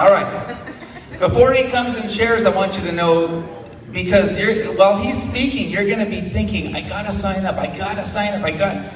All 0.00 0.08
right. 0.08 0.56
Before 1.18 1.52
he 1.52 1.64
comes 1.64 1.94
and 1.96 2.10
shares, 2.10 2.46
I 2.46 2.56
want 2.56 2.74
you 2.74 2.82
to 2.84 2.92
know 2.92 3.42
because 3.92 4.34
while 4.78 4.96
he's 4.96 5.22
speaking, 5.22 5.68
you're 5.68 5.84
going 5.84 5.98
to 5.98 6.06
be 6.06 6.22
thinking, 6.22 6.74
I 6.74 6.80
got 6.80 7.02
to 7.02 7.12
sign 7.12 7.44
up. 7.44 7.56
I 7.56 7.66
got 7.66 7.96
to 7.96 8.06
sign 8.06 8.32
up. 8.32 8.42
I 8.42 8.50
got. 8.50 8.94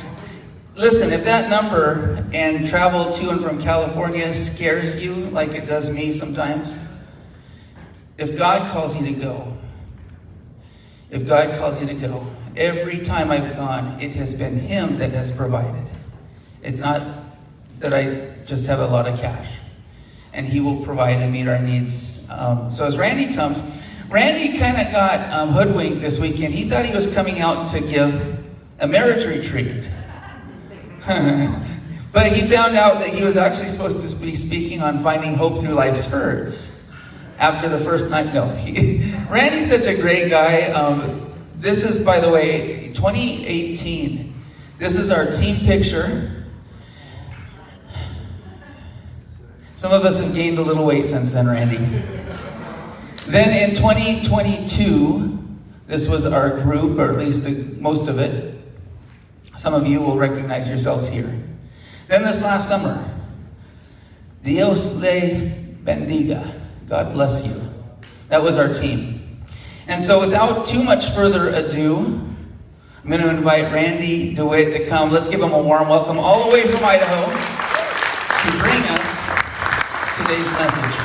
Listen, 0.76 1.12
if 1.12 1.26
that 1.26 1.50
number 1.50 2.26
and 2.32 2.66
travel 2.66 3.12
to 3.12 3.28
and 3.28 3.42
from 3.42 3.60
California 3.60 4.32
scares 4.32 4.96
you 4.96 5.14
like 5.26 5.50
it 5.50 5.66
does 5.66 5.92
me 5.92 6.10
sometimes, 6.10 6.74
if 8.16 8.38
God 8.38 8.72
calls 8.72 8.98
you 8.98 9.04
to 9.04 9.20
go, 9.20 9.58
if 11.10 11.28
God 11.28 11.58
calls 11.58 11.82
you 11.82 11.86
to 11.86 11.94
go, 11.94 12.26
every 12.56 13.00
time 13.00 13.30
I've 13.30 13.54
gone, 13.56 14.00
it 14.00 14.14
has 14.14 14.32
been 14.32 14.58
Him 14.58 14.96
that 15.00 15.10
has 15.10 15.30
provided. 15.30 15.84
It's 16.62 16.80
not 16.80 17.06
that 17.80 17.92
I 17.92 18.36
just 18.46 18.64
have 18.64 18.80
a 18.80 18.86
lot 18.86 19.06
of 19.06 19.20
cash. 19.20 19.58
And 20.34 20.46
He 20.46 20.60
will 20.60 20.84
provide 20.84 21.22
and 21.22 21.32
meet 21.32 21.48
our 21.48 21.58
needs. 21.58 22.28
Um, 22.28 22.70
so 22.70 22.84
as 22.84 22.98
Randy 22.98 23.34
comes, 23.34 23.62
Randy 24.10 24.58
kind 24.58 24.76
of 24.76 24.92
got 24.92 25.32
um, 25.32 25.50
hoodwinked 25.50 26.00
this 26.00 26.18
weekend. 26.18 26.54
He 26.54 26.68
thought 26.68 26.84
he 26.84 26.94
was 26.94 27.12
coming 27.12 27.40
out 27.40 27.68
to 27.68 27.80
give 27.80 28.44
a 28.78 28.86
marriage 28.86 29.24
retreat. 29.24 29.88
but 32.12 32.32
he 32.32 32.42
found 32.46 32.76
out 32.76 33.00
that 33.00 33.10
he 33.10 33.24
was 33.24 33.36
actually 33.36 33.68
supposed 33.68 34.08
to 34.08 34.16
be 34.16 34.34
speaking 34.34 34.82
on 34.82 35.02
finding 35.02 35.34
hope 35.34 35.60
through 35.60 35.74
life's 35.74 36.04
hurts 36.04 36.80
after 37.38 37.68
the 37.68 37.78
first 37.78 38.10
night. 38.10 38.32
No, 38.32 38.48
he, 38.54 39.12
Randy's 39.28 39.68
such 39.68 39.86
a 39.86 39.94
great 39.94 40.30
guy. 40.30 40.70
Um, 40.72 41.32
this 41.56 41.84
is, 41.84 42.04
by 42.04 42.20
the 42.20 42.30
way, 42.30 42.92
2018. 42.94 44.34
This 44.78 44.96
is 44.96 45.10
our 45.10 45.30
team 45.30 45.64
picture. 45.64 46.33
Some 49.84 49.92
of 49.92 50.06
us 50.06 50.18
have 50.18 50.34
gained 50.34 50.56
a 50.56 50.62
little 50.62 50.86
weight 50.86 51.10
since 51.10 51.32
then, 51.32 51.46
Randy. 51.46 51.76
Then 53.26 53.68
in 53.68 53.76
2022, 53.76 55.38
this 55.86 56.08
was 56.08 56.24
our 56.24 56.58
group, 56.62 56.98
or 56.98 57.12
at 57.12 57.18
least 57.18 57.44
the, 57.44 57.52
most 57.82 58.08
of 58.08 58.18
it. 58.18 58.58
Some 59.56 59.74
of 59.74 59.86
you 59.86 60.00
will 60.00 60.16
recognize 60.16 60.70
yourselves 60.70 61.08
here. 61.08 61.38
Then 62.08 62.22
this 62.22 62.40
last 62.40 62.66
summer, 62.66 63.06
Dios 64.42 64.94
le 64.94 65.52
bendiga. 65.84 66.58
God 66.88 67.12
bless 67.12 67.46
you. 67.46 67.70
That 68.30 68.42
was 68.42 68.56
our 68.56 68.72
team. 68.72 69.42
And 69.86 70.02
so, 70.02 70.18
without 70.20 70.66
too 70.66 70.82
much 70.82 71.10
further 71.10 71.50
ado, 71.50 71.96
I'm 73.02 73.10
going 73.10 73.20
to 73.20 73.28
invite 73.28 73.70
Randy 73.70 74.34
DeWitt 74.34 74.72
to 74.72 74.88
come. 74.88 75.10
Let's 75.10 75.28
give 75.28 75.42
him 75.42 75.52
a 75.52 75.62
warm 75.62 75.90
welcome 75.90 76.18
all 76.18 76.44
the 76.44 76.54
way 76.54 76.62
from 76.62 76.82
Idaho 76.82 77.26
to 78.44 78.58
bring 78.58 78.82
us 78.84 78.93
today's 80.34 80.52
message. 80.52 81.00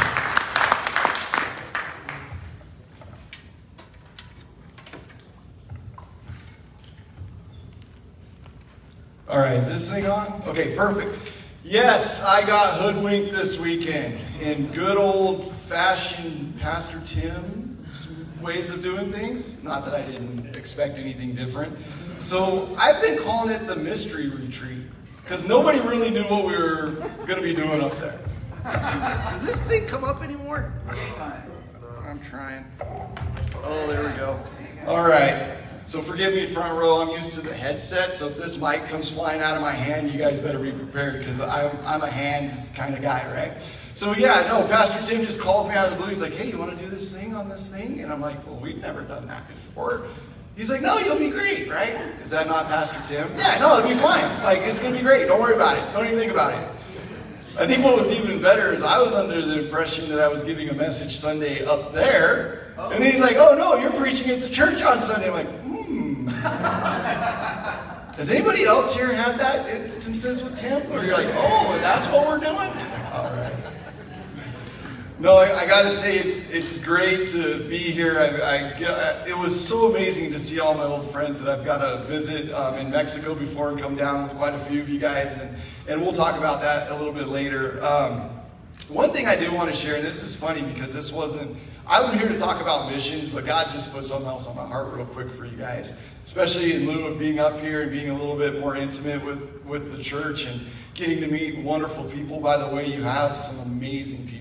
All 9.27 9.37
right, 9.37 9.57
is 9.57 9.71
this 9.71 9.91
thing 9.91 10.07
on? 10.07 10.41
Okay, 10.47 10.75
perfect. 10.75 11.33
Yes, 11.63 12.23
I 12.23 12.43
got 12.43 12.79
hoodwinked 12.81 13.31
this 13.31 13.61
weekend 13.61 14.19
in 14.41 14.71
good 14.71 14.97
old 14.97 15.51
fashioned 15.51 16.59
Pastor 16.59 16.99
Tim 17.05 17.85
ways 18.41 18.71
of 18.71 18.81
doing 18.81 19.11
things. 19.11 19.63
Not 19.63 19.85
that 19.85 19.93
I 19.93 20.01
didn't 20.01 20.55
expect 20.55 20.97
anything 20.97 21.35
different. 21.35 21.77
So 22.19 22.73
I've 22.79 22.99
been 23.01 23.19
calling 23.19 23.53
it 23.53 23.67
the 23.67 23.75
mystery 23.75 24.29
retreat 24.29 24.87
because 25.21 25.45
nobody 25.45 25.79
really 25.81 26.09
knew 26.09 26.23
what 26.23 26.45
we 26.45 26.57
were 26.57 26.93
going 27.27 27.35
to 27.35 27.41
be 27.41 27.53
doing 27.53 27.83
up 27.83 27.99
there. 27.99 28.19
Does 29.31 29.45
this 29.45 29.61
thing 29.63 29.87
come 29.87 30.03
up 30.03 30.21
anymore? 30.21 30.73
I'm 32.07 32.19
trying. 32.19 32.65
Oh, 33.63 33.87
there 33.87 34.03
we 34.03 34.09
go. 34.11 34.39
All 34.87 35.07
right. 35.07 35.57
So 35.85 36.01
forgive 36.01 36.35
me, 36.35 36.45
front 36.45 36.77
row. 36.77 37.01
I'm 37.01 37.09
used 37.09 37.33
to 37.33 37.41
the 37.41 37.53
headset, 37.53 38.13
so 38.13 38.27
if 38.27 38.37
this 38.37 38.61
mic 38.61 38.87
comes 38.89 39.09
flying 39.09 39.41
out 39.41 39.55
of 39.55 39.61
my 39.61 39.71
hand, 39.71 40.11
you 40.11 40.19
guys 40.19 40.39
better 40.39 40.59
be 40.59 40.71
prepared 40.71 41.19
because 41.19 41.41
I'm, 41.41 41.71
I'm 41.83 42.03
a 42.03 42.09
hands 42.09 42.69
kind 42.75 42.93
of 42.93 43.01
guy, 43.01 43.25
right? 43.33 43.53
So 43.95 44.13
yeah, 44.13 44.47
no, 44.47 44.67
Pastor 44.67 45.03
Tim 45.03 45.25
just 45.25 45.41
calls 45.41 45.67
me 45.67 45.73
out 45.73 45.85
of 45.85 45.91
the 45.91 45.97
blue. 45.97 46.09
He's 46.09 46.21
like, 46.21 46.33
hey, 46.33 46.49
you 46.49 46.57
want 46.57 46.77
to 46.77 46.83
do 46.83 46.89
this 46.89 47.15
thing 47.15 47.33
on 47.33 47.49
this 47.49 47.69
thing? 47.69 48.01
And 48.01 48.13
I'm 48.13 48.21
like, 48.21 48.45
well, 48.45 48.57
we've 48.57 48.79
never 48.79 49.01
done 49.01 49.27
that 49.27 49.47
before. 49.47 50.07
He's 50.55 50.69
like, 50.69 50.81
no, 50.81 50.99
you'll 50.99 51.17
be 51.17 51.29
great, 51.29 51.69
right? 51.69 51.95
Is 52.21 52.31
that 52.31 52.47
not 52.47 52.67
Pastor 52.67 53.01
Tim? 53.07 53.27
Yeah, 53.37 53.57
no, 53.59 53.79
it'll 53.79 53.89
be 53.89 53.95
fine. 53.95 54.43
Like, 54.43 54.59
it's 54.59 54.79
going 54.79 54.93
to 54.93 54.99
be 54.99 55.03
great. 55.03 55.25
Don't 55.25 55.41
worry 55.41 55.55
about 55.55 55.77
it. 55.77 55.93
Don't 55.93 56.05
even 56.05 56.19
think 56.19 56.31
about 56.31 56.53
it. 56.53 56.78
I 57.59 57.67
think 57.67 57.83
what 57.83 57.97
was 57.97 58.09
even 58.13 58.41
better 58.41 58.71
is 58.71 58.81
I 58.81 59.01
was 59.01 59.13
under 59.13 59.41
the 59.45 59.59
impression 59.63 60.07
that 60.09 60.21
I 60.21 60.29
was 60.29 60.45
giving 60.45 60.69
a 60.69 60.73
message 60.73 61.17
Sunday 61.17 61.65
up 61.65 61.91
there. 61.91 62.73
And 62.77 63.03
then 63.03 63.11
he's 63.11 63.19
like, 63.19 63.35
oh 63.35 63.53
no, 63.57 63.75
you're 63.75 63.91
preaching 63.91 64.31
at 64.31 64.41
the 64.41 64.47
church 64.47 64.81
on 64.81 65.01
Sunday. 65.01 65.27
I'm 65.27 65.33
like, 65.33 65.47
hmm. 65.47 66.27
has 68.15 68.31
anybody 68.31 68.63
else 68.63 68.95
here 68.95 69.13
had 69.13 69.37
that 69.39 69.67
instances 69.67 70.41
with 70.41 70.57
Tim? 70.57 70.89
Where 70.89 71.05
you're 71.05 71.17
like, 71.17 71.33
oh, 71.35 71.77
that's 71.81 72.07
what 72.07 72.25
we're 72.25 72.39
doing? 72.39 72.98
No, 75.19 75.35
I, 75.35 75.63
I 75.63 75.67
got 75.67 75.81
to 75.81 75.91
say 75.91 76.17
it's 76.17 76.49
it's 76.49 76.77
great 76.77 77.27
to 77.29 77.67
be 77.67 77.77
here. 77.77 78.17
I, 78.17 78.37
I, 78.37 79.27
it 79.27 79.37
was 79.37 79.67
so 79.67 79.91
amazing 79.91 80.31
to 80.31 80.39
see 80.39 80.61
all 80.61 80.73
my 80.73 80.85
old 80.85 81.11
friends 81.11 81.41
that 81.41 81.59
I've 81.59 81.65
got 81.65 81.79
to 81.79 82.07
visit 82.07 82.53
um, 82.53 82.75
in 82.75 82.89
Mexico 82.89 83.35
before 83.35 83.69
and 83.69 83.77
come 83.77 83.97
down 83.97 84.23
with 84.23 84.33
quite 84.35 84.53
a 84.53 84.57
few 84.57 84.79
of 84.79 84.87
you 84.87 84.97
guys, 84.97 85.37
and 85.37 85.57
and 85.89 86.01
we'll 86.01 86.13
talk 86.13 86.37
about 86.37 86.61
that 86.61 86.89
a 86.89 86.95
little 86.95 87.11
bit 87.11 87.27
later. 87.27 87.83
Um, 87.83 88.29
one 88.87 89.11
thing 89.11 89.27
I 89.27 89.35
do 89.35 89.51
want 89.51 89.69
to 89.69 89.75
share, 89.75 89.97
and 89.97 90.05
this 90.05 90.23
is 90.23 90.37
funny 90.37 90.61
because 90.61 90.93
this 90.93 91.11
wasn't 91.11 91.57
I'm 91.85 92.17
here 92.17 92.29
to 92.29 92.37
talk 92.37 92.61
about 92.61 92.89
missions, 92.89 93.27
but 93.27 93.45
God 93.45 93.67
just 93.67 93.91
put 93.91 94.05
something 94.05 94.27
else 94.27 94.47
on 94.47 94.55
my 94.55 94.71
heart 94.71 94.93
real 94.93 95.07
quick 95.07 95.31
for 95.31 95.45
you 95.45 95.57
guys, 95.57 95.97
especially 96.23 96.75
in 96.75 96.87
lieu 96.87 97.07
of 97.07 97.17
being 97.17 97.39
up 97.39 97.59
here 97.59 97.81
and 97.81 97.91
being 97.91 98.09
a 98.09 98.13
little 98.13 98.37
bit 98.37 98.59
more 98.59 98.77
intimate 98.77 99.25
with, 99.25 99.65
with 99.65 99.97
the 99.97 100.01
church 100.01 100.45
and 100.45 100.61
getting 100.93 101.19
to 101.21 101.27
meet 101.27 101.57
wonderful 101.57 102.03
people. 102.05 102.39
By 102.39 102.57
the 102.57 102.73
way, 102.73 102.93
you 102.93 103.01
have 103.01 103.35
some 103.35 103.71
amazing 103.71 104.27
people 104.27 104.38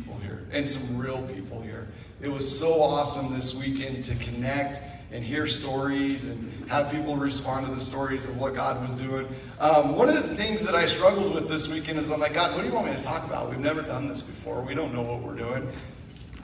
and 0.53 0.69
some 0.69 0.99
real 0.99 1.23
people 1.35 1.61
here. 1.61 1.89
It 2.21 2.29
was 2.29 2.59
so 2.59 2.83
awesome 2.83 3.35
this 3.35 3.61
weekend 3.61 4.03
to 4.05 4.15
connect 4.17 4.81
and 5.11 5.25
hear 5.25 5.47
stories 5.47 6.27
and 6.27 6.69
have 6.69 6.91
people 6.91 7.17
respond 7.17 7.67
to 7.67 7.73
the 7.73 7.81
stories 7.81 8.27
of 8.27 8.39
what 8.39 8.55
God 8.55 8.83
was 8.83 8.95
doing. 8.95 9.27
Um, 9.59 9.97
one 9.97 10.09
of 10.09 10.17
the 10.17 10.35
things 10.35 10.67
that 10.67 10.75
I 10.75 10.87
struggled 10.87 11.35
with 11.35 11.49
this 11.49 11.69
weekend 11.69 11.99
is 11.99 12.11
I'm 12.11 12.21
like, 12.21 12.35
God, 12.35 12.55
what 12.55 12.63
do 12.63 12.69
you 12.69 12.75
want 12.75 12.89
me 12.89 12.97
to 12.97 13.03
talk 13.03 13.25
about? 13.25 13.49
We've 13.49 13.59
never 13.59 13.83
done 13.83 14.09
this 14.09 14.21
before. 14.21 14.61
We 14.61 14.75
don't 14.75 14.93
know 14.93 15.03
what 15.03 15.23
we're 15.23 15.37
doing. 15.37 15.69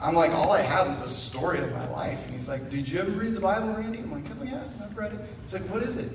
I'm 0.01 0.15
like, 0.15 0.31
all 0.31 0.51
I 0.51 0.61
have 0.61 0.87
is 0.87 1.01
a 1.01 1.09
story 1.09 1.59
of 1.59 1.71
my 1.71 1.87
life. 1.89 2.25
And 2.25 2.33
he's 2.33 2.49
like, 2.49 2.69
Did 2.69 2.89
you 2.89 2.99
ever 2.99 3.11
read 3.11 3.35
the 3.35 3.41
Bible, 3.41 3.73
Randy? 3.73 3.99
I'm 3.99 4.11
like, 4.11 4.25
Oh, 4.39 4.43
yeah, 4.43 4.63
I've 4.83 4.97
read 4.97 5.13
it. 5.13 5.19
He's 5.43 5.53
like, 5.53 5.63
What 5.63 5.83
is 5.83 5.95
it? 5.95 6.11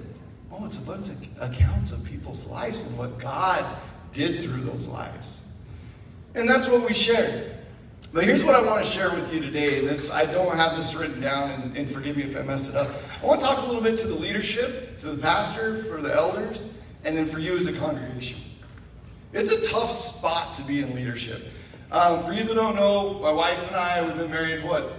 Oh, 0.53 0.65
it's 0.67 0.77
a 0.77 0.83
bunch 0.83 1.09
of 1.09 1.23
accounts 1.41 1.93
of 1.93 2.05
people's 2.05 2.51
lives 2.51 2.89
and 2.89 2.99
what 2.99 3.19
God 3.19 3.65
did 4.13 4.43
through 4.43 4.63
those 4.63 4.89
lives. 4.89 5.49
And 6.35 6.49
that's 6.49 6.69
what 6.69 6.87
we 6.87 6.95
shared. 6.95 7.60
But 8.13 8.25
here's 8.25 8.45
what 8.45 8.57
I 8.57 8.63
want 8.63 8.85
to 8.85 8.91
share 8.91 9.15
with 9.15 9.33
you 9.33 9.41
today. 9.41 9.79
And 9.79 9.89
this 9.89 10.11
I 10.11 10.25
don't 10.25 10.57
have 10.57 10.77
this 10.77 10.97
written 10.97 11.21
down, 11.21 11.51
and, 11.51 11.77
and 11.77 11.89
forgive 11.89 12.17
me 12.17 12.25
if 12.25 12.37
I 12.37 12.43
mess 12.43 12.69
it 12.69 12.75
up. 12.75 12.89
I 13.23 13.27
want 13.27 13.41
to 13.41 13.47
talk 13.47 13.63
a 13.63 13.67
little 13.67 13.83
bit 13.83 13.97
to 13.99 14.09
the 14.09 14.17
leadership, 14.17 14.99
to 15.01 15.11
the 15.11 15.23
pastor, 15.23 15.79
for 15.85 16.03
the 16.03 16.13
elders, 16.13 16.77
and 17.05 17.17
then 17.17 17.25
for 17.25 17.39
you 17.39 17.57
as 17.57 17.69
a 17.69 17.73
congregation. 17.73 18.41
It's 19.33 19.53
a 19.53 19.65
tough 19.65 19.93
spot 19.93 20.57
to 20.57 20.65
be 20.65 20.81
in 20.81 20.93
leadership. 20.93 21.53
Um, 21.93 22.21
for 22.25 22.33
you 22.33 22.43
that 22.43 22.55
don't 22.55 22.75
know, 22.75 23.21
my 23.21 23.31
wife 23.31 23.65
and 23.69 23.77
I, 23.77 24.05
we've 24.05 24.17
been 24.17 24.31
married, 24.31 24.65
what, 24.65 24.93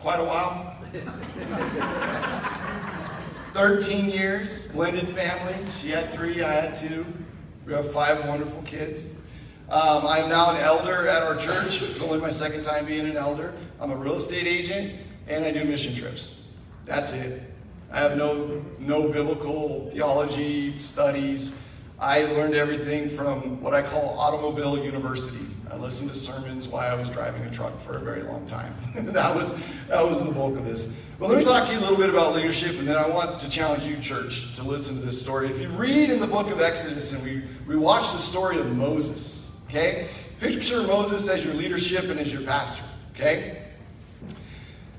quite 0.00 0.18
a 0.18 0.24
while? 0.24 0.76
13 3.52 4.10
years, 4.10 4.72
blended 4.72 5.08
family. 5.08 5.54
She 5.80 5.90
had 5.90 6.12
three, 6.12 6.42
I 6.42 6.52
had 6.52 6.76
two. 6.76 7.06
We 7.64 7.74
have 7.74 7.92
five 7.92 8.26
wonderful 8.26 8.62
kids. 8.62 9.22
Um, 9.68 10.06
I'm 10.06 10.28
now 10.28 10.50
an 10.50 10.58
elder 10.58 11.08
at 11.08 11.24
our 11.24 11.36
church. 11.36 11.82
It's 11.86 12.00
only 12.00 12.20
my 12.20 12.30
second 12.30 12.62
time 12.62 12.86
being 12.86 13.06
an 13.06 13.16
elder. 13.16 13.52
I'm 13.80 13.90
a 13.90 13.96
real 13.96 14.14
estate 14.14 14.46
agent, 14.46 14.94
and 15.26 15.44
I 15.44 15.50
do 15.50 15.64
mission 15.64 15.92
trips. 15.94 16.42
That's 16.84 17.12
it. 17.12 17.42
I 17.90 17.98
have 17.98 18.16
no, 18.16 18.64
no 18.78 19.08
biblical 19.08 19.86
theology 19.86 20.78
studies. 20.78 21.64
I 21.98 22.22
learned 22.26 22.54
everything 22.54 23.08
from 23.08 23.60
what 23.60 23.74
I 23.74 23.82
call 23.82 24.18
automobile 24.20 24.78
university. 24.78 25.46
I 25.68 25.76
listened 25.76 26.10
to 26.10 26.16
sermons 26.16 26.68
while 26.68 26.88
I 26.88 26.94
was 26.94 27.10
driving 27.10 27.42
a 27.42 27.50
truck 27.50 27.76
for 27.80 27.96
a 27.96 28.00
very 28.00 28.22
long 28.22 28.46
time. 28.46 28.72
that 28.94 29.34
was 29.34 29.66
that 29.88 30.06
was 30.06 30.24
the 30.24 30.32
bulk 30.32 30.56
of 30.58 30.64
this. 30.64 31.00
But 31.18 31.28
let 31.28 31.38
me 31.38 31.44
talk 31.44 31.66
to 31.66 31.72
you 31.72 31.78
a 31.78 31.80
little 31.80 31.96
bit 31.96 32.10
about 32.10 32.34
leadership, 32.34 32.78
and 32.78 32.86
then 32.86 32.96
I 32.96 33.08
want 33.08 33.40
to 33.40 33.50
challenge 33.50 33.84
you, 33.84 33.96
church, 33.96 34.54
to 34.54 34.62
listen 34.62 34.96
to 34.96 35.02
this 35.02 35.20
story. 35.20 35.48
If 35.48 35.60
you 35.60 35.68
read 35.70 36.10
in 36.10 36.20
the 36.20 36.26
book 36.26 36.50
of 36.50 36.60
Exodus 36.60 37.12
and 37.12 37.24
we, 37.24 37.48
we 37.66 37.76
watch 37.76 38.12
the 38.12 38.18
story 38.18 38.60
of 38.60 38.76
Moses, 38.76 39.45
okay? 39.68 40.08
Picture 40.40 40.82
Moses 40.82 41.28
as 41.28 41.44
your 41.44 41.54
leadership 41.54 42.04
and 42.04 42.18
as 42.18 42.32
your 42.32 42.42
pastor, 42.42 42.84
okay? 43.14 43.62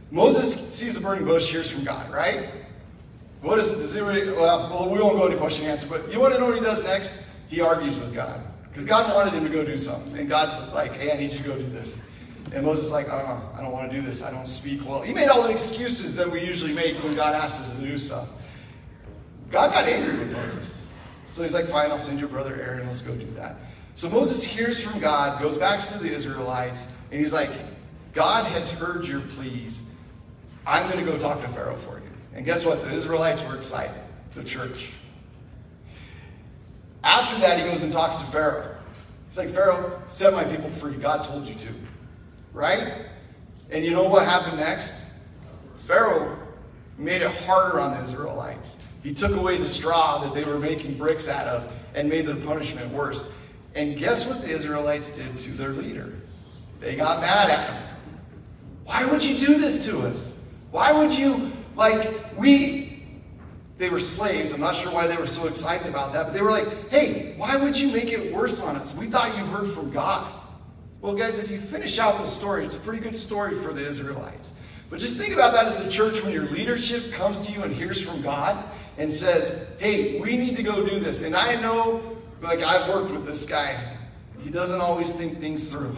Moses 0.10 0.74
sees 0.74 0.98
a 0.98 1.02
burning 1.02 1.26
bush, 1.26 1.52
hears 1.52 1.70
from 1.70 1.84
God, 1.84 2.12
right? 2.12 2.50
What 3.42 3.60
is, 3.60 3.72
does 3.72 3.96
anybody, 3.96 4.32
well, 4.32 4.70
well, 4.70 4.90
we 4.90 5.00
won't 5.00 5.18
go 5.18 5.26
into 5.26 5.38
question 5.38 5.66
and 5.66 5.74
answer, 5.74 5.88
but 5.88 6.12
you 6.12 6.20
want 6.20 6.34
to 6.34 6.40
know 6.40 6.48
what 6.48 6.56
he 6.56 6.62
does 6.62 6.84
next? 6.84 7.30
He 7.50 7.62
argues 7.62 8.00
with 8.00 8.14
God. 8.16 8.42
Because 8.64 8.86
God 8.86 9.14
wanted 9.14 9.34
him 9.34 9.44
to 9.44 9.50
go 9.50 9.64
do 9.64 9.78
something. 9.78 10.18
And 10.18 10.30
God's 10.30 10.72
like, 10.74 10.94
hey, 10.94 11.12
I 11.12 11.18
need 11.18 11.32
you 11.32 11.40
to 11.40 11.44
go 11.44 11.56
do 11.58 11.68
this. 11.70 12.10
And 12.54 12.66
Moses 12.66 12.86
is 12.86 12.92
like, 12.92 13.10
uh, 13.10 13.40
I 13.56 13.62
don't 13.62 13.72
want 13.72 13.92
to 13.92 13.96
do 13.96 14.02
this. 14.02 14.24
I 14.24 14.32
don't 14.32 14.48
speak 14.48 14.88
well. 14.88 15.02
He 15.02 15.14
made 15.14 15.28
all 15.28 15.44
the 15.44 15.52
excuses 15.52 16.16
that 16.16 16.30
we 16.30 16.44
usually 16.44 16.74
make 16.74 16.96
when 17.04 17.16
God 17.16 17.36
asks 17.36 17.72
us 17.72 17.80
to 17.80 17.86
do 17.86 17.98
stuff. 17.98 18.30
God 19.52 19.74
got 19.74 19.86
angry 19.86 20.18
with 20.18 20.32
Moses. 20.32 20.94
So 21.28 21.42
he's 21.42 21.54
like, 21.54 21.66
fine, 21.66 21.92
I'll 21.92 22.00
send 22.00 22.20
your 22.20 22.30
brother 22.30 22.56
Aaron. 22.62 22.88
Let's 22.88 23.02
go 23.02 23.14
do 23.16 23.26
that. 23.32 23.56
So 23.98 24.08
Moses 24.12 24.44
hears 24.44 24.80
from 24.80 25.00
God, 25.00 25.42
goes 25.42 25.58
back 25.58 25.80
to 25.80 25.98
the 25.98 26.14
Israelites, 26.14 26.96
and 27.10 27.20
he's 27.20 27.34
like, 27.34 27.50
God 28.14 28.46
has 28.46 28.70
heard 28.70 29.08
your 29.08 29.22
pleas. 29.22 29.92
I'm 30.68 30.88
going 30.88 31.04
to 31.04 31.12
go 31.12 31.18
talk 31.18 31.42
to 31.42 31.48
Pharaoh 31.48 31.76
for 31.76 31.98
you. 31.98 32.12
And 32.36 32.46
guess 32.46 32.64
what? 32.64 32.84
The 32.84 32.92
Israelites 32.92 33.42
were 33.42 33.56
excited, 33.56 34.00
the 34.36 34.44
church. 34.44 34.92
After 37.04 37.40
that, 37.40 37.58
he 37.58 37.66
goes 37.66 37.82
and 37.82 37.92
talks 37.92 38.18
to 38.18 38.26
Pharaoh. 38.26 38.76
He's 39.30 39.40
like, 39.40 39.50
Pharaoh, 39.50 40.00
set 40.06 40.32
my 40.32 40.44
people 40.44 40.70
free. 40.70 40.94
God 40.94 41.24
told 41.24 41.48
you 41.48 41.56
to. 41.56 41.70
Right? 42.54 43.08
And 43.72 43.84
you 43.84 43.90
know 43.90 44.04
what 44.04 44.26
happened 44.26 44.58
next? 44.58 45.08
Pharaoh 45.80 46.38
made 47.00 47.24
it 47.24 47.32
harder 47.32 47.80
on 47.80 47.98
the 47.98 48.04
Israelites. 48.04 48.80
He 49.02 49.16
took 49.16 49.36
away 49.36 49.58
the 49.58 49.68
straw 49.68 50.20
that 50.20 50.36
they 50.36 50.44
were 50.44 50.60
making 50.60 51.00
bricks 51.00 51.28
out 51.28 51.48
of 51.48 51.76
and 51.96 52.08
made 52.08 52.28
their 52.28 52.36
punishment 52.36 52.92
worse. 52.94 53.36
And 53.78 53.96
guess 53.96 54.28
what 54.28 54.42
the 54.42 54.50
Israelites 54.50 55.12
did 55.12 55.38
to 55.38 55.52
their 55.52 55.70
leader? 55.70 56.12
They 56.80 56.96
got 56.96 57.22
mad 57.22 57.52
at 57.52 57.70
him. 57.70 57.84
Why 58.86 59.06
would 59.06 59.24
you 59.24 59.38
do 59.38 59.60
this 59.60 59.86
to 59.86 60.00
us? 60.00 60.44
Why 60.72 60.92
would 60.92 61.16
you, 61.16 61.52
like, 61.76 62.12
we, 62.36 63.06
they 63.78 63.90
were 63.90 64.00
slaves. 64.00 64.52
I'm 64.52 64.62
not 64.62 64.76
sure 64.76 64.92
why 64.92 65.06
they 65.06 65.16
were 65.16 65.28
so 65.28 65.46
excited 65.48 65.86
about 65.86 66.12
that, 66.14 66.26
but 66.26 66.34
they 66.34 66.42
were 66.42 66.50
like, 66.50 66.90
hey, 66.90 67.36
why 67.38 67.56
would 67.56 67.80
you 67.80 67.92
make 67.92 68.12
it 68.12 68.34
worse 68.34 68.64
on 68.64 68.76
us? 68.76 68.98
We 68.98 69.06
thought 69.06 69.38
you 69.38 69.46
heard 69.46 69.68
from 69.68 69.92
God. 69.92 70.34
Well, 71.00 71.14
guys, 71.14 71.38
if 71.38 71.52
you 71.52 71.60
finish 71.60 72.00
out 72.00 72.18
the 72.18 72.26
story, 72.26 72.66
it's 72.66 72.76
a 72.76 72.80
pretty 72.80 73.04
good 73.04 73.16
story 73.16 73.54
for 73.54 73.74
the 73.74 73.86
Israelites. 73.86 74.54
But 74.90 75.00
just 75.00 75.20
think 75.20 75.36
about 75.36 75.54
that 75.54 75.68
as 75.68 75.86
a 75.86 75.92
church 75.92 76.24
when 76.24 76.34
your 76.34 76.46
leadership 76.50 77.12
comes 77.12 77.42
to 77.42 77.52
you 77.52 77.62
and 77.62 77.72
hears 77.72 78.02
from 78.02 78.24
God 78.24 78.58
and 78.98 79.14
says, 79.14 79.70
hey, 79.78 80.20
we 80.20 80.36
need 80.36 80.56
to 80.56 80.64
go 80.64 80.84
do 80.84 81.00
this. 81.00 81.22
And 81.22 81.36
I 81.36 81.62
know, 81.62 82.17
like, 82.42 82.62
I've 82.62 82.90
worked 82.90 83.12
with 83.12 83.26
this 83.26 83.46
guy. 83.46 83.78
He 84.44 84.50
doesn't 84.50 84.80
always 84.80 85.14
think 85.14 85.38
things 85.38 85.72
through. 85.72 85.94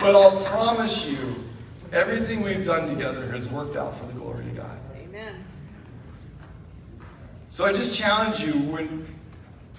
but 0.00 0.14
I'll 0.14 0.40
promise 0.44 1.10
you, 1.10 1.44
everything 1.92 2.42
we've 2.42 2.64
done 2.64 2.88
together 2.88 3.30
has 3.32 3.48
worked 3.48 3.76
out 3.76 3.94
for 3.96 4.06
the 4.06 4.12
glory 4.12 4.44
of 4.46 4.56
God. 4.56 4.78
Amen. 4.96 5.44
So 7.48 7.64
I 7.64 7.72
just 7.72 7.98
challenge 7.98 8.40
you 8.40 8.52
when 8.52 9.06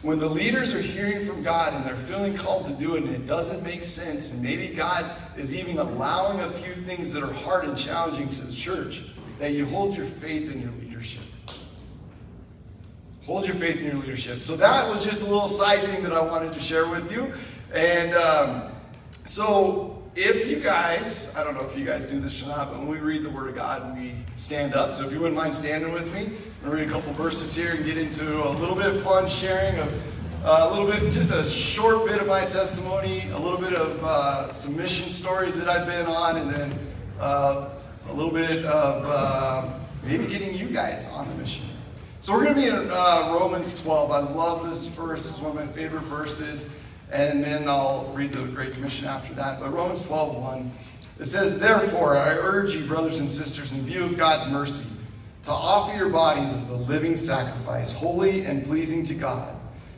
when 0.03 0.19
the 0.19 0.29
leaders 0.29 0.75
are 0.75 0.81
hearing 0.81 1.25
from 1.25 1.41
God 1.41 1.73
and 1.73 1.83
they're 1.83 1.95
feeling 1.95 2.35
called 2.35 2.67
to 2.67 2.73
do 2.73 2.95
it 2.95 3.03
and 3.03 3.15
it 3.15 3.25
doesn't 3.25 3.63
make 3.63 3.83
sense, 3.83 4.31
and 4.31 4.43
maybe 4.43 4.67
God 4.67 5.11
is 5.37 5.55
even 5.55 5.79
allowing 5.79 6.39
a 6.41 6.47
few 6.47 6.73
things 6.73 7.11
that 7.13 7.23
are 7.23 7.33
hard 7.33 7.65
and 7.65 7.77
challenging 7.77 8.29
to 8.29 8.45
the 8.45 8.53
church, 8.53 9.05
that 9.39 9.53
you 9.53 9.65
hold 9.65 9.97
your 9.97 10.05
faith 10.05 10.51
in 10.51 10.61
your 10.61 10.71
leadership. 10.71 10.86
Hold 13.27 13.45
your 13.45 13.57
faith 13.57 13.81
in 13.81 13.87
your 13.87 13.97
leadership. 13.97 14.41
So 14.41 14.55
that 14.55 14.89
was 14.89 15.03
just 15.03 15.19
a 15.21 15.25
little 15.25 15.49
side 15.49 15.81
thing 15.81 16.01
that 16.03 16.13
I 16.13 16.21
wanted 16.21 16.53
to 16.53 16.61
share 16.61 16.87
with 16.87 17.11
you. 17.11 17.33
And 17.73 18.13
um, 18.15 18.71
so 19.25 20.01
if 20.15 20.47
you 20.47 20.61
guys, 20.61 21.35
I 21.35 21.43
don't 21.43 21.55
know 21.55 21.65
if 21.65 21.77
you 21.77 21.83
guys 21.83 22.05
do 22.05 22.21
this 22.21 22.41
or 22.41 22.47
not, 22.47 22.71
but 22.71 22.79
when 22.79 22.87
we 22.87 22.99
read 22.99 23.23
the 23.23 23.29
Word 23.29 23.49
of 23.49 23.55
God, 23.55 23.97
we 23.97 24.15
stand 24.37 24.75
up. 24.75 24.95
So 24.95 25.05
if 25.05 25.11
you 25.11 25.19
wouldn't 25.19 25.35
mind 25.35 25.53
standing 25.53 25.91
with 25.91 26.13
me, 26.13 26.21
I'm 26.21 26.29
going 26.29 26.37
to 26.63 26.69
read 26.71 26.87
a 26.87 26.91
couple 26.91 27.11
verses 27.13 27.53
here 27.53 27.73
and 27.73 27.83
get 27.83 27.97
into 27.97 28.47
a 28.47 28.51
little 28.51 28.75
bit 28.75 28.85
of 28.85 29.03
fun 29.03 29.27
sharing 29.27 29.77
of 29.77 29.93
uh, 30.45 30.69
a 30.69 30.73
little 30.73 30.89
bit, 30.89 31.11
just 31.11 31.31
a 31.31 31.49
short 31.49 32.05
bit 32.05 32.21
of 32.21 32.27
my 32.27 32.45
testimony, 32.45 33.29
a 33.31 33.37
little 33.37 33.59
bit 33.59 33.73
of 33.73 34.01
uh, 34.05 34.53
some 34.53 34.77
mission 34.77 35.09
stories 35.09 35.59
that 35.59 35.67
I've 35.67 35.85
been 35.85 36.05
on, 36.05 36.37
and 36.37 36.49
then 36.49 36.73
uh, 37.19 37.67
a 38.07 38.13
little 38.13 38.31
bit 38.31 38.63
of 38.63 39.05
uh, 39.05 39.73
maybe 40.03 40.27
getting 40.27 40.57
you 40.57 40.67
guys 40.67 41.09
on 41.09 41.27
the 41.27 41.35
mission. 41.35 41.65
So 42.19 42.33
we're 42.33 42.45
going 42.45 42.55
to 42.55 42.61
be 42.61 42.67
in 42.67 42.89
uh, 42.91 43.37
Romans 43.39 43.79
12. 43.81 44.11
I 44.11 44.19
love 44.19 44.67
this 44.67 44.87
verse. 44.87 45.29
It's 45.29 45.39
one 45.39 45.51
of 45.51 45.55
my 45.55 45.71
favorite 45.71 46.03
verses. 46.03 46.79
And 47.11 47.43
then 47.43 47.69
I'll 47.69 48.11
read 48.15 48.33
the 48.33 48.41
Great 48.43 48.73
Commission 48.73 49.05
after 49.05 49.35
that. 49.35 49.59
But 49.59 49.71
Romans 49.71 50.01
12, 50.01 50.35
1, 50.35 50.71
it 51.19 51.25
says, 51.25 51.59
Therefore, 51.59 52.17
I 52.17 52.29
urge 52.31 52.73
you, 52.73 52.85
brothers 52.85 53.19
and 53.19 53.29
sisters, 53.29 53.71
in 53.71 53.81
view 53.81 54.03
of 54.03 54.17
God's 54.17 54.49
mercy, 54.49 54.95
to 55.43 55.51
offer 55.51 55.95
your 55.95 56.09
bodies 56.09 56.51
as 56.53 56.71
a 56.71 56.75
living 56.75 57.15
sacrifice, 57.15 57.91
holy 57.91 58.45
and 58.45 58.65
pleasing 58.65 59.05
to 59.05 59.13
God. 59.13 59.55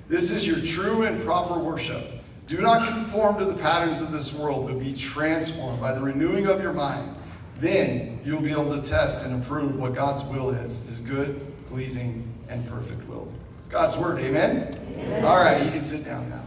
This 0.09 0.29
is 0.29 0.45
your 0.45 0.59
true 0.59 1.03
and 1.03 1.21
proper 1.21 1.57
worship. 1.57 2.03
Do 2.47 2.59
not 2.59 2.93
conform 2.93 3.39
to 3.39 3.45
the 3.45 3.55
patterns 3.55 4.01
of 4.01 4.11
this 4.11 4.37
world, 4.37 4.67
but 4.67 4.77
be 4.77 4.93
transformed 4.93 5.79
by 5.79 5.93
the 5.93 6.01
renewing 6.01 6.47
of 6.47 6.61
your 6.61 6.73
mind. 6.73 7.15
Then 7.59 8.19
you'll 8.25 8.41
be 8.41 8.51
able 8.51 8.75
to 8.75 8.87
test 8.87 9.25
and 9.25 9.41
approve 9.41 9.77
what 9.77 9.95
God's 9.95 10.23
will 10.25 10.49
is, 10.49 10.85
his 10.85 10.99
good, 10.99 11.48
pleasing, 11.69 12.27
and 12.49 12.67
perfect 12.67 13.07
will. 13.07 13.31
It's 13.59 13.69
God's 13.69 13.95
word, 13.95 14.19
amen? 14.19 14.75
amen? 14.97 15.23
All 15.23 15.37
right, 15.37 15.63
you 15.63 15.71
can 15.71 15.85
sit 15.85 16.03
down 16.03 16.29
now. 16.29 16.43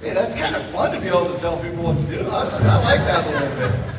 Hey, 0.00 0.14
that's 0.14 0.34
kind 0.34 0.56
of 0.56 0.62
fun 0.62 0.94
to 0.94 1.00
be 1.00 1.08
able 1.08 1.32
to 1.32 1.38
tell 1.38 1.60
people 1.60 1.84
what 1.84 1.98
to 1.98 2.06
do. 2.06 2.20
I, 2.20 2.44
I 2.44 2.82
like 2.82 3.00
that 3.00 3.26
a 3.26 3.30
little 3.30 3.56
bit. 3.68 3.94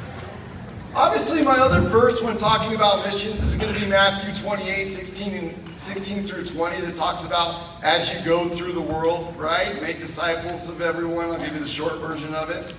Obviously, 0.96 1.44
my 1.44 1.58
other 1.58 1.80
verse 1.80 2.22
when 2.22 2.38
talking 2.38 2.76
about 2.76 3.06
missions 3.06 3.44
is 3.44 3.56
going 3.56 3.74
to 3.74 3.80
be 3.80 3.86
Matthew 3.86 4.36
28, 4.36 4.84
16, 4.84 5.34
and 5.34 5.80
16 5.80 6.24
through 6.24 6.46
20, 6.46 6.82
that 6.82 6.96
talks 6.96 7.24
about 7.24 7.82
as 7.84 8.14
you 8.14 8.26
go 8.26 8.50
through 8.50 8.74
the 8.74 8.82
world, 8.82 9.34
right? 9.38 9.82
Make 9.82 10.02
disciples 10.02 10.70
of 10.70 10.82
everyone. 10.82 11.28
I'll 11.28 11.38
give 11.38 11.54
you 11.54 11.60
the 11.60 11.68
short 11.68 11.94
version 12.00 12.34
of 12.34 12.50
it. 12.50 12.74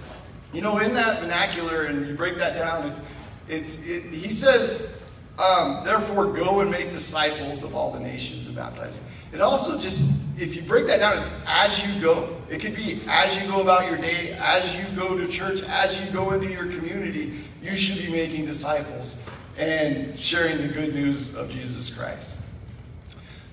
You 0.52 0.60
know, 0.60 0.78
in 0.78 0.92
that 0.94 1.20
vernacular, 1.20 1.84
and 1.84 2.06
you 2.06 2.14
break 2.14 2.36
that 2.38 2.54
down, 2.54 2.88
it's, 2.88 3.02
it's, 3.48 3.88
it, 3.88 4.04
he 4.12 4.30
says, 4.30 5.01
um, 5.42 5.84
therefore, 5.84 6.32
go 6.32 6.60
and 6.60 6.70
make 6.70 6.92
disciples 6.92 7.64
of 7.64 7.74
all 7.74 7.92
the 7.92 8.00
nations 8.00 8.46
and 8.46 8.54
baptize. 8.54 9.00
It 9.32 9.40
also 9.40 9.80
just, 9.80 10.22
if 10.38 10.54
you 10.54 10.62
break 10.62 10.86
that 10.86 10.98
down, 10.98 11.16
it's 11.16 11.44
as 11.48 11.84
you 11.84 12.00
go. 12.00 12.36
It 12.50 12.60
could 12.60 12.76
be 12.76 13.02
as 13.08 13.40
you 13.40 13.50
go 13.50 13.62
about 13.62 13.88
your 13.88 13.98
day, 13.98 14.32
as 14.38 14.76
you 14.76 14.84
go 14.94 15.16
to 15.16 15.26
church, 15.26 15.62
as 15.62 15.98
you 16.00 16.10
go 16.10 16.32
into 16.32 16.50
your 16.50 16.66
community, 16.66 17.32
you 17.62 17.76
should 17.76 18.04
be 18.04 18.12
making 18.12 18.44
disciples 18.46 19.28
and 19.58 20.18
sharing 20.18 20.58
the 20.58 20.68
good 20.68 20.94
news 20.94 21.34
of 21.34 21.50
Jesus 21.50 21.90
Christ. 21.90 22.44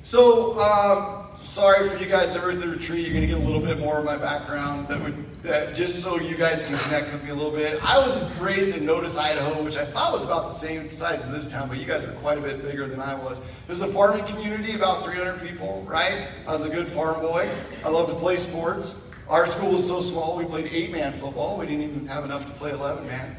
So, 0.01 0.59
um, 0.59 1.28
sorry 1.43 1.87
for 1.89 1.97
you 1.97 2.07
guys 2.07 2.33
that 2.33 2.43
were 2.43 2.51
at 2.51 2.59
the 2.59 2.67
retreat. 2.67 3.07
You're 3.07 3.19
to 3.19 3.27
get 3.27 3.37
a 3.37 3.39
little 3.39 3.61
bit 3.61 3.79
more 3.79 3.97
of 3.97 4.05
my 4.05 4.17
background 4.17 4.87
that 4.87 5.01
would 5.01 5.25
that 5.43 5.75
just 5.75 6.03
so 6.03 6.19
you 6.19 6.35
guys 6.35 6.67
can 6.67 6.77
connect 6.79 7.13
with 7.13 7.23
me 7.23 7.29
a 7.29 7.35
little 7.35 7.51
bit. 7.51 7.79
I 7.83 7.97
was 7.97 8.37
raised 8.39 8.75
in 8.75 8.85
Notus, 8.85 9.17
Idaho, 9.17 9.63
which 9.63 9.77
I 9.77 9.85
thought 9.85 10.11
was 10.11 10.25
about 10.25 10.43
the 10.43 10.53
same 10.53 10.91
size 10.91 11.23
as 11.23 11.31
this 11.31 11.47
town, 11.47 11.69
but 11.69 11.77
you 11.77 11.85
guys 11.85 12.05
are 12.05 12.11
quite 12.13 12.37
a 12.37 12.41
bit 12.41 12.61
bigger 12.61 12.87
than 12.87 12.99
I 12.99 13.15
was. 13.15 13.39
It 13.39 13.69
was 13.69 13.81
a 13.81 13.87
farming 13.87 14.25
community, 14.25 14.73
about 14.73 15.01
300 15.01 15.41
people, 15.41 15.85
right? 15.87 16.27
I 16.45 16.51
was 16.51 16.65
a 16.65 16.69
good 16.69 16.87
farm 16.87 17.21
boy. 17.21 17.49
I 17.85 17.89
loved 17.89 18.09
to 18.09 18.17
play 18.17 18.35
sports. 18.35 19.09
Our 19.29 19.45
school 19.45 19.73
was 19.73 19.87
so 19.87 20.01
small, 20.01 20.37
we 20.37 20.45
played 20.45 20.69
eight-man 20.73 21.13
football. 21.13 21.57
We 21.57 21.67
didn't 21.67 21.83
even 21.83 22.07
have 22.07 22.25
enough 22.25 22.47
to 22.47 22.53
play 22.53 22.71
11-man. 22.71 23.37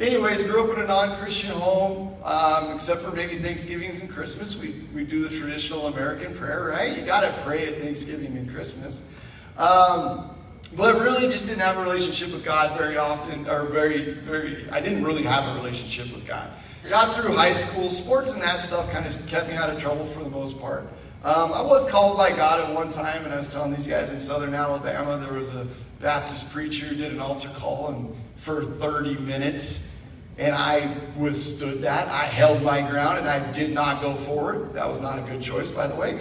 Anyways, 0.00 0.42
grew 0.44 0.64
up 0.64 0.76
in 0.76 0.82
a 0.82 0.86
non-Christian 0.86 1.50
home, 1.50 2.16
um, 2.24 2.72
except 2.72 3.02
for 3.02 3.14
maybe 3.14 3.36
Thanksgivings 3.36 4.00
and 4.00 4.08
Christmas. 4.08 4.60
We, 4.60 4.74
we 4.94 5.04
do 5.04 5.26
the 5.26 5.28
traditional 5.28 5.86
American 5.86 6.34
prayer, 6.34 6.64
right? 6.64 6.96
You 6.96 7.04
got 7.04 7.20
to 7.20 7.42
pray 7.42 7.68
at 7.68 7.78
Thanksgiving 7.78 8.36
and 8.38 8.50
Christmas. 8.50 9.12
Um, 9.58 10.30
but 10.74 10.94
really 10.94 11.28
just 11.28 11.46
didn't 11.46 11.60
have 11.60 11.76
a 11.76 11.82
relationship 11.82 12.32
with 12.32 12.42
God 12.42 12.78
very 12.78 12.96
often, 12.96 13.46
or 13.48 13.66
very, 13.66 14.12
very, 14.12 14.68
I 14.70 14.80
didn't 14.80 15.04
really 15.04 15.24
have 15.24 15.54
a 15.54 15.58
relationship 15.58 16.14
with 16.14 16.26
God. 16.26 16.50
Got 16.88 17.14
through 17.14 17.34
high 17.34 17.52
school, 17.52 17.90
sports 17.90 18.32
and 18.32 18.42
that 18.42 18.60
stuff 18.60 18.90
kind 18.90 19.04
of 19.04 19.26
kept 19.26 19.48
me 19.48 19.54
out 19.54 19.68
of 19.68 19.78
trouble 19.78 20.06
for 20.06 20.24
the 20.24 20.30
most 20.30 20.58
part. 20.58 20.84
Um, 21.22 21.52
I 21.52 21.60
was 21.60 21.86
called 21.88 22.16
by 22.16 22.30
God 22.30 22.60
at 22.60 22.74
one 22.74 22.90
time, 22.90 23.24
and 23.24 23.32
I 23.32 23.36
was 23.36 23.48
telling 23.48 23.72
these 23.72 23.86
guys 23.86 24.10
in 24.10 24.18
southern 24.18 24.54
Alabama, 24.54 25.18
there 25.18 25.34
was 25.34 25.54
a 25.54 25.68
Baptist 26.00 26.50
preacher 26.52 26.86
who 26.86 26.96
did 26.96 27.12
an 27.12 27.20
altar 27.20 27.50
call 27.50 27.88
and 27.88 28.16
for 28.42 28.64
30 28.64 29.18
minutes, 29.18 29.96
and 30.36 30.52
I 30.52 30.88
withstood 31.16 31.82
that. 31.82 32.08
I 32.08 32.24
held 32.24 32.60
my 32.62 32.80
ground, 32.80 33.18
and 33.18 33.28
I 33.28 33.52
did 33.52 33.72
not 33.72 34.02
go 34.02 34.16
forward. 34.16 34.74
That 34.74 34.88
was 34.88 35.00
not 35.00 35.16
a 35.16 35.22
good 35.22 35.40
choice, 35.40 35.70
by 35.70 35.86
the 35.86 35.94
way. 35.94 36.18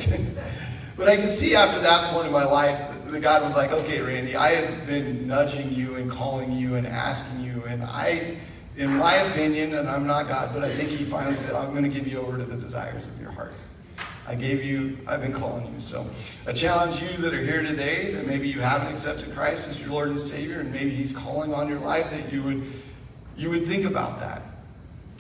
but 0.98 1.10
I 1.10 1.16
can 1.16 1.28
see 1.28 1.56
after 1.56 1.82
that 1.82 2.14
point 2.14 2.28
in 2.28 2.32
my 2.32 2.44
life 2.44 2.80
the 3.08 3.20
God 3.20 3.42
was 3.42 3.56
like, 3.58 3.72
okay, 3.72 4.02
Randy, 4.02 4.36
I 4.36 4.50
have 4.50 4.86
been 4.86 5.28
nudging 5.28 5.74
you 5.74 5.96
and 5.96 6.12
calling 6.12 6.52
you 6.52 6.76
and 6.76 6.86
asking 6.86 7.44
you, 7.44 7.64
and 7.66 7.84
I, 7.84 8.38
in 8.78 8.96
my 8.96 9.16
opinion, 9.16 9.74
and 9.74 9.90
I'm 9.90 10.06
not 10.06 10.28
God, 10.28 10.52
but 10.54 10.64
I 10.64 10.70
think 10.70 10.90
He 10.90 11.04
finally 11.04 11.36
said, 11.36 11.56
I'm 11.56 11.72
going 11.72 11.84
to 11.84 11.90
give 11.90 12.08
you 12.08 12.20
over 12.20 12.38
to 12.38 12.46
the 12.46 12.56
desires 12.56 13.08
of 13.08 13.20
your 13.20 13.32
heart. 13.32 13.54
I 14.32 14.36
gave 14.36 14.64
you, 14.64 14.98
I've 15.06 15.20
been 15.20 15.34
calling 15.34 15.66
you. 15.74 15.82
So 15.82 16.10
I 16.48 16.54
challenge 16.54 17.02
you 17.02 17.18
that 17.18 17.34
are 17.34 17.44
here 17.44 17.64
today 17.64 18.14
that 18.14 18.26
maybe 18.26 18.48
you 18.48 18.62
haven't 18.62 18.88
accepted 18.88 19.34
Christ 19.34 19.68
as 19.68 19.82
your 19.82 19.90
Lord 19.90 20.08
and 20.08 20.18
Savior, 20.18 20.62
and 20.62 20.72
maybe 20.72 20.90
He's 20.90 21.12
calling 21.12 21.54
on 21.54 21.68
your 21.68 21.80
life 21.80 22.10
that 22.12 22.32
you 22.32 22.42
would, 22.44 22.64
you 23.36 23.50
would 23.50 23.68
think 23.68 23.84
about 23.84 24.22
that. 24.22 24.44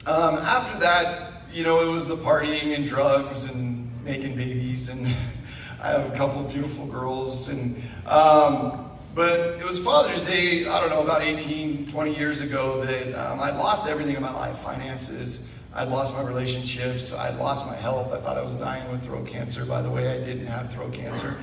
Um, 0.09 0.37
after 0.37 0.79
that, 0.79 1.33
you 1.51 1.65
know, 1.65 1.81
it 1.81 1.91
was 1.91 2.07
the 2.07 2.15
partying 2.15 2.73
and 2.73 2.87
drugs 2.87 3.53
and 3.53 3.91
making 4.05 4.37
babies 4.37 4.87
and 4.87 5.05
I 5.83 5.89
have 5.89 6.13
a 6.13 6.15
couple 6.15 6.43
beautiful 6.43 6.85
girls, 6.85 7.49
and 7.49 7.83
um, 8.05 8.91
But 9.13 9.59
it 9.59 9.65
was 9.65 9.77
Father's 9.77 10.23
Day, 10.23 10.67
I 10.67 10.79
don't 10.79 10.89
know, 10.89 11.03
about 11.03 11.21
18, 11.21 11.87
20 11.87 12.15
years 12.15 12.39
ago 12.39 12.85
that 12.85 13.13
um, 13.15 13.41
I'd 13.41 13.57
lost 13.57 13.87
everything 13.87 14.15
in 14.15 14.21
my 14.21 14.31
life 14.31 14.59
finances, 14.59 15.51
I'd 15.73 15.87
lost 15.87 16.13
my 16.13 16.21
relationships, 16.23 17.17
I'd 17.17 17.37
lost 17.37 17.65
my 17.65 17.75
health. 17.75 18.11
I 18.11 18.19
thought 18.19 18.37
I 18.37 18.41
was 18.41 18.55
dying 18.55 18.89
with 18.91 19.03
throat 19.03 19.27
cancer. 19.27 19.65
By 19.65 19.81
the 19.81 19.89
way, 19.89 20.09
I 20.09 20.23
didn't 20.23 20.47
have 20.47 20.71
throat 20.71 20.93
cancer. 20.93 21.37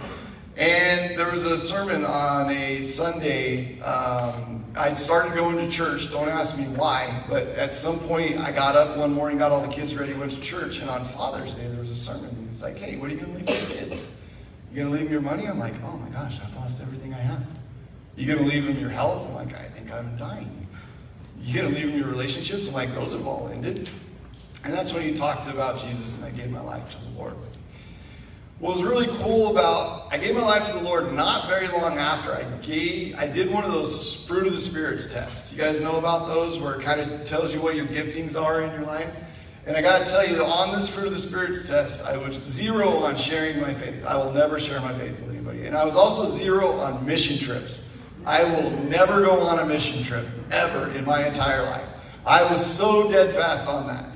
And 0.58 1.16
there 1.16 1.30
was 1.30 1.44
a 1.44 1.56
sermon 1.56 2.04
on 2.04 2.50
a 2.50 2.82
Sunday. 2.82 3.80
Um, 3.80 4.64
I'd 4.76 4.96
started 4.96 5.34
going 5.34 5.56
to 5.56 5.68
church. 5.70 6.10
Don't 6.10 6.28
ask 6.28 6.58
me 6.58 6.64
why, 6.76 7.24
but 7.28 7.44
at 7.50 7.74
some 7.74 7.98
point 8.00 8.38
I 8.38 8.50
got 8.50 8.76
up 8.76 8.98
one 8.98 9.12
morning, 9.12 9.38
got 9.38 9.50
all 9.50 9.62
the 9.62 9.72
kids 9.72 9.96
ready, 9.96 10.12
went 10.14 10.32
to 10.32 10.40
church, 10.40 10.80
and 10.80 10.90
on 10.90 11.04
Father's 11.04 11.54
Day 11.54 11.66
there 11.68 11.80
was 11.80 11.90
a 11.90 11.96
sermon. 11.96 12.48
He's 12.48 12.62
like, 12.62 12.76
"Hey, 12.76 12.96
what 12.96 13.08
are 13.08 13.14
you 13.14 13.20
going 13.20 13.32
to 13.32 13.38
leave 13.38 13.58
for 13.58 13.66
the 13.66 13.74
kids? 13.74 14.06
You 14.70 14.82
going 14.82 14.88
to 14.88 14.92
leave 14.92 15.04
them 15.04 15.12
your 15.12 15.22
money?" 15.22 15.46
I'm 15.46 15.58
like, 15.58 15.74
"Oh 15.84 15.96
my 15.96 16.08
gosh, 16.08 16.40
I've 16.44 16.54
lost 16.56 16.82
everything 16.82 17.14
I 17.14 17.18
have." 17.18 17.46
You 18.16 18.26
going 18.26 18.40
to 18.40 18.44
leave 18.44 18.66
them 18.66 18.78
your 18.78 18.90
health? 18.90 19.28
I'm 19.28 19.34
like, 19.34 19.54
"I 19.54 19.62
think 19.62 19.92
I'm 19.92 20.16
dying." 20.16 20.66
You 21.40 21.60
going 21.60 21.72
to 21.72 21.80
leave 21.80 21.92
them 21.92 21.98
your 21.98 22.08
relationships? 22.08 22.66
I'm 22.66 22.74
like, 22.74 22.92
"Those 22.94 23.12
have 23.12 23.26
all 23.26 23.48
ended." 23.52 23.88
And 24.64 24.74
that's 24.74 24.92
when 24.92 25.02
he 25.02 25.14
talked 25.14 25.48
about 25.48 25.78
Jesus, 25.78 26.18
and 26.18 26.26
I 26.26 26.36
gave 26.36 26.50
my 26.50 26.60
life 26.60 26.90
to 26.90 26.98
the 27.04 27.10
Lord. 27.18 27.34
What 28.58 28.72
was 28.72 28.82
really 28.82 29.06
cool 29.22 29.52
about 29.52 30.12
I 30.12 30.18
gave 30.18 30.34
my 30.34 30.42
life 30.42 30.66
to 30.66 30.72
the 30.72 30.82
Lord 30.82 31.12
not 31.12 31.46
very 31.46 31.68
long 31.68 31.96
after 31.96 32.32
I 32.32 32.42
gave 32.60 33.14
I 33.14 33.28
did 33.28 33.52
one 33.52 33.62
of 33.64 33.70
those 33.70 34.26
fruit 34.26 34.48
of 34.48 34.52
the 34.52 34.58
spirits 34.58 35.12
tests. 35.12 35.52
You 35.52 35.58
guys 35.58 35.80
know 35.80 35.96
about 35.96 36.26
those 36.26 36.58
where 36.58 36.74
it 36.74 36.82
kind 36.82 37.00
of 37.00 37.24
tells 37.24 37.54
you 37.54 37.60
what 37.60 37.76
your 37.76 37.86
giftings 37.86 38.40
are 38.40 38.62
in 38.62 38.72
your 38.72 38.82
life? 38.82 39.14
And 39.64 39.76
I 39.76 39.80
got 39.80 40.04
to 40.04 40.10
tell 40.10 40.26
you 40.26 40.34
that 40.34 40.44
on 40.44 40.74
this 40.74 40.88
fruit 40.92 41.06
of 41.06 41.12
the 41.12 41.18
spirits 41.20 41.68
test, 41.68 42.04
I 42.04 42.16
was 42.16 42.34
zero 42.34 42.88
on 43.04 43.16
sharing 43.16 43.60
my 43.60 43.72
faith. 43.72 44.04
I 44.04 44.16
will 44.16 44.32
never 44.32 44.58
share 44.58 44.80
my 44.80 44.92
faith 44.92 45.20
with 45.20 45.30
anybody. 45.30 45.66
And 45.66 45.76
I 45.76 45.84
was 45.84 45.94
also 45.94 46.26
zero 46.26 46.72
on 46.80 47.06
mission 47.06 47.38
trips. 47.38 47.96
I 48.26 48.42
will 48.42 48.70
never 48.84 49.20
go 49.20 49.38
on 49.40 49.60
a 49.60 49.66
mission 49.66 50.02
trip 50.02 50.26
ever 50.50 50.90
in 50.92 51.04
my 51.04 51.26
entire 51.26 51.62
life. 51.62 51.86
I 52.26 52.50
was 52.50 52.64
so 52.64 53.08
dead 53.08 53.34
fast 53.34 53.68
on 53.68 53.86
that. 53.86 54.06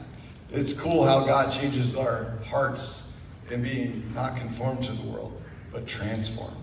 It's 0.53 0.75
cool 0.75 1.05
how 1.05 1.25
God 1.25 1.51
changes 1.51 1.97
our 1.97 2.35
hearts 2.47 3.19
and 3.51 3.63
being 3.63 4.13
not 4.15 4.37
conformed 4.37 4.85
to 4.85 4.93
the 4.93 5.03
world, 5.03 5.41
but 5.73 5.87
transformed. 5.87 6.57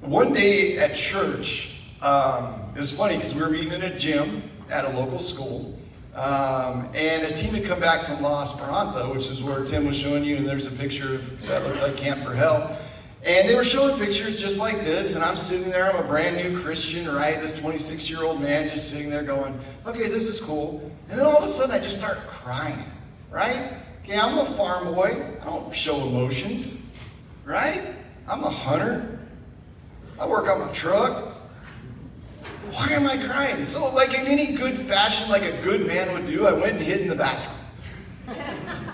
One 0.00 0.32
day 0.32 0.78
at 0.78 0.94
church, 0.94 1.80
um, 2.00 2.72
it 2.76 2.80
was 2.80 2.96
funny 2.96 3.16
because 3.16 3.34
we 3.34 3.42
were 3.42 3.50
meeting 3.50 3.72
in 3.72 3.82
a 3.82 3.98
gym 3.98 4.48
at 4.70 4.84
a 4.84 4.90
local 4.90 5.18
school. 5.18 5.76
Um, 6.14 6.88
and 6.94 7.24
a 7.24 7.34
team 7.34 7.54
had 7.54 7.64
come 7.64 7.80
back 7.80 8.04
from 8.04 8.22
La 8.22 8.42
Esperanza, 8.42 9.04
which 9.08 9.28
is 9.28 9.42
where 9.42 9.64
Tim 9.64 9.86
was 9.86 9.98
showing 9.98 10.24
you, 10.24 10.36
and 10.36 10.46
there's 10.46 10.66
a 10.66 10.76
picture 10.78 11.14
of 11.14 11.46
that 11.48 11.64
looks 11.64 11.82
like 11.82 11.96
Camp 11.96 12.22
for 12.22 12.34
Hell. 12.34 12.76
And 13.22 13.46
they 13.46 13.54
were 13.54 13.64
showing 13.64 13.98
pictures 13.98 14.40
just 14.40 14.58
like 14.58 14.80
this, 14.80 15.14
and 15.14 15.22
I'm 15.22 15.36
sitting 15.36 15.70
there, 15.70 15.90
I'm 15.90 16.02
a 16.02 16.06
brand 16.06 16.36
new 16.36 16.58
Christian, 16.58 17.06
right? 17.06 17.38
This 17.38 17.58
26 17.60 18.08
year 18.08 18.24
old 18.24 18.40
man 18.40 18.68
just 18.68 18.90
sitting 18.90 19.10
there 19.10 19.22
going, 19.22 19.58
okay, 19.86 20.08
this 20.08 20.26
is 20.26 20.40
cool. 20.40 20.90
And 21.10 21.18
then 21.18 21.26
all 21.26 21.36
of 21.36 21.44
a 21.44 21.48
sudden 21.48 21.74
I 21.74 21.80
just 21.80 21.98
start 21.98 22.16
crying, 22.18 22.82
right? 23.30 23.74
Okay, 24.02 24.18
I'm 24.18 24.38
a 24.38 24.46
farm 24.46 24.94
boy, 24.94 25.22
I 25.42 25.44
don't 25.44 25.74
show 25.74 26.00
emotions, 26.06 26.98
right? 27.44 27.94
I'm 28.26 28.42
a 28.42 28.50
hunter, 28.50 29.18
I 30.18 30.26
work 30.26 30.48
on 30.48 30.66
my 30.66 30.72
truck. 30.72 31.26
Why 32.72 32.88
am 32.90 33.06
I 33.06 33.16
crying? 33.26 33.64
So, 33.64 33.92
like 33.94 34.18
in 34.18 34.26
any 34.26 34.54
good 34.54 34.78
fashion, 34.78 35.28
like 35.28 35.42
a 35.42 35.60
good 35.62 35.86
man 35.86 36.12
would 36.12 36.24
do, 36.24 36.46
I 36.46 36.52
went 36.52 36.76
and 36.76 36.82
hid 36.82 37.00
in 37.02 37.08
the 37.08 37.16
bathroom. 37.16 37.56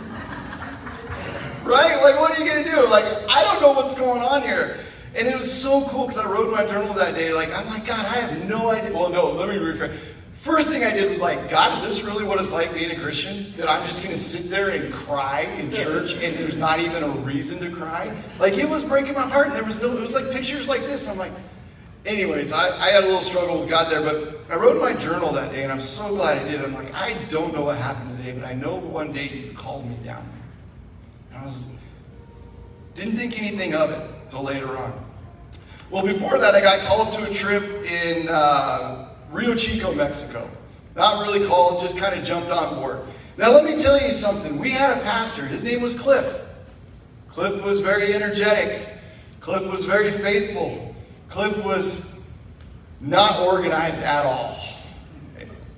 right? 1.67 2.01
Like, 2.03 2.19
what 2.21 2.31
are 2.31 2.43
you 2.43 2.51
going 2.51 2.65
to 2.65 2.71
do? 2.71 2.89
Like, 2.89 3.05
I 3.29 3.43
don't 3.43 3.61
know 3.61 3.73
what's 3.73 3.95
going 3.95 4.23
on 4.23 4.43
here. 4.43 4.79
And 5.15 5.27
it 5.27 5.37
was 5.37 5.51
so 5.51 5.83
cool 5.89 6.07
because 6.07 6.19
I 6.19 6.31
wrote 6.31 6.47
in 6.47 6.53
my 6.53 6.67
journal 6.67 6.93
that 6.95 7.15
day, 7.15 7.33
like, 7.33 7.49
I'm 7.57 7.67
like, 7.69 7.87
God, 7.87 8.05
I 8.05 8.21
have 8.21 8.49
no 8.49 8.71
idea. 8.71 8.93
Well, 8.93 9.09
no, 9.09 9.31
let 9.31 9.49
me 9.49 9.57
rephrase. 9.57 9.97
First 10.35 10.71
thing 10.71 10.85
I 10.85 10.91
did 10.91 11.11
was 11.11 11.23
like, 11.23 11.51
God, 11.51 11.77
is 11.77 11.83
this 11.83 12.05
really 12.05 12.23
what 12.23 12.39
it's 12.39 12.53
like 12.53 12.73
being 12.73 12.91
a 12.91 13.01
Christian? 13.01 13.53
That 13.57 13.69
I'm 13.69 13.87
just 13.87 14.03
going 14.03 14.15
to 14.15 14.21
sit 14.21 14.51
there 14.51 14.71
and 14.71 14.93
cry 14.93 15.41
in 15.59 15.73
church 15.73 16.13
and 16.13 16.37
there's 16.37 16.57
not 16.57 16.79
even 16.81 17.03
a 17.03 17.09
reason 17.09 17.59
to 17.69 17.75
cry? 17.75 18.15
Like, 18.39 18.59
it 18.59 18.69
was 18.69 18.85
breaking 18.85 19.15
my 19.15 19.23
heart 19.23 19.49
and 19.49 19.57
there 19.57 19.65
was 19.65 19.81
no, 19.81 19.97
it 19.97 20.01
was 20.01 20.15
like 20.15 20.31
pictures 20.31 20.69
like 20.69 20.83
this. 20.83 21.03
And 21.03 21.13
I'm 21.13 21.19
like, 21.19 21.33
anyways, 22.05 22.53
I, 22.53 22.69
I 22.79 22.91
had 22.91 23.03
a 23.03 23.07
little 23.07 23.23
struggle 23.23 23.59
with 23.59 23.71
God 23.71 23.91
there, 23.91 24.03
but 24.03 24.41
I 24.51 24.57
wrote 24.57 24.77
in 24.77 24.83
my 24.83 24.93
journal 24.93 25.33
that 25.33 25.51
day 25.51 25.63
and 25.63 25.73
I'm 25.73 25.81
so 25.81 26.15
glad 26.15 26.37
I 26.37 26.49
did. 26.49 26.63
I'm 26.63 26.75
like, 26.75 26.95
I 26.95 27.15
don't 27.31 27.55
know 27.55 27.65
what 27.65 27.79
happened 27.79 28.19
today, 28.19 28.39
but 28.39 28.47
I 28.47 28.53
know 28.53 28.77
one 28.77 29.13
day 29.13 29.29
you've 29.29 29.57
called 29.57 29.89
me 29.89 29.97
down 30.05 30.29
I 31.37 31.45
was 31.45 31.69
didn't 32.95 33.17
think 33.17 33.39
anything 33.39 33.75
of 33.75 33.91
it 33.91 34.11
until 34.25 34.43
later 34.43 34.77
on. 34.77 34.93
Well, 35.91 36.05
before 36.05 36.39
that, 36.39 36.55
I 36.55 36.61
got 36.61 36.81
called 36.81 37.13
to 37.13 37.31
a 37.31 37.33
trip 37.33 37.63
in 37.85 38.29
uh, 38.29 39.11
Rio 39.31 39.55
Chico, 39.55 39.95
Mexico. 39.95 40.49
Not 40.97 41.27
really 41.27 41.47
called, 41.47 41.81
just 41.81 41.99
kind 41.99 42.19
of 42.19 42.25
jumped 42.25 42.51
on 42.51 42.77
board. 42.77 43.01
Now, 43.37 43.53
let 43.53 43.65
me 43.65 43.79
tell 43.79 44.01
you 44.01 44.11
something. 44.11 44.59
We 44.59 44.71
had 44.71 44.97
a 44.97 45.01
pastor. 45.03 45.45
His 45.45 45.63
name 45.63 45.83
was 45.83 45.95
Cliff. 45.95 46.43
Cliff 47.29 47.63
was 47.63 47.81
very 47.81 48.15
energetic. 48.15 48.89
Cliff 49.41 49.71
was 49.71 49.85
very 49.85 50.11
faithful. 50.11 50.95
Cliff 51.29 51.63
was 51.65 52.25
not 53.01 53.41
organized 53.41 54.03
at 54.03 54.25
all. 54.25 54.57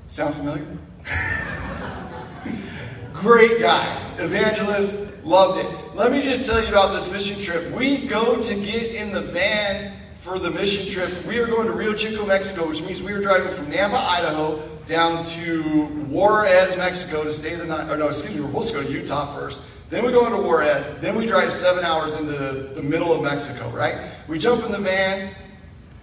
Sound 0.06 0.34
familiar? 0.34 0.64
Great 3.14 3.60
guy. 3.60 4.04
Evangelist, 4.18 5.07
loved 5.24 5.58
it. 5.58 5.94
Let 5.94 6.12
me 6.12 6.22
just 6.22 6.44
tell 6.44 6.60
you 6.60 6.68
about 6.68 6.92
this 6.92 7.12
mission 7.12 7.40
trip. 7.42 7.72
We 7.72 8.06
go 8.06 8.40
to 8.40 8.54
get 8.54 8.94
in 8.94 9.12
the 9.12 9.20
van 9.22 9.96
for 10.16 10.38
the 10.38 10.50
mission 10.50 10.90
trip. 10.90 11.10
We 11.26 11.38
are 11.38 11.46
going 11.46 11.66
to 11.66 11.72
Rio 11.72 11.94
Chico, 11.94 12.26
Mexico, 12.26 12.68
which 12.68 12.82
means 12.82 13.02
we 13.02 13.12
are 13.12 13.20
driving 13.20 13.52
from 13.52 13.66
Nampa, 13.66 13.94
Idaho, 13.94 14.60
down 14.86 15.24
to 15.24 15.62
Juarez, 16.08 16.76
Mexico 16.76 17.24
to 17.24 17.32
stay 17.32 17.54
the 17.54 17.66
night. 17.66 17.90
Or 17.90 17.96
no, 17.96 18.08
excuse 18.08 18.34
me, 18.34 18.40
we're 18.40 18.48
supposed 18.48 18.74
to 18.74 18.80
go 18.80 18.82
to 18.84 18.92
Utah 18.92 19.26
first. 19.34 19.62
Then 19.90 20.04
we 20.04 20.12
go 20.12 20.26
into 20.26 20.38
Juarez. 20.38 20.90
Then 21.00 21.16
we 21.16 21.26
drive 21.26 21.52
seven 21.52 21.84
hours 21.84 22.16
into 22.16 22.32
the, 22.32 22.72
the 22.74 22.82
middle 22.82 23.12
of 23.12 23.22
Mexico, 23.22 23.70
right? 23.70 24.10
We 24.26 24.38
jump 24.38 24.64
in 24.64 24.72
the 24.72 24.78
van. 24.78 25.34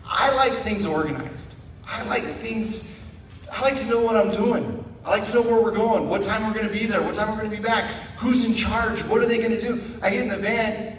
I 0.05 0.33
like 0.35 0.53
things 0.53 0.85
organized. 0.85 1.55
I 1.87 2.03
like 2.03 2.23
things, 2.23 3.03
I 3.51 3.61
like 3.61 3.77
to 3.77 3.87
know 3.87 4.01
what 4.01 4.15
I'm 4.15 4.31
doing. 4.31 4.84
I 5.05 5.09
like 5.09 5.25
to 5.25 5.35
know 5.35 5.43
where 5.43 5.61
we're 5.61 5.69
going, 5.69 6.09
what 6.09 6.23
time 6.23 6.47
we're 6.47 6.53
going 6.55 6.65
to 6.65 6.73
be 6.73 6.87
there, 6.87 6.99
what 6.99 7.13
time 7.13 7.29
we're 7.29 7.37
going 7.37 7.51
to 7.51 7.55
be 7.55 7.61
back, 7.61 7.91
who's 8.17 8.43
in 8.43 8.55
charge, 8.55 9.03
what 9.03 9.21
are 9.21 9.27
they 9.27 9.37
going 9.37 9.51
to 9.51 9.61
do. 9.61 9.79
I 10.01 10.09
get 10.09 10.21
in 10.21 10.29
the 10.29 10.37
van, 10.37 10.97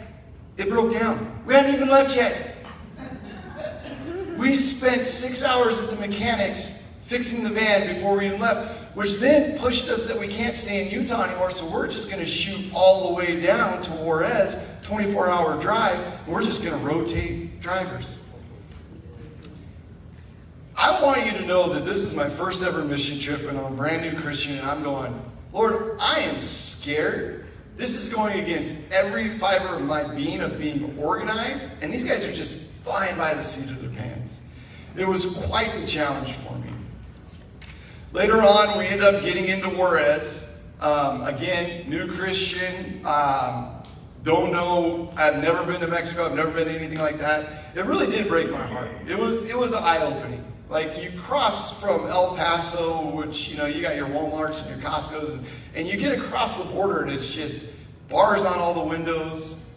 it 0.55 0.69
broke 0.69 0.93
down. 0.93 1.43
We 1.45 1.53
hadn't 1.53 1.75
even 1.75 1.89
left 1.89 2.15
yet. 2.15 2.55
We 4.37 4.55
spent 4.55 5.05
six 5.05 5.43
hours 5.43 5.83
at 5.83 5.89
the 5.89 6.07
mechanics 6.07 6.95
fixing 7.03 7.43
the 7.43 7.49
van 7.49 7.93
before 7.93 8.17
we 8.17 8.27
even 8.27 8.39
left, 8.39 8.95
which 8.95 9.15
then 9.15 9.59
pushed 9.59 9.89
us 9.89 10.07
that 10.07 10.17
we 10.17 10.29
can't 10.29 10.55
stay 10.55 10.85
in 10.85 11.01
Utah 11.01 11.23
anymore, 11.23 11.51
so 11.51 11.69
we're 11.69 11.87
just 11.87 12.09
going 12.09 12.21
to 12.23 12.29
shoot 12.29 12.71
all 12.73 13.09
the 13.09 13.15
way 13.15 13.41
down 13.41 13.81
to 13.81 13.91
Juarez, 13.91 14.71
24 14.83 15.29
hour 15.29 15.59
drive, 15.59 15.99
we're 16.27 16.43
just 16.43 16.63
going 16.63 16.79
to 16.79 16.85
rotate 16.85 17.59
drivers. 17.59 18.17
I 20.79 21.01
want 21.01 21.25
you 21.25 21.31
to 21.31 21.45
know 21.45 21.73
that 21.73 21.85
this 21.85 22.03
is 22.03 22.15
my 22.15 22.29
first 22.29 22.63
ever 22.63 22.83
mission 22.83 23.19
trip 23.19 23.49
and 23.49 23.57
I'm 23.57 23.65
a 23.65 23.75
brand 23.75 24.03
new 24.03 24.21
Christian 24.21 24.59
and 24.59 24.67
I'm 24.67 24.83
going, 24.83 25.19
Lord, 25.51 25.97
I 25.99 26.19
am 26.19 26.39
scared. 26.43 27.45
This 27.77 27.99
is 27.99 28.13
going 28.13 28.39
against 28.39 28.75
every 28.91 29.29
fiber 29.29 29.75
of 29.75 29.81
my 29.81 30.13
being 30.13 30.41
of 30.41 30.59
being 30.59 30.97
organized, 30.99 31.67
and 31.81 31.91
these 31.91 32.03
guys 32.03 32.25
are 32.25 32.33
just 32.33 32.73
flying 32.83 33.15
by 33.17 33.33
the 33.33 33.43
seat 33.43 33.71
of 33.71 33.81
their 33.81 33.91
pants. 33.91 34.41
It 34.95 35.07
was 35.07 35.43
quite 35.47 35.73
the 35.73 35.85
challenge 35.85 36.33
for 36.33 36.55
me. 36.57 36.69
Later 38.13 38.41
on, 38.41 38.77
we 38.77 38.85
end 38.85 39.03
up 39.03 39.23
getting 39.23 39.45
into 39.45 39.69
Juarez. 39.69 40.63
Um, 40.79 41.23
again, 41.23 41.87
new 41.89 42.07
Christian. 42.07 43.01
Um, 43.05 43.83
don't 44.23 44.51
know. 44.51 45.11
I've 45.15 45.41
never 45.41 45.63
been 45.63 45.79
to 45.81 45.87
Mexico. 45.87 46.25
I've 46.25 46.35
never 46.35 46.51
been 46.51 46.67
to 46.67 46.73
anything 46.73 46.99
like 46.99 47.19
that. 47.19 47.75
It 47.75 47.85
really 47.85 48.09
did 48.11 48.27
break 48.27 48.49
my 48.51 48.65
heart. 48.65 48.89
It 49.07 49.17
was 49.17 49.45
it 49.45 49.57
was 49.57 49.73
eye 49.73 50.03
opening. 50.03 50.43
Like 50.69 51.01
you 51.01 51.11
cross 51.21 51.81
from 51.81 52.07
El 52.07 52.35
Paso, 52.35 53.09
which 53.15 53.47
you 53.49 53.57
know 53.57 53.65
you 53.65 53.81
got 53.81 53.95
your 53.95 54.07
WalMarts 54.07 54.61
and 54.61 54.81
your 54.81 54.89
Costco's, 54.89 55.35
and, 55.35 55.45
and 55.75 55.87
you 55.87 55.95
get 55.95 56.17
across 56.17 56.61
the 56.61 56.73
border, 56.73 57.03
and 57.03 57.11
it's 57.11 57.33
just 57.33 57.73
bars 58.09 58.43
on 58.43 58.59
all 58.59 58.73
the 58.73 58.83
windows, 58.83 59.71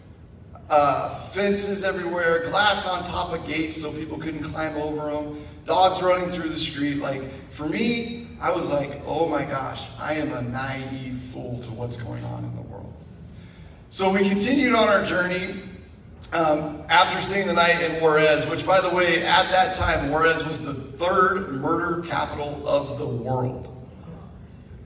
uh, 0.69 1.09
fences 1.09 1.83
everywhere, 1.83 2.43
glass 2.49 2.87
on 2.87 3.03
top 3.05 3.33
of 3.33 3.47
gates 3.47 3.81
so 3.81 3.91
people 3.97 4.17
couldn't 4.17 4.43
climb 4.43 4.75
over 4.75 5.11
them, 5.11 5.41
dogs 5.65 6.01
running 6.01 6.27
through 6.27 6.49
the 6.49 6.59
street. 6.59 6.97
Like 6.97 7.21
for 7.51 7.69
me, 7.69 8.27
I 8.41 8.51
was 8.51 8.69
like, 8.69 9.01
oh 9.05 9.29
my 9.29 9.45
gosh, 9.45 9.87
I 9.97 10.15
am 10.15 10.33
a 10.33 10.41
naive 10.41 11.15
fool 11.15 11.61
to 11.63 11.71
what's 11.71 11.95
going 11.95 12.23
on 12.25 12.43
in 12.43 12.55
the 12.55 12.63
world. 12.63 12.93
So 13.87 14.11
we 14.11 14.27
continued 14.27 14.73
on 14.73 14.89
our 14.89 15.05
journey 15.05 15.61
um, 16.33 16.83
after 16.87 17.19
staying 17.19 17.47
the 17.47 17.53
night 17.53 17.81
in 17.81 18.01
Juarez, 18.01 18.45
which, 18.45 18.65
by 18.65 18.79
the 18.79 18.89
way, 18.89 19.23
at 19.23 19.49
that 19.51 19.73
time, 19.73 20.09
Juarez 20.09 20.45
was 20.45 20.61
the 20.61 20.73
third 20.73 21.49
murder 21.51 22.07
capital 22.07 22.67
of 22.67 22.97
the 22.97 23.07
world. 23.07 23.67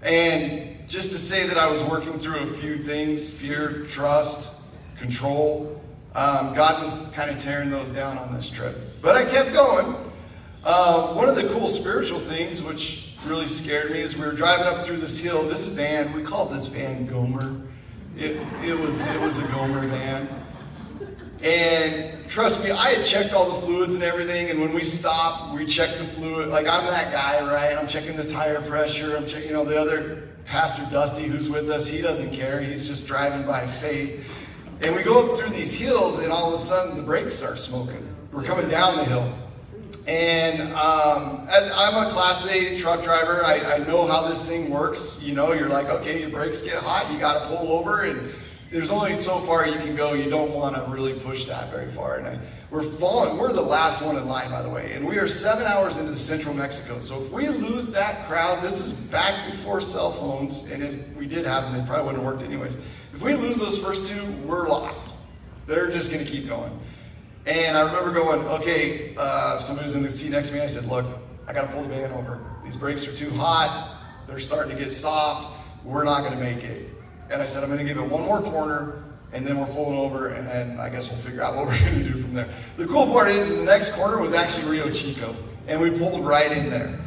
And 0.02 0.90
just 0.90 1.12
to 1.12 1.20
say 1.20 1.48
that 1.48 1.58
I 1.58 1.70
was 1.70 1.84
working 1.84 2.18
through 2.18 2.40
a 2.40 2.46
few 2.46 2.78
things 2.78 3.30
fear, 3.30 3.86
trust, 3.86 4.64
control. 4.98 5.82
Um, 6.14 6.54
God 6.54 6.84
was 6.84 7.12
kind 7.12 7.30
of 7.30 7.40
tearing 7.40 7.70
those 7.70 7.92
down 7.92 8.18
on 8.18 8.34
this 8.34 8.50
trip. 8.50 9.02
But 9.02 9.16
I 9.16 9.26
kept 9.26 9.54
going. 9.54 9.96
Uh, 10.64 11.14
one 11.14 11.28
of 11.28 11.36
the 11.36 11.48
cool 11.50 11.68
spiritual 11.68 12.20
things, 12.20 12.62
which 12.62 13.16
really 13.26 13.48
scared 13.48 13.92
me, 13.92 14.00
is 14.00 14.16
we 14.16 14.26
were 14.26 14.32
driving 14.32 14.66
up 14.66 14.84
through 14.84 14.98
this 14.98 15.20
hill. 15.20 15.44
This 15.44 15.68
van, 15.76 16.14
we 16.14 16.24
called 16.24 16.52
this 16.52 16.68
van 16.68 17.06
Gomer. 17.06 17.62
It, 18.16 18.38
it, 18.64 18.80
was, 18.80 19.06
it 19.06 19.22
was 19.22 19.40
a 19.40 19.52
Gomer 19.52 19.88
van. 19.88 20.45
And 21.44 22.28
trust 22.30 22.64
me, 22.64 22.72
I 22.72 22.90
had 22.96 23.06
checked 23.06 23.34
all 23.34 23.50
the 23.50 23.62
fluids 23.62 23.96
and 23.96 24.04
everything. 24.04 24.50
And 24.50 24.62
when 24.62 24.74
we 24.74 24.84
stopped, 24.84 25.54
we 25.54 25.66
checked 25.66 25.98
the 26.00 26.06
fluid. 26.06 26.50
Like 26.50 26.68
I'm 26.68 26.86
that 26.86 27.12
guy, 27.12 27.46
right? 27.46 27.78
I'm 27.78 27.88
checking 27.88 28.16
the 28.16 28.26
tire 28.26 28.62
pressure. 28.62 29.16
I'm 29.16 29.28
checking, 29.28 29.50
you 29.50 29.54
know, 29.54 29.66
the 29.66 29.80
other 29.80 30.30
Pastor 30.46 30.88
Dusty 30.92 31.24
who's 31.24 31.50
with 31.50 31.70
us. 31.70 31.88
He 31.88 32.02
doesn't 32.02 32.32
care. 32.32 32.62
He's 32.62 32.88
just 32.88 33.08
driving 33.08 33.46
by 33.46 33.66
faith. 33.66 34.32
And 34.82 34.96
we 34.96 35.04
go 35.04 35.26
up 35.26 35.38
through 35.38 35.52
these 35.52 35.74
hills, 35.74 36.20
and 36.20 36.32
all 36.32 36.50
of 36.50 36.54
a 36.54 36.58
sudden 36.58 36.98
the 36.98 37.04
brakes 37.04 37.36
start 37.36 37.58
smoking. 37.58 38.06
We're 38.32 38.44
coming 38.44 38.68
down 38.68 38.98
the 38.98 39.06
hill. 39.06 39.34
And 40.08 40.62
um, 40.74 41.48
I'm 41.50 42.06
a 42.06 42.12
Class 42.12 42.46
A 42.48 42.78
truck 42.78 43.02
driver. 43.02 43.44
I, 43.44 43.76
I 43.76 43.78
know 43.80 44.06
how 44.06 44.28
this 44.28 44.48
thing 44.48 44.70
works. 44.70 45.24
You 45.24 45.34
know, 45.34 45.54
you're 45.54 45.70
like, 45.70 45.88
okay, 45.88 46.20
your 46.20 46.30
brakes 46.30 46.62
get 46.62 46.76
hot, 46.76 47.12
you 47.12 47.18
got 47.18 47.42
to 47.42 47.48
pull 47.48 47.72
over, 47.72 48.04
and 48.04 48.30
there's 48.72 48.92
only 48.92 49.14
so 49.14 49.38
far 49.40 49.68
you 49.68 49.78
can 49.78 49.96
go. 49.96 50.14
You 50.14 50.30
don't 50.30 50.52
want 50.52 50.76
to 50.76 50.82
really 50.92 51.14
push 51.14 51.46
that 51.46 51.70
very 51.72 51.90
far. 51.90 52.18
And 52.18 52.28
I, 52.28 52.40
we're 52.72 52.82
falling. 52.82 53.38
We're 53.38 53.54
the 53.54 53.62
last 53.62 54.02
one 54.02 54.18
in 54.18 54.28
line, 54.28 54.50
by 54.50 54.62
the 54.62 54.70
way. 54.70 54.94
And 54.94 55.08
we 55.08 55.18
are 55.18 55.28
seven 55.28 55.66
hours 55.66 55.98
into 55.98 56.18
central 56.18 56.54
Mexico. 56.54 57.00
So 57.00 57.22
if 57.22 57.32
we 57.32 57.48
lose 57.48 57.88
that 57.92 58.28
crowd, 58.28 58.64
this 58.64 58.84
is 58.84 58.94
back 58.94 59.50
before 59.50 59.82
cell 59.82 60.12
phones. 60.12 60.72
And 60.72 60.84
if 60.84 61.16
we 61.16 61.28
did 61.28 61.46
have 61.46 61.66
them, 61.66 61.80
they 61.80 61.88
probably 61.88 62.08
wouldn't 62.08 62.24
have 62.24 62.34
worked 62.34 62.44
anyways. 62.44 62.78
If 63.14 63.22
we 63.22 63.36
lose 63.36 63.60
those 63.60 63.78
first 63.78 64.12
two, 64.12 64.24
we're 64.46 64.68
lost. 64.68 65.16
They're 65.68 65.90
just 65.92 66.12
going 66.12 66.26
to 66.26 66.30
keep 66.30 66.48
going. 66.48 66.78
And 67.46 67.78
I 67.78 67.82
remember 67.82 68.12
going, 68.12 68.42
okay, 68.48 69.16
uh, 69.16 69.60
somebody 69.60 69.86
was 69.86 69.96
in 69.96 70.04
the 70.04 70.12
seat 70.12 70.32
next 70.32 70.50
to 70.50 70.56
me. 70.56 70.62
I 70.62 70.68
said, 70.68 70.86
look, 70.86 71.06
I 71.48 71.54
got 71.54 71.68
to 71.68 71.68
pull 71.68 71.84
the 71.84 71.90
van 71.90 72.12
over. 72.12 72.44
These 72.64 72.76
brakes 72.76 73.08
are 73.08 73.16
too 73.16 73.30
hot. 73.36 74.02
They're 74.28 74.40
starting 74.40 74.76
to 74.76 74.84
get 74.84 74.92
soft. 74.92 75.56
We're 75.84 76.04
not 76.04 76.22
going 76.22 76.34
to 76.34 76.44
make 76.44 76.64
it. 76.64 76.95
And 77.30 77.42
I 77.42 77.46
said, 77.46 77.64
I'm 77.64 77.70
going 77.70 77.80
to 77.80 77.86
give 77.86 77.98
it 77.98 78.10
one 78.10 78.24
more 78.24 78.42
corner, 78.42 79.04
and 79.34 79.46
then 79.46 79.60
we're 79.60 79.66
pulling 79.68 79.98
over, 79.98 80.30
and 80.30 80.48
then 80.48 80.80
I 80.80 80.90
guess 80.90 81.10
we'll 81.10 81.20
figure 81.20 81.42
out 81.42 81.56
what 81.56 81.66
we're 81.68 81.80
going 81.80 82.04
to 82.04 82.10
do 82.12 82.18
from 82.18 82.34
there. 82.34 82.50
The 82.78 82.88
cool 82.88 83.08
part 83.08 83.30
is 83.30 83.58
the 83.58 83.64
next 83.64 83.92
corner 83.92 84.20
was 84.22 84.34
actually 84.34 84.70
Rio 84.70 84.90
Chico, 84.90 85.36
and 85.68 85.82
we 85.82 85.92
pulled 85.92 86.26
right 86.26 86.52
in 86.52 86.70
there. 86.70 87.00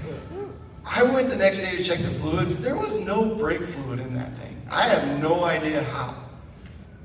I 0.85 1.03
went 1.03 1.29
the 1.29 1.37
next 1.37 1.61
day 1.61 1.77
to 1.77 1.83
check 1.83 1.99
the 1.99 2.11
fluids. 2.11 2.57
There 2.57 2.77
was 2.77 2.99
no 2.99 3.35
brake 3.35 3.67
fluid 3.67 4.01
in 4.01 4.15
that 4.15 4.33
thing. 4.39 4.61
I 4.71 4.83
have 4.83 5.21
no 5.21 5.45
idea 5.45 5.83
how. 5.83 6.15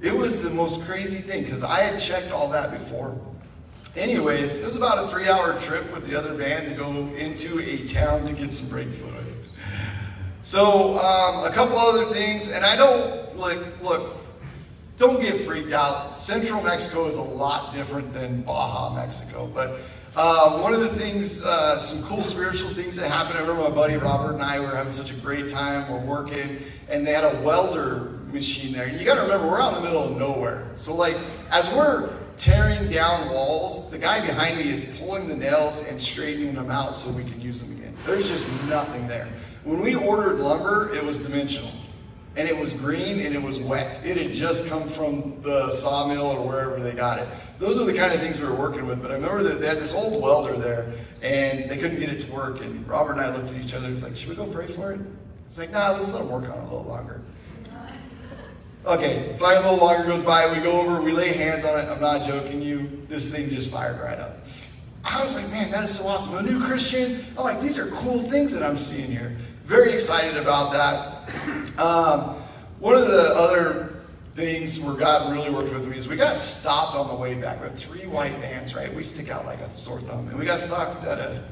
It 0.01 0.15
was 0.15 0.43
the 0.43 0.49
most 0.49 0.85
crazy 0.85 1.19
thing 1.19 1.43
because 1.43 1.63
I 1.63 1.81
had 1.81 1.99
checked 1.99 2.31
all 2.31 2.49
that 2.49 2.71
before. 2.71 3.17
Anyways, 3.95 4.55
it 4.55 4.65
was 4.65 4.75
about 4.75 5.03
a 5.03 5.07
three 5.07 5.29
hour 5.29 5.59
trip 5.59 5.93
with 5.93 6.05
the 6.05 6.15
other 6.15 6.33
van 6.33 6.69
to 6.69 6.75
go 6.75 6.89
into 7.15 7.59
a 7.59 7.85
town 7.87 8.25
to 8.25 8.33
get 8.33 8.51
some 8.51 8.67
brake 8.67 8.89
fluid. 8.89 9.32
So, 10.43 10.99
um, 10.99 11.45
a 11.45 11.51
couple 11.53 11.77
other 11.77 12.03
things, 12.03 12.49
and 12.49 12.65
I 12.65 12.75
don't, 12.75 13.37
like, 13.37 13.81
look, 13.81 14.17
don't 14.97 15.21
get 15.21 15.45
freaked 15.45 15.71
out. 15.71 16.17
Central 16.17 16.61
Mexico 16.61 17.07
is 17.07 17.17
a 17.17 17.21
lot 17.21 17.73
different 17.73 18.11
than 18.11 18.41
Baja, 18.41 18.93
Mexico. 18.93 19.47
But 19.47 19.79
uh, 20.17 20.59
one 20.59 20.73
of 20.73 20.81
the 20.81 20.89
things, 20.89 21.45
uh, 21.45 21.79
some 21.79 22.05
cool 22.09 22.23
spiritual 22.23 22.71
things 22.71 22.97
that 22.97 23.09
happened, 23.09 23.37
I 23.37 23.41
remember 23.41 23.69
my 23.69 23.73
buddy 23.73 23.95
Robert 23.95 24.33
and 24.33 24.43
I 24.43 24.59
were 24.59 24.75
having 24.75 24.91
such 24.91 25.11
a 25.11 25.15
great 25.15 25.47
time. 25.47 25.89
We're 25.89 26.05
working, 26.05 26.57
and 26.89 27.07
they 27.07 27.13
had 27.13 27.23
a 27.23 27.39
welder 27.39 28.19
machine 28.33 28.73
there. 28.73 28.87
And 28.87 28.99
you 28.99 29.05
got 29.05 29.15
to 29.15 29.21
remember, 29.21 29.47
we're 29.47 29.61
out 29.61 29.77
in 29.77 29.81
the 29.81 29.87
middle 29.87 30.03
of 30.03 30.17
nowhere. 30.17 30.67
So, 30.75 30.93
like, 30.93 31.15
as 31.51 31.69
we're 31.69 32.13
tearing 32.35 32.91
down 32.91 33.29
walls, 33.29 33.89
the 33.91 33.97
guy 33.97 34.19
behind 34.19 34.57
me 34.57 34.69
is 34.69 34.83
pulling 34.99 35.25
the 35.25 35.37
nails 35.37 35.87
and 35.87 36.01
straightening 36.01 36.53
them 36.53 36.69
out 36.69 36.97
so 36.97 37.09
we 37.11 37.23
can 37.23 37.39
use 37.39 37.61
them 37.61 37.77
again. 37.77 37.95
There's 38.05 38.27
just 38.27 38.49
nothing 38.67 39.07
there. 39.07 39.29
When 39.63 39.79
we 39.79 39.95
ordered 39.95 40.39
lumber, 40.39 40.93
it 40.93 41.03
was 41.03 41.19
dimensional. 41.19 41.71
And 42.35 42.47
it 42.47 42.57
was 42.57 42.73
green 42.73 43.19
and 43.19 43.35
it 43.35 43.41
was 43.41 43.59
wet. 43.59 44.03
It 44.03 44.17
had 44.17 44.33
just 44.33 44.67
come 44.67 44.87
from 44.87 45.39
the 45.43 45.69
sawmill 45.69 46.25
or 46.25 46.47
wherever 46.47 46.79
they 46.79 46.93
got 46.93 47.19
it. 47.19 47.27
Those 47.59 47.79
are 47.79 47.85
the 47.85 47.93
kind 47.93 48.11
of 48.11 48.21
things 48.21 48.41
we 48.41 48.47
were 48.47 48.55
working 48.55 48.87
with. 48.87 49.01
But 49.01 49.11
I 49.11 49.13
remember 49.13 49.43
that 49.43 49.61
they 49.61 49.67
had 49.67 49.79
this 49.79 49.93
old 49.93 50.21
welder 50.21 50.57
there 50.57 50.93
and 51.21 51.69
they 51.69 51.77
couldn't 51.77 51.99
get 51.99 52.09
it 52.09 52.21
to 52.21 52.31
work. 52.31 52.61
And 52.61 52.87
Robert 52.87 53.13
and 53.13 53.21
I 53.21 53.35
looked 53.35 53.51
at 53.51 53.63
each 53.63 53.73
other 53.75 53.85
and 53.85 53.93
was 53.93 54.03
like, 54.03 54.15
should 54.15 54.29
we 54.29 54.35
go 54.35 54.47
pray 54.47 54.65
for 54.65 54.93
it? 54.93 55.01
It's 55.47 55.59
like, 55.59 55.71
nah, 55.71 55.91
let's 55.91 56.11
let 56.11 56.23
him 56.23 56.29
work 56.29 56.49
on 56.49 56.57
it 56.57 56.61
a 56.61 56.63
little 56.63 56.83
longer. 56.83 57.21
Okay, 58.85 59.33
fire 59.39 59.57
a 59.57 59.61
little 59.61 59.77
longer 59.77 60.05
goes 60.05 60.23
by. 60.23 60.51
We 60.51 60.61
go 60.61 60.81
over, 60.81 61.01
we 61.01 61.13
lay 61.13 61.33
hands 61.33 61.63
on 61.63 61.79
it. 61.79 61.87
I'm 61.87 62.01
not 62.01 62.25
joking 62.25 62.61
you. 62.61 63.05
This 63.07 63.33
thing 63.33 63.49
just 63.49 63.71
fired 63.71 64.01
right 64.01 64.19
up. 64.19 64.45
I 65.05 65.21
was 65.21 65.35
like, 65.35 65.51
man, 65.53 65.71
that 65.71 65.83
is 65.83 65.99
so 65.99 66.07
awesome. 66.07 66.35
A 66.35 66.49
new 66.49 66.65
Christian. 66.65 67.23
I'm 67.37 67.43
like, 67.43 67.61
these 67.61 67.77
are 67.77 67.87
cool 67.91 68.19
things 68.19 68.53
that 68.53 68.63
I'm 68.63 68.77
seeing 68.77 69.11
here. 69.11 69.37
Very 69.63 69.93
excited 69.93 70.35
about 70.37 70.73
that. 70.73 71.79
Um, 71.79 72.35
one 72.79 72.95
of 72.95 73.07
the 73.07 73.33
other 73.33 73.95
things 74.35 74.79
where 74.79 74.95
God 74.95 75.31
really 75.31 75.49
worked 75.49 75.71
with 75.71 75.87
me 75.87 75.97
is 75.97 76.07
we 76.07 76.17
got 76.17 76.37
stopped 76.37 76.97
on 76.97 77.07
the 77.07 77.15
way 77.15 77.33
back. 77.35 77.61
We 77.61 77.67
have 77.67 77.77
three 77.77 78.05
white 78.05 78.33
vans, 78.39 78.75
right? 78.75 78.93
We 78.93 79.03
stick 79.03 79.29
out 79.29 79.45
like 79.45 79.59
a 79.59 79.71
sore 79.71 80.01
thumb. 80.01 80.27
And 80.27 80.37
we 80.37 80.45
got 80.45 80.59
stopped 80.59 81.05
at 81.05 81.17
a 81.19 81.43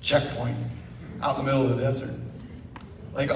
checkpoint 0.00 0.56
out 1.22 1.38
in 1.38 1.44
the 1.44 1.52
middle 1.52 1.70
of 1.70 1.76
the 1.76 1.82
desert. 1.82 2.14
Like, 3.14 3.30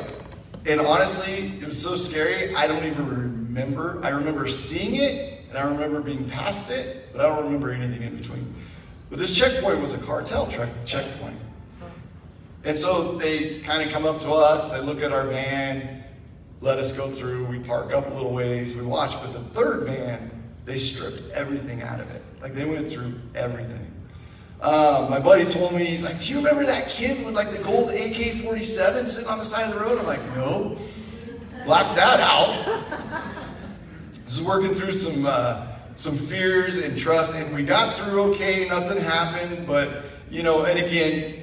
and 0.67 0.81
honestly, 0.81 1.53
it 1.61 1.67
was 1.67 1.81
so 1.81 1.95
scary, 1.95 2.55
I 2.55 2.67
don't 2.67 2.85
even 2.85 3.09
remember. 3.09 4.01
I 4.03 4.09
remember 4.09 4.49
seeing 4.49 4.97
it, 4.97 5.45
and 5.51 5.57
I 5.57 5.63
remember 5.63 6.01
being 6.01 6.29
past 6.29 6.73
it, 6.73 7.11
but 7.13 7.25
I 7.25 7.29
don't 7.29 7.45
remember 7.45 7.71
anything 7.71 8.03
in 8.03 8.17
between. 8.17 8.53
But 9.09 9.19
this 9.19 9.35
checkpoint 9.37 9.81
was 9.81 9.95
a 9.95 10.05
cartel 10.05 10.47
checkpoint. 10.85 11.37
And 12.65 12.77
so 12.77 13.15
they 13.17 13.61
kind 13.61 13.83
of 13.83 13.91
come 13.91 14.05
up 14.05 14.21
to 14.21 14.31
us, 14.31 14.73
they 14.73 14.81
look 14.81 15.01
at 15.01 15.13
our 15.13 15.27
van, 15.27 16.05
let 16.61 16.79
us 16.79 16.93
go 16.93 17.11
through, 17.11 17.47
we 17.47 17.61
park 17.61 17.93
up 17.93 18.11
a 18.11 18.15
little 18.15 18.33
ways, 18.33 18.75
we 18.75 18.83
watch. 18.83 19.13
But 19.13 19.33
the 19.33 19.41
third 19.55 19.87
van, 19.87 20.31
they 20.65 20.77
stripped 20.77 21.31
everything 21.31 21.83
out 21.83 22.01
of 22.01 22.11
it. 22.15 22.23
Like 22.43 22.55
they 22.55 22.65
went 22.65 22.89
through 22.89 23.15
everything. 23.35 23.85
Um, 24.61 25.09
my 25.09 25.21
buddy 25.21 25.45
told 25.45 25.73
me, 25.73 25.85
he's 25.85 26.05
like, 26.05 26.21
Do 26.21 26.33
you 26.33 26.39
remember 26.39 26.65
that 26.65 26.89
kid 26.89 27.25
with 27.25 27.35
like 27.35 27.53
the 27.53 27.63
gold 27.63 27.91
AK 27.91 28.43
47 28.43 29.07
sitting 29.07 29.29
on 29.29 29.39
the 29.39 29.45
side 29.45 29.69
of 29.69 29.75
the 29.75 29.81
road? 29.81 29.99
I'm 29.99 30.07
like, 30.07 30.25
No. 30.35 30.77
Black 31.65 31.95
that 31.97 32.21
out. 32.21 32.83
Just 34.25 34.43
working 34.43 34.75
through 34.75 34.93
some. 34.93 35.27
Uh, 35.27 35.69
some 35.99 36.15
fears 36.15 36.79
and 36.79 36.97
trust, 36.97 37.35
and 37.35 37.53
we 37.53 37.65
got 37.65 37.97
through 37.97 38.21
okay, 38.33 38.69
nothing 38.69 39.03
happened, 39.03 39.67
but 39.67 40.05
you 40.31 40.45
know, 40.45 40.65
and 40.65 40.79
again, 40.79 41.43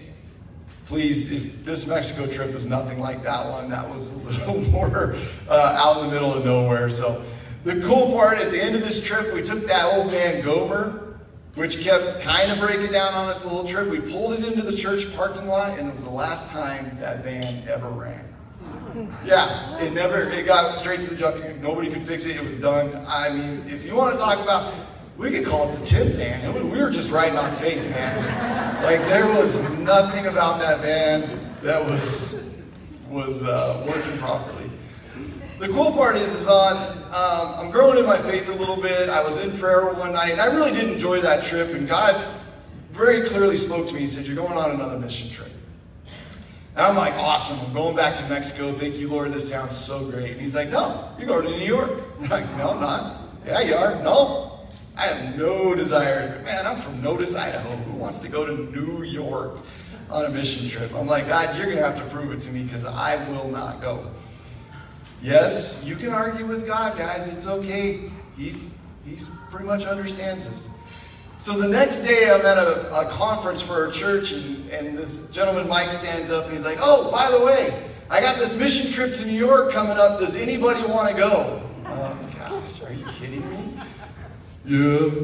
please, 0.86 1.32
if 1.32 1.65
this 1.65 1.88
Mexico 1.88 2.32
trip 2.32 2.54
is 2.56 2.65
nothing 2.65 3.00
like 3.00 3.24
that 3.24 3.50
one, 3.50 3.69
that 3.69 3.89
was 3.89 4.13
a 4.13 4.17
little 4.17 4.62
more 4.71 5.15
uh, 5.50 5.82
out 5.84 6.02
in 6.02 6.08
the 6.08 6.13
middle 6.13 6.34
of 6.34 6.45
nowhere. 6.45 6.89
So 6.89 7.24
the 7.63 7.82
cool 7.82 8.13
part 8.13 8.38
at 8.38 8.52
the 8.52 8.62
end 8.62 8.76
of 8.76 8.82
this 8.82 9.04
trip, 9.04 9.34
we 9.34 9.41
took 9.41 9.65
that 9.67 9.86
old 9.86 10.12
van 10.12 10.43
Gomer, 10.43 11.17
which 11.56 11.82
kept 11.82 12.21
kind 12.21 12.52
of 12.52 12.60
breaking 12.60 12.91
down 12.91 13.13
on 13.13 13.28
us 13.28 13.43
the 13.43 13.50
whole 13.50 13.65
trip. 13.65 13.89
We 13.89 14.00
pulled 14.00 14.34
it 14.34 14.45
into 14.45 14.62
the 14.62 14.76
church 14.76 15.13
parking 15.15 15.48
lot, 15.48 15.78
and 15.80 15.88
it 15.88 15.93
was 15.93 16.04
the 16.04 16.12
last 16.12 16.50
time 16.50 16.95
that 17.00 17.24
van 17.24 17.67
ever 17.67 17.89
ran. 17.89 18.24
Yeah, 19.26 19.78
it 19.80 19.91
never, 19.93 20.30
it 20.30 20.45
got 20.45 20.76
straight 20.76 21.02
to 21.02 21.10
the 21.10 21.15
junk. 21.17 21.62
Nobody 21.62 21.89
could 21.89 22.02
fix 22.02 22.26
it. 22.26 22.38
It 22.38 22.43
was 22.43 22.56
done. 22.56 23.04
I 23.08 23.30
mean, 23.30 23.65
if 23.67 23.86
you 23.86 23.95
want 23.95 24.15
to 24.15 24.21
talk 24.21 24.39
about, 24.41 24.74
we 25.17 25.32
could 25.32 25.45
call 25.45 25.69
it 25.69 25.78
the 25.80 25.86
Tim 25.86 26.10
van. 26.10 26.54
We 26.54 26.80
were 26.80 26.89
just 26.89 27.12
riding 27.12 27.38
on 27.38 27.51
faith, 27.54 27.89
man. 27.89 28.84
Like 28.84 28.99
there 29.08 29.28
was 29.28 29.78
nothing 29.80 30.25
about 30.25 30.60
that 30.60 30.82
van 30.82 31.56
that 31.62 31.84
was 31.84 32.58
was 33.10 33.43
uh, 33.43 33.86
working 33.88 34.17
properly. 34.17 34.69
The 35.60 35.69
cool 35.69 35.93
part 35.93 36.17
is, 36.17 36.34
is 36.36 36.47
on. 36.47 36.75
Um, 37.08 37.65
I'm 37.65 37.71
growing 37.71 37.97
in 37.97 38.06
my 38.06 38.17
faith 38.17 38.49
a 38.49 38.56
little 38.56 38.82
bit. 38.82 39.08
I 39.08 39.23
was 39.23 39.43
in 39.43 39.58
prayer 39.58 39.86
one 39.86 40.12
night, 40.13 40.32
and 40.32 40.41
I 40.41 40.47
really 40.47 40.73
did 40.73 40.89
enjoy 40.89 41.21
that 41.21 41.45
trip. 41.45 41.69
And 41.69 41.88
God 41.88 42.21
very 42.91 43.25
clearly 43.25 43.56
spoke 43.56 43.88
to 43.88 43.93
me. 43.93 44.01
He 44.01 44.08
said, 44.08 44.25
"You're 44.25 44.36
going 44.36 44.58
on 44.58 44.71
another 44.71 44.99
mission 44.99 45.30
trip." 45.30 45.51
And 46.75 46.86
I'm 46.86 46.97
like, 46.97 47.13
awesome, 47.13 47.65
I'm 47.65 47.73
going 47.73 47.95
back 47.95 48.17
to 48.17 48.28
Mexico. 48.28 48.73
Thank 48.73 48.97
you, 48.97 49.08
Lord. 49.08 49.32
This 49.32 49.49
sounds 49.49 49.78
so 49.78 50.12
great. 50.12 50.32
And 50.32 50.41
he's 50.41 50.56
like, 50.56 50.67
no, 50.67 51.10
you're 51.17 51.25
going 51.25 51.45
to 51.45 51.51
New 51.51 51.65
York. 51.65 51.89
I'm 52.19 52.28
like, 52.28 52.58
no, 52.58 52.71
I'm 52.71 52.82
not. 52.82 53.21
Yeah, 53.45 53.62
you 53.62 53.75
are. 53.75 54.04
No, 54.04 54.54
I 54.97 55.08
have 55.08 55.38
no 55.38 55.75
desire. 55.75 56.41
Man, 56.45 56.65
I'm 56.65 56.77
from 56.77 57.01
Notus, 57.01 57.36
Idaho. 57.36 57.75
Who 57.75 57.97
wants 57.97 58.19
to 58.19 58.29
go 58.29 58.45
to 58.45 58.71
New 58.71 59.03
York 59.03 59.58
on 60.10 60.25
a 60.25 60.29
mission 60.29 60.67
trip? 60.69 60.93
I'm 60.95 61.08
like, 61.08 61.27
God, 61.27 61.55
you're 61.58 61.65
going 61.65 61.77
to 61.77 61.84
have 61.84 61.97
to 61.97 62.05
prove 62.05 62.31
it 62.31 62.39
to 62.41 62.51
me 62.51 62.63
because 62.63 62.86
I 62.86 63.27
will 63.29 63.49
not 63.49 63.81
go. 63.81 64.10
Yes, 65.21 65.84
you 65.86 65.95
can 65.95 66.10
argue 66.10 66.45
with 66.45 66.65
God, 66.65 66.97
guys. 66.97 67.27
It's 67.27 67.47
okay. 67.47 68.10
He's, 68.38 68.81
he's 69.05 69.27
pretty 69.49 69.65
much 69.65 69.86
understands 69.86 70.47
this. 70.47 70.69
So 71.38 71.60
the 71.60 71.67
next 71.67 71.99
day, 71.99 72.31
I'm 72.31 72.45
at 72.45 72.58
a, 72.58 73.08
a 73.08 73.10
conference 73.10 73.62
for 73.62 73.73
our 73.73 73.91
church, 73.91 74.31
and, 74.31 74.69
and 74.69 74.97
this 74.97 75.29
gentleman, 75.29 75.67
Mike, 75.67 75.91
stands 75.91 76.31
up 76.31 76.45
and 76.45 76.53
he's 76.53 76.63
like, 76.63 76.77
Oh, 76.79 77.12
by 77.12 77.29
the 77.29 77.45
way, 77.45 77.89
I 78.10 78.21
got 78.21 78.38
this 78.38 78.58
mission 78.58 78.91
trip 78.91 79.13
to 79.15 79.25
New 79.25 79.38
York 79.38 79.73
coming 79.73 79.97
up. 79.97 80.19
Does 80.19 80.38
anybody 80.38 80.86
want 80.86 81.10
to 81.10 81.15
go? 81.15 81.62
Oh, 81.86 82.17
gosh, 82.38 82.84
are 82.84 82.93
you 82.93 83.05
kidding 83.08 83.49
me? 83.49 83.81
Yeah. 84.65 85.10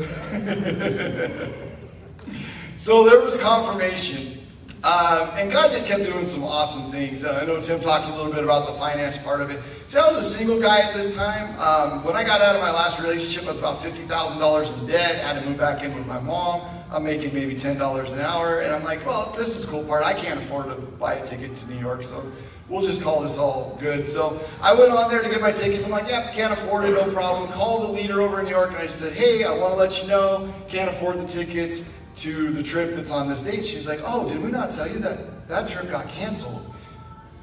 so 2.77 3.05
there 3.05 3.21
was 3.21 3.37
confirmation. 3.37 4.41
Um, 4.83 5.29
and 5.35 5.51
God 5.51 5.69
just 5.69 5.85
kept 5.85 6.05
doing 6.05 6.25
some 6.25 6.43
awesome 6.43 6.91
things. 6.91 7.23
Uh, 7.23 7.39
I 7.41 7.45
know 7.45 7.61
Tim 7.61 7.79
talked 7.79 8.07
a 8.07 8.15
little 8.15 8.31
bit 8.31 8.43
about 8.43 8.65
the 8.65 8.73
finance 8.73 9.17
part 9.17 9.41
of 9.41 9.51
it. 9.51 9.59
See, 9.85 9.99
I 9.99 10.07
was 10.07 10.17
a 10.17 10.23
single 10.23 10.59
guy 10.59 10.79
at 10.79 10.95
this 10.95 11.15
time. 11.15 11.49
Um, 11.59 12.03
when 12.03 12.15
I 12.15 12.23
got 12.23 12.41
out 12.41 12.55
of 12.55 12.61
my 12.61 12.71
last 12.71 12.99
relationship, 12.99 13.43
I 13.43 13.49
was 13.49 13.59
about 13.59 13.79
$50,000 13.79 14.79
in 14.79 14.87
debt. 14.87 15.23
I 15.23 15.27
had 15.27 15.41
to 15.41 15.47
move 15.47 15.59
back 15.59 15.83
in 15.83 15.95
with 15.95 16.07
my 16.07 16.19
mom. 16.19 16.61
I'm 16.91 17.03
making 17.03 17.33
maybe 17.33 17.53
$10 17.53 18.13
an 18.13 18.19
hour. 18.21 18.61
And 18.61 18.73
I'm 18.73 18.83
like, 18.83 19.05
well, 19.05 19.33
this 19.37 19.55
is 19.55 19.65
the 19.65 19.71
cool 19.71 19.83
part. 19.83 20.03
I 20.03 20.13
can't 20.13 20.39
afford 20.39 20.65
to 20.65 20.75
buy 20.75 21.13
a 21.13 21.25
ticket 21.25 21.53
to 21.55 21.69
New 21.69 21.79
York, 21.79 22.01
so 22.01 22.23
we'll 22.71 22.81
just 22.81 23.03
call 23.03 23.21
this 23.21 23.37
all 23.37 23.77
good. 23.81 24.07
So 24.07 24.41
I 24.61 24.73
went 24.73 24.91
on 24.91 25.11
there 25.11 25.21
to 25.21 25.29
get 25.29 25.41
my 25.41 25.51
tickets. 25.51 25.83
I'm 25.83 25.91
like, 25.91 26.07
yeah, 26.07 26.31
can't 26.31 26.53
afford 26.53 26.85
it, 26.85 26.91
no 26.91 27.11
problem. 27.11 27.51
Called 27.51 27.89
the 27.89 27.91
leader 27.91 28.21
over 28.21 28.39
in 28.39 28.45
New 28.45 28.51
York, 28.51 28.69
and 28.69 28.77
I 28.77 28.87
just 28.87 28.99
said, 28.99 29.13
hey, 29.13 29.43
I 29.43 29.51
want 29.51 29.73
to 29.73 29.77
let 29.77 30.01
you 30.01 30.07
know, 30.07 30.51
can't 30.69 30.89
afford 30.89 31.19
the 31.19 31.27
tickets 31.27 31.93
to 32.15 32.49
the 32.49 32.63
trip 32.63 32.95
that's 32.95 33.11
on 33.11 33.27
this 33.27 33.43
date. 33.43 33.65
She's 33.65 33.87
like, 33.87 33.99
oh, 34.03 34.27
did 34.27 34.41
we 34.41 34.49
not 34.49 34.71
tell 34.71 34.87
you 34.87 34.99
that 34.99 35.47
that 35.49 35.69
trip 35.69 35.89
got 35.91 36.07
canceled? 36.07 36.73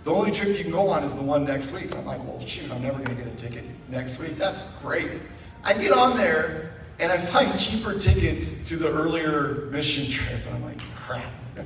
The 0.05 0.13
only 0.13 0.33
trip 0.33 0.57
you 0.57 0.65
can 0.65 0.73
go 0.73 0.89
on 0.89 1.05
is 1.05 1.15
the 1.15 1.23
one 1.23 1.45
next 1.45 1.73
week. 1.73 1.95
I'm 1.95 2.07
like, 2.07 2.25
well, 2.25 2.41
shoot, 2.41 2.71
I'm 2.71 2.83
never 2.83 2.97
going 2.97 3.17
to 3.17 3.23
get 3.23 3.27
a 3.27 3.37
ticket 3.37 3.65
next 3.91 4.19
week. 4.19 4.37
That's 4.37 4.77
great. 4.77 5.21
I 5.65 5.75
get 5.75 5.93
on 5.93 6.17
there 6.17 6.73
and 6.99 7.13
I 7.13 7.19
find 7.19 7.59
cheaper 7.59 7.99
tickets 7.99 8.65
to 8.69 8.77
the 8.77 8.91
earlier 8.91 9.69
mission 9.71 10.11
trip. 10.11 10.47
And 10.47 10.55
I'm 10.55 10.65
like, 10.65 10.81
crap. 10.97 11.31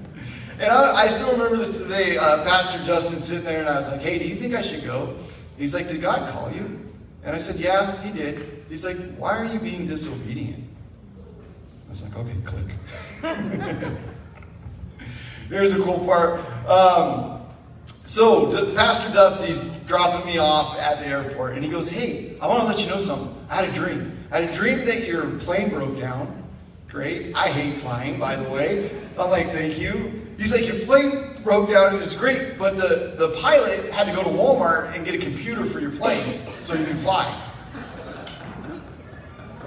and 0.63 0.71
I, 0.71 1.03
I, 1.03 1.07
still 1.09 1.33
remember 1.33 1.57
this 1.57 1.79
today. 1.79 2.17
Uh, 2.17 2.45
Pastor 2.45 2.83
Justin 2.85 3.19
sitting 3.19 3.45
there 3.45 3.61
and 3.61 3.69
I 3.69 3.77
was 3.77 3.91
like, 3.91 4.01
hey, 4.01 4.19
do 4.19 4.27
you 4.27 4.37
think 4.37 4.55
I 4.55 4.63
should 4.63 4.85
go? 4.85 5.17
He's 5.59 5.75
like, 5.75 5.89
did 5.89 6.01
God 6.01 6.31
call 6.31 6.53
you? 6.53 6.79
And 7.25 7.35
I 7.35 7.39
said, 7.39 7.57
yeah, 7.57 8.01
he 8.03 8.11
did. 8.11 8.65
He's 8.69 8.85
like, 8.85 8.97
why 9.17 9.37
are 9.37 9.45
you 9.45 9.59
being 9.59 9.87
disobedient? 9.87 10.65
I 11.87 11.91
was 11.91 12.03
like, 12.03 12.17
okay, 12.17 12.37
click. 12.45 12.67
Here's 15.49 15.75
a 15.75 15.83
cool 15.83 15.99
part. 16.07 16.41
Um, 16.67 17.43
so, 18.05 18.75
Pastor 18.75 19.13
Dusty's 19.13 19.61
dropping 19.87 20.27
me 20.27 20.39
off 20.39 20.79
at 20.79 21.01
the 21.01 21.07
airport, 21.07 21.55
and 21.55 21.65
he 21.65 21.71
goes, 21.71 21.89
Hey, 21.89 22.37
I 22.41 22.47
want 22.47 22.61
to 22.61 22.67
let 22.67 22.83
you 22.83 22.89
know 22.89 22.99
something. 22.99 23.35
I 23.51 23.57
had 23.57 23.69
a 23.69 23.73
dream. 23.73 24.19
I 24.31 24.41
had 24.41 24.51
a 24.51 24.53
dream 24.55 24.87
that 24.87 25.07
your 25.07 25.31
plane 25.39 25.69
broke 25.69 25.99
down. 25.99 26.43
Great. 26.89 27.35
I 27.35 27.49
hate 27.49 27.75
flying, 27.75 28.19
by 28.19 28.37
the 28.37 28.49
way. 28.49 28.91
I'm 29.19 29.31
like, 29.31 29.51
Thank 29.51 29.79
you. 29.79 30.22
He's 30.39 30.53
like, 30.53 30.67
Your 30.67 30.79
plane 30.87 31.43
broke 31.43 31.71
down, 31.71 31.95
and 31.95 32.03
it's 32.03 32.15
great, 32.15 32.59
but 32.59 32.77
the, 32.77 33.15
the 33.17 33.37
pilot 33.41 33.93
had 33.93 34.07
to 34.07 34.13
go 34.13 34.23
to 34.23 34.29
Walmart 34.29 34.95
and 34.95 35.05
get 35.05 35.15
a 35.15 35.19
computer 35.19 35.65
for 35.65 35.81
your 35.81 35.93
plane 35.93 36.41
so 36.61 36.75
you 36.75 36.85
can 36.85 36.97
fly. 36.97 37.51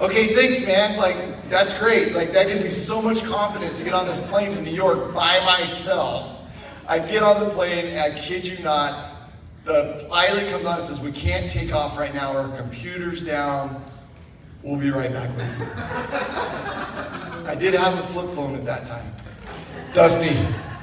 Okay, 0.00 0.34
thanks, 0.34 0.66
man. 0.66 0.98
Like, 0.98 1.48
that's 1.48 1.78
great. 1.78 2.14
Like, 2.14 2.32
that 2.32 2.48
gives 2.48 2.60
me 2.60 2.68
so 2.68 3.00
much 3.00 3.24
confidence 3.24 3.78
to 3.78 3.84
get 3.84 3.94
on 3.94 4.06
this 4.06 4.30
plane 4.30 4.54
to 4.54 4.60
New 4.60 4.74
York 4.74 5.14
by 5.14 5.40
myself. 5.40 6.32
I 6.86 6.98
get 6.98 7.22
on 7.22 7.42
the 7.42 7.50
plane, 7.50 7.96
I 7.98 8.10
kid 8.10 8.46
you 8.46 8.62
not, 8.62 9.16
the 9.66 10.06
pilot 10.08 10.48
comes 10.48 10.64
on 10.64 10.74
and 10.74 10.82
says, 10.82 11.00
We 11.00 11.10
can't 11.10 11.50
take 11.50 11.74
off 11.74 11.98
right 11.98 12.14
now, 12.14 12.36
our 12.36 12.56
computer's 12.56 13.22
down. 13.22 13.84
We'll 14.62 14.76
be 14.76 14.90
right 14.90 15.12
back 15.12 15.36
with 15.36 15.58
you. 15.58 15.66
I 17.46 17.54
did 17.58 17.74
have 17.74 17.98
a 17.98 18.02
flip 18.02 18.30
phone 18.34 18.54
at 18.54 18.64
that 18.64 18.86
time. 18.86 19.06
Dusty, 19.96 20.34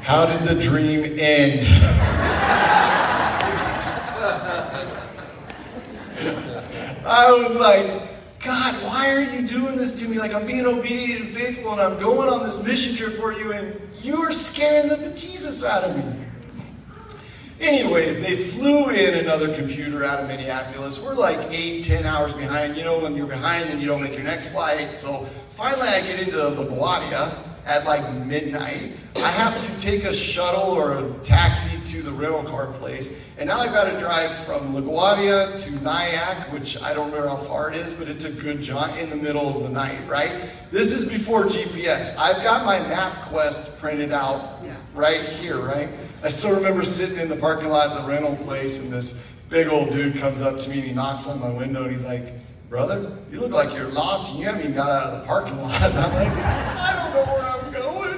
how 0.02 0.26
did 0.26 0.44
the 0.44 0.60
dream 0.60 1.20
end? 1.20 1.68
I 7.06 7.32
was 7.32 7.60
like, 7.60 7.86
God, 8.40 8.74
why 8.84 9.14
are 9.14 9.22
you 9.22 9.48
doing 9.48 9.78
this 9.78 10.00
to 10.00 10.08
me? 10.08 10.18
Like, 10.18 10.34
I'm 10.34 10.48
being 10.48 10.66
obedient 10.66 11.26
and 11.26 11.30
faithful, 11.30 11.74
and 11.74 11.80
I'm 11.80 12.00
going 12.00 12.28
on 12.28 12.44
this 12.44 12.66
mission 12.66 12.96
trip 12.96 13.14
for 13.14 13.32
you, 13.32 13.54
and 13.54 13.80
you're 14.02 14.32
scaring 14.32 14.90
the 14.90 14.98
Jesus 15.16 15.64
out 15.64 15.84
of 15.84 15.96
me. 15.96 16.26
Anyways, 17.60 18.18
they 18.18 18.36
flew 18.36 18.90
in 18.90 19.14
another 19.20 19.56
computer 19.56 20.04
out 20.04 20.22
of 20.22 20.28
Minneapolis. 20.28 21.00
We're 21.00 21.14
like 21.14 21.38
eight, 21.52 21.84
ten 21.84 22.08
hours 22.08 22.34
behind. 22.34 22.76
You 22.76 22.84
know, 22.84 22.98
when 22.98 23.16
you're 23.16 23.28
behind, 23.28 23.70
then 23.70 23.80
you 23.80 23.86
don't 23.86 24.02
make 24.02 24.16
your 24.16 24.24
next 24.24 24.48
flight. 24.48 24.98
So 24.98 25.28
finally, 25.52 25.88
I 25.88 26.02
get 26.02 26.20
into 26.20 26.38
LaGuardia 26.38 27.38
at 27.68 27.86
like 27.86 28.12
midnight. 28.26 28.94
I 29.16 29.30
have 29.30 29.62
to 29.62 29.80
take 29.80 30.04
a 30.04 30.14
shuttle 30.14 30.72
or 30.72 30.98
a 30.98 31.14
taxi 31.24 31.80
to 31.96 32.04
the 32.04 32.12
rental 32.12 32.44
car 32.44 32.68
place. 32.74 33.22
And 33.38 33.48
now 33.48 33.60
I've 33.60 33.72
got 33.72 33.86
to 33.86 33.98
drive 33.98 34.34
from 34.34 34.74
LaGuardia 34.74 35.62
to 35.64 35.84
Nyack, 35.84 36.52
which 36.52 36.82
I 36.82 36.94
don't 36.94 37.12
know 37.12 37.28
how 37.28 37.38
far 37.38 37.72
it 37.72 37.78
is, 37.78 37.94
but 37.94 38.08
it's 38.08 38.26
a 38.26 38.42
good 38.42 38.62
jaunt 38.62 38.98
in 38.98 39.10
the 39.10 39.16
middle 39.16 39.56
of 39.56 39.64
the 39.64 39.70
night, 39.70 40.08
right? 40.08 40.50
This 40.72 40.92
is 40.92 41.10
before 41.10 41.46
GPS. 41.46 42.18
I've 42.18 42.44
got 42.44 42.66
my 42.66 42.80
MapQuest 42.80 43.80
printed 43.80 44.12
out 44.12 44.60
yeah. 44.64 44.76
right 44.94 45.22
here, 45.22 45.60
right? 45.60 45.90
I 46.24 46.30
still 46.30 46.56
remember 46.56 46.84
sitting 46.84 47.20
in 47.20 47.30
the 47.30 47.36
parking 47.36 47.70
lot 47.70 47.92
at 47.92 48.02
the 48.02 48.08
rental 48.08 48.36
place, 48.38 48.84
and 48.84 48.92
this 48.92 49.30
big 49.50 49.68
old 49.68 49.92
dude 49.92 50.18
comes 50.18 50.42
up 50.42 50.58
to 50.58 50.70
me 50.70 50.80
and 50.80 50.88
he 50.88 50.94
knocks 50.94 51.28
on 51.28 51.40
my 51.40 51.50
window 51.50 51.84
and 51.84 51.92
he's 51.92 52.06
like, 52.06 52.34
Brother, 52.70 53.16
you 53.32 53.40
look 53.40 53.52
like 53.52 53.72
you're 53.76 53.88
lost 53.90 54.32
and 54.32 54.40
you 54.40 54.48
haven't 54.48 54.62
even 54.62 54.74
got 54.74 54.90
out 54.90 55.14
of 55.14 55.20
the 55.20 55.28
parking 55.28 55.62
lot. 55.62 55.80
And 55.80 55.94
I'm 56.00 56.14
like, 56.14 56.28
I 56.28 57.14
don't 57.14 57.14
know 57.14 57.32
where 57.32 57.44
I'm 57.44 57.72
going. 57.72 58.13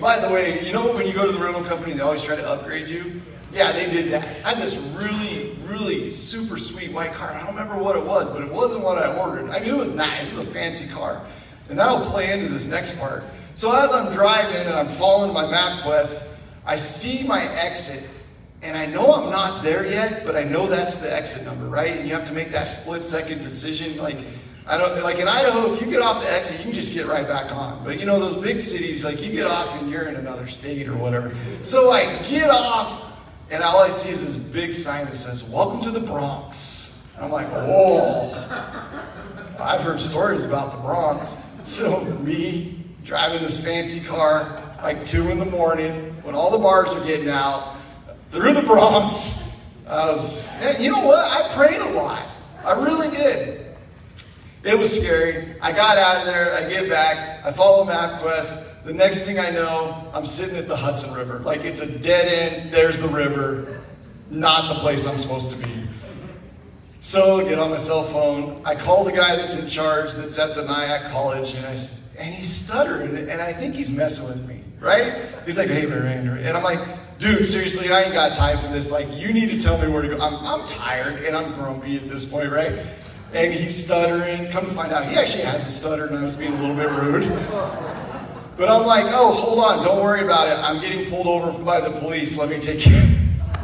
By 0.00 0.18
the 0.18 0.32
way, 0.32 0.66
you 0.66 0.72
know 0.72 0.92
when 0.94 1.06
you 1.06 1.12
go 1.12 1.26
to 1.26 1.32
the 1.32 1.38
rental 1.38 1.62
company, 1.62 1.92
they 1.92 2.00
always 2.00 2.22
try 2.22 2.34
to 2.34 2.48
upgrade 2.48 2.88
you? 2.88 3.20
Yeah, 3.52 3.72
they 3.72 3.90
did 3.90 4.10
that. 4.12 4.24
I 4.46 4.50
had 4.50 4.58
this 4.58 4.76
really, 4.96 5.56
really 5.64 6.06
super 6.06 6.56
sweet 6.56 6.92
white 6.92 7.12
car. 7.12 7.30
I 7.30 7.40
don't 7.40 7.54
remember 7.54 7.82
what 7.82 7.96
it 7.96 8.04
was, 8.04 8.30
but 8.30 8.42
it 8.42 8.50
wasn't 8.50 8.82
what 8.82 8.96
I 8.96 9.14
ordered. 9.18 9.50
I 9.50 9.58
knew 9.58 9.74
it 9.74 9.78
was 9.78 9.92
nice. 9.92 10.32
It 10.32 10.38
was 10.38 10.46
a 10.46 10.50
fancy 10.50 10.88
car. 10.88 11.20
And 11.68 11.78
that'll 11.78 12.00
play 12.06 12.32
into 12.32 12.48
this 12.48 12.66
next 12.66 12.98
part. 12.98 13.24
So 13.56 13.76
as 13.76 13.92
I'm 13.92 14.10
driving 14.12 14.66
and 14.66 14.74
I'm 14.74 14.88
following 14.88 15.34
my 15.34 15.44
MapQuest, 15.44 16.38
I 16.64 16.76
see 16.76 17.26
my 17.26 17.44
exit 17.56 18.08
and 18.62 18.76
I 18.76 18.86
know 18.86 19.12
I'm 19.12 19.30
not 19.30 19.62
there 19.62 19.86
yet, 19.86 20.24
but 20.24 20.36
I 20.36 20.44
know 20.44 20.66
that's 20.66 20.96
the 20.96 21.14
exit 21.14 21.44
number, 21.46 21.66
right? 21.66 21.96
And 21.96 22.08
you 22.08 22.14
have 22.14 22.26
to 22.26 22.32
make 22.32 22.52
that 22.52 22.64
split 22.64 23.02
second 23.02 23.42
decision. 23.42 23.96
Like, 23.96 24.18
I 24.66 24.76
don't 24.76 25.02
like 25.02 25.18
in 25.18 25.26
Idaho, 25.26 25.72
if 25.72 25.80
you 25.80 25.90
get 25.90 26.00
off 26.00 26.22
the 26.22 26.30
exit, 26.30 26.58
you 26.58 26.64
can 26.64 26.74
just 26.74 26.94
get 26.94 27.06
right 27.06 27.26
back 27.26 27.54
on. 27.54 27.82
But 27.84 27.98
you 27.98 28.06
know, 28.06 28.20
those 28.20 28.36
big 28.36 28.60
cities, 28.60 29.04
like 29.04 29.20
you 29.20 29.32
get 29.32 29.46
off 29.46 29.80
and 29.80 29.90
you're 29.90 30.04
in 30.04 30.16
another 30.16 30.46
state 30.46 30.86
or 30.88 30.96
whatever. 30.96 31.34
So 31.62 31.90
I 31.90 32.22
get 32.22 32.50
off, 32.50 33.12
and 33.50 33.62
all 33.62 33.78
I 33.80 33.88
see 33.88 34.10
is 34.10 34.22
this 34.22 34.36
big 34.52 34.72
sign 34.72 35.06
that 35.06 35.16
says, 35.16 35.44
Welcome 35.50 35.80
to 35.82 35.90
the 35.90 36.00
Bronx. 36.00 37.12
And 37.16 37.24
I'm 37.24 37.32
like, 37.32 37.48
whoa. 37.48 38.32
I've 39.60 39.82
heard 39.82 40.00
stories 40.00 40.44
about 40.44 40.72
the 40.72 40.78
Bronx. 40.78 41.36
So 41.64 42.04
me 42.04 42.84
driving 43.04 43.42
this 43.42 43.62
fancy 43.62 44.06
car 44.06 44.62
like 44.82 45.04
two 45.04 45.30
in 45.30 45.38
the 45.38 45.44
morning 45.44 46.14
when 46.22 46.34
all 46.34 46.50
the 46.50 46.58
bars 46.58 46.88
are 46.94 47.04
getting 47.04 47.28
out 47.28 47.76
through 48.30 48.54
the 48.54 48.62
Bronx. 48.62 49.66
I 49.86 50.12
was, 50.12 50.48
you 50.80 50.90
know 50.90 51.04
what? 51.04 51.18
I 51.18 51.52
prayed 51.54 51.80
a 51.80 51.90
lot. 51.90 52.26
I 52.64 52.72
really 52.82 53.10
did. 53.10 53.69
It 54.62 54.78
was 54.78 55.02
scary. 55.02 55.54
I 55.62 55.72
got 55.72 55.96
out 55.96 56.18
of 56.18 56.26
there. 56.26 56.54
I 56.54 56.68
get 56.68 56.88
back. 56.88 57.44
I 57.44 57.50
follow 57.50 57.84
MapQuest. 57.86 58.84
The 58.84 58.92
next 58.92 59.24
thing 59.24 59.38
I 59.38 59.50
know, 59.50 60.10
I'm 60.14 60.26
sitting 60.26 60.56
at 60.56 60.68
the 60.68 60.76
Hudson 60.76 61.14
River. 61.14 61.38
Like 61.38 61.64
it's 61.64 61.80
a 61.80 61.98
dead 61.98 62.28
end. 62.28 62.72
There's 62.72 62.98
the 62.98 63.08
river. 63.08 63.80
Not 64.30 64.72
the 64.72 64.80
place 64.80 65.06
I'm 65.06 65.18
supposed 65.18 65.50
to 65.52 65.66
be. 65.66 65.86
So 67.00 67.40
I 67.40 67.48
get 67.48 67.58
on 67.58 67.70
my 67.70 67.76
cell 67.76 68.02
phone. 68.04 68.60
I 68.64 68.74
call 68.74 69.04
the 69.04 69.12
guy 69.12 69.34
that's 69.34 69.62
in 69.62 69.68
charge, 69.68 70.14
that's 70.14 70.38
at 70.38 70.54
the 70.54 70.64
Nyack 70.64 71.10
College, 71.10 71.54
and 71.54 71.66
I 71.66 71.76
and 72.18 72.34
he's 72.34 72.48
stuttering, 72.48 73.16
and 73.16 73.40
I 73.40 73.54
think 73.54 73.74
he's 73.74 73.90
messing 73.90 74.28
with 74.28 74.46
me, 74.46 74.62
right? 74.78 75.22
He's 75.46 75.56
like, 75.56 75.68
"Hey, 75.68 75.84
and 75.86 76.54
I'm 76.54 76.62
like, 76.62 76.78
dude, 77.18 77.46
seriously, 77.46 77.90
I 77.90 78.02
ain't 78.02 78.12
got 78.12 78.34
time 78.34 78.58
for 78.58 78.68
this. 78.68 78.92
Like, 78.92 79.06
you 79.16 79.32
need 79.32 79.50
to 79.50 79.58
tell 79.58 79.78
me 79.78 79.88
where 79.88 80.02
to 80.02 80.08
go. 80.08 80.18
I'm, 80.18 80.34
I'm 80.44 80.66
tired 80.68 81.22
and 81.22 81.34
I'm 81.36 81.54
grumpy 81.54 81.96
at 81.96 82.08
this 82.08 82.24
point, 82.26 82.50
right? 82.50 82.78
And 83.32 83.54
he's 83.54 83.84
stuttering. 83.84 84.50
Come 84.50 84.64
to 84.64 84.70
find 84.70 84.92
out, 84.92 85.06
he 85.06 85.16
actually 85.16 85.44
has 85.44 85.66
a 85.66 85.70
stutter, 85.70 86.06
and 86.06 86.18
I 86.18 86.24
was 86.24 86.36
being 86.36 86.52
a 86.52 86.60
little 86.60 86.74
bit 86.74 86.90
rude. 86.90 87.28
But 88.56 88.68
I'm 88.68 88.84
like, 88.84 89.06
oh, 89.08 89.32
hold 89.32 89.58
on, 89.60 89.84
don't 89.84 90.02
worry 90.02 90.22
about 90.22 90.48
it. 90.48 90.58
I'm 90.58 90.80
getting 90.80 91.08
pulled 91.08 91.26
over 91.26 91.62
by 91.64 91.80
the 91.80 91.90
police. 91.98 92.36
Let 92.36 92.50
me 92.50 92.58
take 92.60 92.84
you. 92.86 93.00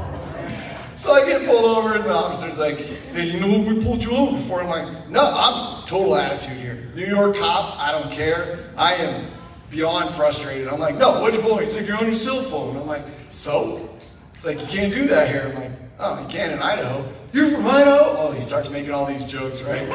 so 0.96 1.12
I 1.12 1.26
get 1.26 1.44
pulled 1.44 1.64
over, 1.64 1.94
and 1.94 2.05
the 2.05 2.14
officer's 2.14 2.59
like, 2.59 2.79
hey, 2.79 3.26
you 3.26 3.40
know 3.40 3.59
what 3.59 3.66
we 3.66 3.83
pulled 3.83 4.02
you 4.02 4.12
over 4.12 4.38
for? 4.38 4.62
I'm 4.62 4.68
like, 4.68 5.11
no, 5.11 5.20
I'm 5.22 5.87
total 5.87 6.16
attitude 6.16 6.57
here. 6.57 6.90
New 6.94 7.05
York 7.05 7.37
cop, 7.37 7.79
I 7.79 7.92
don't 7.92 8.11
care. 8.12 8.70
I 8.76 8.94
am 8.94 9.31
beyond 9.70 10.11
frustrated. 10.11 10.68
I'm 10.68 10.81
like, 10.81 10.96
no, 10.96 11.20
what'd 11.20 11.38
you 11.38 11.46
pull? 11.46 11.59
He's 11.59 11.76
like, 11.76 11.87
you're 11.87 11.98
on 11.98 12.05
your 12.05 12.14
cell 12.14 12.40
phone. 12.40 12.76
I'm 12.76 12.87
like, 12.87 13.02
so? 13.29 13.90
It's 14.35 14.46
like, 14.46 14.61
you 14.61 14.66
can't 14.66 14.92
do 14.92 15.07
that 15.09 15.29
here. 15.29 15.48
I'm 15.48 15.55
like, 15.61 15.72
oh, 15.98 16.22
you 16.22 16.29
can 16.29 16.52
in 16.52 16.61
Idaho. 16.61 17.07
You're 17.37 17.51
from 17.51 17.66
Idaho? 17.66 17.99
Oh, 18.16 18.33
he 18.33 18.40
starts 18.40 18.70
making 18.70 18.92
all 18.92 19.05
these 19.05 19.22
jokes, 19.22 19.61
right? 19.61 19.87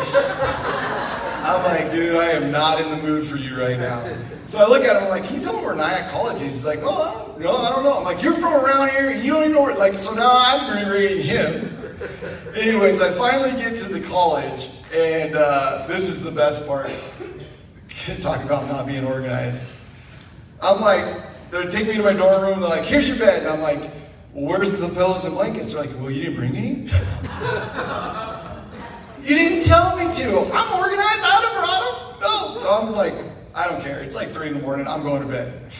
I'm 1.43 1.63
like, 1.63 1.91
dude, 1.91 2.15
I 2.15 2.34
am 2.34 2.51
not 2.51 2.80
in 2.80 2.91
the 2.91 2.97
mood 2.97 3.25
for 3.25 3.36
you 3.36 3.60
right 3.60 3.80
now. 3.80 4.15
So 4.45 4.60
I 4.60 4.67
look 4.67 4.84
at 4.84 4.95
him, 4.95 5.06
I'm 5.06 5.10
like, 5.10 5.23
can 5.23 5.38
you 5.38 5.41
tell 5.41 5.58
me 5.58 5.65
where 5.65 5.73
Nyack 5.73 6.12
College 6.12 6.39
is? 6.43 6.54
He's 6.54 6.65
like, 6.67 6.82
oh, 6.84 7.36
no, 7.39 7.58
I 7.58 7.71
don't 7.71 7.84
know. 7.84 7.97
I'm 7.97 8.04
like, 8.04 8.21
you're 8.21 8.36
from 8.36 8.54
around 8.54 8.91
here, 8.91 9.10
and 9.10 9.25
you 9.25 9.34
don't 9.34 9.41
even 9.41 9.54
know 9.54 9.63
where, 9.63 9.73
like, 9.73 9.97
so 9.97 10.13
now 10.13 10.30
I'm 10.32 10.86
berating 10.86 11.23
him. 11.23 11.97
Anyways, 12.56 13.01
I 13.01 13.10
finally 13.10 13.60
get 13.60 13.75
to 13.77 13.91
the 13.91 14.01
college, 14.01 14.69
And 14.93 15.36
uh, 15.36 15.88
this 15.88 16.10
is 16.10 16.23
the 16.23 16.30
best 16.30 16.67
part. 16.67 16.91
Talk 18.21 18.43
about 18.43 18.67
not 18.67 18.86
being 18.86 19.04
organized. 19.04 19.67
I'm 20.62 20.80
like, 20.80 21.23
they're 21.49 21.71
taking 21.71 21.88
me 21.88 21.97
to 21.97 22.04
my 22.04 22.13
dorm 22.13 22.43
room. 22.43 22.60
They're 22.60 22.69
like, 22.69 22.86
here's 22.86 23.10
your 23.10 23.17
bed. 23.17 23.41
And 23.41 23.49
I'm 23.49 23.62
like, 23.62 23.89
well, 24.34 24.46
where's 24.46 24.80
the 24.80 24.88
pillows 24.89 25.26
and 25.26 25.34
blankets? 25.36 25.74
They're 25.74 25.82
like, 25.82 25.91
well, 26.00 26.10
you 26.10 26.24
didn't 26.24 26.38
bring 26.38 26.56
any? 26.56 26.70
you 29.22 29.36
didn't 29.36 29.65
tell 29.65 29.98
me 29.98 30.13
to. 30.15 30.50
I'm 30.54 30.80
organized. 30.80 31.24
I'd 31.24 31.44
have 31.44 31.54
brought 31.54 31.82
them. 32.13 32.22
No. 32.22 32.56
So 32.56 32.70
I'm 32.72 32.89
like, 32.91 33.13
I 33.54 33.67
don't 33.67 33.82
care. 33.82 34.00
It's 34.00 34.15
like 34.15 34.30
3 34.30 34.48
in 34.48 34.54
the 34.54 34.62
morning. 34.62 34.88
I'm 34.88 35.04
going 35.04 35.22
to 35.22 35.28
bed. 35.28 35.72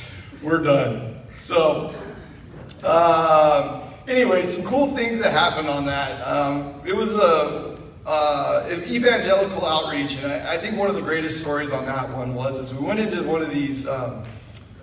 We're 0.42 0.62
done. 0.62 1.22
So, 1.36 1.96
um, 2.84 3.84
anyway, 4.08 4.44
some 4.44 4.66
cool 4.66 4.96
things 4.96 5.20
that 5.20 5.32
happened 5.32 5.70
on 5.70 5.86
that. 5.86 6.22
Um, 6.28 6.82
it 6.86 6.96
was 6.96 7.16
a 7.16 7.78
uh, 8.06 8.68
evangelical 8.70 9.66
outreach, 9.66 10.18
and 10.24 10.32
I, 10.32 10.54
I, 10.54 10.58
think 10.58 10.76
one 10.76 10.90
of 10.90 10.96
the 10.96 11.02
greatest 11.02 11.40
stories 11.40 11.72
on 11.72 11.86
that 11.86 12.10
one 12.10 12.34
was 12.34 12.58
as 12.60 12.74
we 12.74 12.86
went 12.86 13.00
into 13.00 13.24
one 13.24 13.44
of 13.44 13.52
these 13.52 13.88
um, 13.88 14.24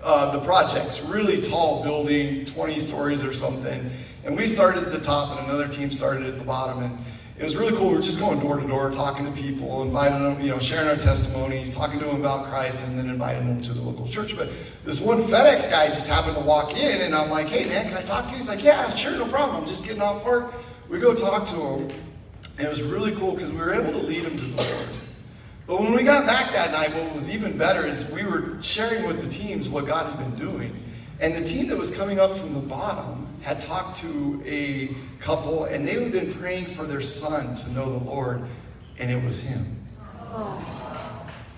uh, 0.03 0.31
the 0.31 0.41
projects, 0.41 1.01
really 1.01 1.41
tall 1.41 1.83
building, 1.83 2.47
20 2.47 2.79
stories 2.79 3.25
or 3.25 3.33
something, 3.33 3.91
and 4.25 4.37
we 4.37 4.47
started 4.47 4.85
at 4.85 4.93
the 4.93 5.01
top, 5.01 5.39
and 5.39 5.49
another 5.49 5.69
team 5.69 5.91
started 5.91 6.27
at 6.27 6.39
the 6.39 6.45
bottom, 6.45 6.83
and 6.83 6.99
it 7.39 7.45
was 7.45 7.57
really 7.57 7.77
cool. 7.77 7.91
We 7.91 7.95
were 7.95 8.03
just 8.03 8.19
going 8.19 8.41
door 8.41 8.57
to 8.57 8.67
door, 8.67 8.91
talking 8.91 9.25
to 9.25 9.31
people, 9.41 9.83
inviting 9.83 10.23
them, 10.23 10.41
you 10.41 10.51
know, 10.51 10.59
sharing 10.59 10.89
our 10.89 10.97
testimonies, 10.97 11.71
talking 11.71 12.01
to 12.01 12.05
them 12.05 12.17
about 12.17 12.47
Christ, 12.47 12.85
and 12.85 12.99
then 12.99 13.09
inviting 13.09 13.47
them 13.47 13.61
to 13.63 13.73
the 13.73 13.81
local 13.81 14.09
church. 14.09 14.37
But 14.37 14.51
this 14.85 15.01
one 15.01 15.23
FedEx 15.23 15.71
guy 15.71 15.87
just 15.89 16.09
happened 16.09 16.35
to 16.35 16.43
walk 16.43 16.77
in, 16.77 17.03
and 17.03 17.15
I'm 17.15 17.31
like, 17.31 17.47
hey, 17.47 17.69
man, 17.69 17.87
can 17.89 17.97
I 17.97 18.03
talk 18.03 18.25
to 18.27 18.31
you? 18.33 18.39
He's 18.39 18.49
like, 18.49 18.65
yeah, 18.65 18.93
sure, 18.95 19.13
no 19.13 19.27
problem. 19.27 19.63
I'm 19.63 19.69
just 19.69 19.85
getting 19.85 20.03
off 20.03 20.25
work. 20.25 20.53
We 20.89 20.99
go 20.99 21.15
talk 21.15 21.47
to 21.49 21.55
him, 21.55 21.91
and 22.59 22.67
it 22.67 22.69
was 22.69 22.83
really 22.83 23.15
cool 23.15 23.35
because 23.35 23.53
we 23.53 23.59
were 23.59 23.73
able 23.73 23.93
to 23.93 23.99
lead 23.99 24.25
him 24.25 24.37
to 24.37 24.45
the 24.45 24.63
Lord. 24.63 25.08
But 25.69 25.81
when 25.81 25.93
we 25.93 26.03
got 26.03 26.25
back 26.25 26.51
that 26.55 26.73
night, 26.73 26.95
what 26.95 27.15
was 27.15 27.29
even 27.29 27.59
better 27.59 27.87
is 27.87 28.11
we 28.11 28.25
were 28.25 28.57
sharing 28.63 29.07
with 29.07 29.21
the 29.21 29.29
teams 29.29 29.69
what 29.69 29.87
God 29.87 30.11
had 30.11 30.19
been 30.19 30.35
doing. 30.35 30.75
And 31.21 31.35
the 31.35 31.43
team 31.43 31.69
that 31.69 31.77
was 31.77 31.91
coming 31.91 32.19
up 32.19 32.33
from 32.33 32.55
the 32.55 32.61
bottom 32.61 33.27
had 33.43 33.61
talked 33.61 33.99
to 33.99 34.43
a 34.47 34.95
couple, 35.21 35.65
and 35.65 35.87
they 35.87 36.03
had 36.03 36.11
been 36.11 36.33
praying 36.33 36.67
for 36.67 36.85
their 36.85 37.03
son 37.03 37.55
to 37.55 37.73
know 37.75 37.99
the 37.99 38.05
Lord, 38.07 38.47
and 38.99 39.11
it 39.11 39.23
was 39.23 39.43
him. 39.43 39.85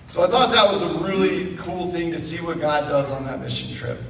So 0.09 0.23
I 0.23 0.27
thought 0.27 0.51
that 0.51 0.69
was 0.69 0.81
a 0.81 1.03
really 1.05 1.55
cool 1.55 1.89
thing 1.89 2.11
to 2.11 2.19
see 2.19 2.45
what 2.45 2.59
God 2.59 2.89
does 2.89 3.13
on 3.13 3.23
that 3.23 3.39
mission 3.39 3.73
trip. 3.73 4.01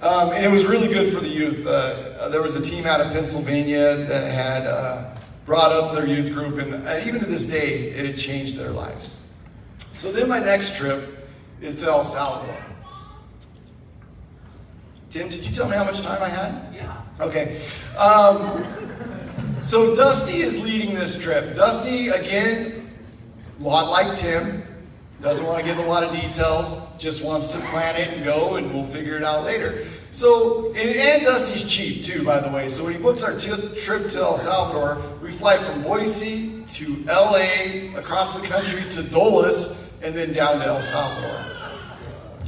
Um, 0.00 0.30
and 0.30 0.42
it 0.42 0.50
was 0.50 0.64
really 0.64 0.88
good 0.88 1.12
for 1.12 1.20
the 1.20 1.28
youth. 1.28 1.66
Uh, 1.66 2.28
there 2.30 2.40
was 2.40 2.54
a 2.54 2.62
team 2.62 2.86
out 2.86 3.02
of 3.02 3.12
Pennsylvania 3.12 3.94
that 3.94 4.32
had 4.32 4.66
uh, 4.66 5.15
brought 5.46 5.70
up 5.70 5.94
their 5.94 6.06
youth 6.06 6.32
group, 6.32 6.58
and 6.58 6.86
uh, 6.86 7.00
even 7.06 7.20
to 7.20 7.26
this 7.26 7.46
day, 7.46 7.90
it 7.90 8.04
had 8.04 8.18
changed 8.18 8.58
their 8.58 8.70
lives. 8.70 9.28
So 9.78 10.12
then 10.12 10.28
my 10.28 10.40
next 10.40 10.76
trip 10.76 11.30
is 11.62 11.76
to 11.76 11.86
El 11.86 12.04
Salvador. 12.04 12.56
Tim, 15.10 15.28
did 15.30 15.46
you 15.46 15.52
tell 15.52 15.68
me 15.68 15.76
how 15.76 15.84
much 15.84 16.02
time 16.02 16.22
I 16.22 16.28
had? 16.28 16.74
Yeah. 16.74 17.00
Okay. 17.20 17.58
Um, 17.96 18.66
so 19.62 19.96
Dusty 19.96 20.40
is 20.40 20.62
leading 20.62 20.94
this 20.94 21.20
trip. 21.20 21.56
Dusty, 21.56 22.08
again, 22.08 22.90
a 23.58 23.62
lot 23.62 23.88
like 23.88 24.18
Tim, 24.18 24.62
doesn't 25.20 25.46
want 25.46 25.58
to 25.58 25.64
give 25.64 25.78
a 25.78 25.88
lot 25.88 26.02
of 26.04 26.12
details, 26.12 26.94
just 26.98 27.24
wants 27.24 27.52
to 27.54 27.58
plan 27.60 27.96
it 27.96 28.08
and 28.14 28.24
go, 28.24 28.56
and 28.56 28.72
we'll 28.74 28.84
figure 28.84 29.16
it 29.16 29.24
out 29.24 29.44
later. 29.44 29.86
So, 30.16 30.68
and, 30.68 30.78
and 30.78 31.24
Dusty's 31.24 31.62
cheap 31.62 32.02
too, 32.02 32.24
by 32.24 32.40
the 32.40 32.48
way. 32.48 32.70
So 32.70 32.84
when 32.84 32.94
he 32.94 33.02
books 33.02 33.22
our 33.22 33.38
trip 33.38 34.08
to 34.08 34.18
El 34.18 34.38
Salvador, 34.38 34.96
we 35.22 35.30
fly 35.30 35.58
from 35.58 35.82
Boise 35.82 36.64
to 36.68 37.04
LA, 37.04 37.94
across 37.98 38.40
the 38.40 38.48
country 38.48 38.80
to 38.88 39.02
Dulles, 39.10 39.92
and 40.02 40.14
then 40.14 40.32
down 40.32 40.60
to 40.60 40.64
El 40.64 40.80
Salvador. 40.80 41.44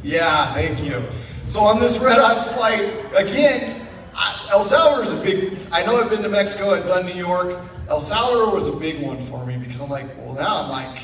Yeah, 0.02 0.50
thank 0.54 0.83
you. 0.83 1.04
So 1.46 1.61
on 1.61 1.78
this 1.78 1.98
red 1.98 2.18
eye 2.18 2.42
flight, 2.54 2.90
again, 3.14 3.87
I, 4.14 4.48
El 4.50 4.62
Salvador 4.62 5.04
is 5.04 5.12
a 5.12 5.22
big, 5.22 5.59
I 5.70 5.85
know 5.85 6.00
I've 6.00 6.09
been 6.09 6.22
to 6.22 6.31
Mexico, 6.31 6.70
I've 6.70 6.87
done 6.87 7.04
New 7.04 7.12
York. 7.12 7.61
El 7.90 8.00
Salvador 8.00 8.50
was 8.50 8.66
a 8.66 8.72
big 8.72 9.02
one 9.02 9.20
for 9.20 9.44
me 9.44 9.59
because 9.59 9.83
I'm 9.83 9.90
like, 9.90 10.07
well, 10.16 10.33
now 10.33 10.62
I'm 10.62 10.70
like, 10.70 11.02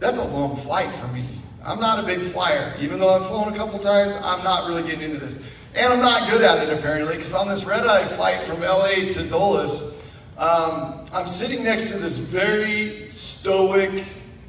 that's 0.00 0.18
a 0.18 0.24
long 0.24 0.56
flight 0.56 0.90
for 0.90 1.08
me. 1.08 1.22
I'm 1.62 1.80
not 1.80 2.02
a 2.02 2.06
big 2.06 2.22
flyer. 2.22 2.74
Even 2.80 2.98
though 2.98 3.14
I've 3.14 3.26
flown 3.26 3.52
a 3.52 3.56
couple 3.56 3.78
times, 3.78 4.14
I'm 4.14 4.42
not 4.42 4.68
really 4.68 4.84
getting 4.84 5.02
into 5.02 5.18
this. 5.18 5.38
And 5.74 5.92
I'm 5.92 6.00
not 6.00 6.30
good 6.30 6.42
at 6.42 6.68
it 6.68 6.78
apparently, 6.78 7.16
because 7.16 7.34
on 7.34 7.48
this 7.48 7.64
red 7.64 7.86
eye 7.86 8.04
flight 8.04 8.42
from 8.42 8.60
LA 8.60 9.06
to 9.06 9.28
Dulles, 9.28 10.02
um, 10.36 11.04
I'm 11.12 11.26
sitting 11.26 11.64
next 11.64 11.90
to 11.90 11.98
this 11.98 12.18
very 12.18 13.08
stoic 13.08 14.04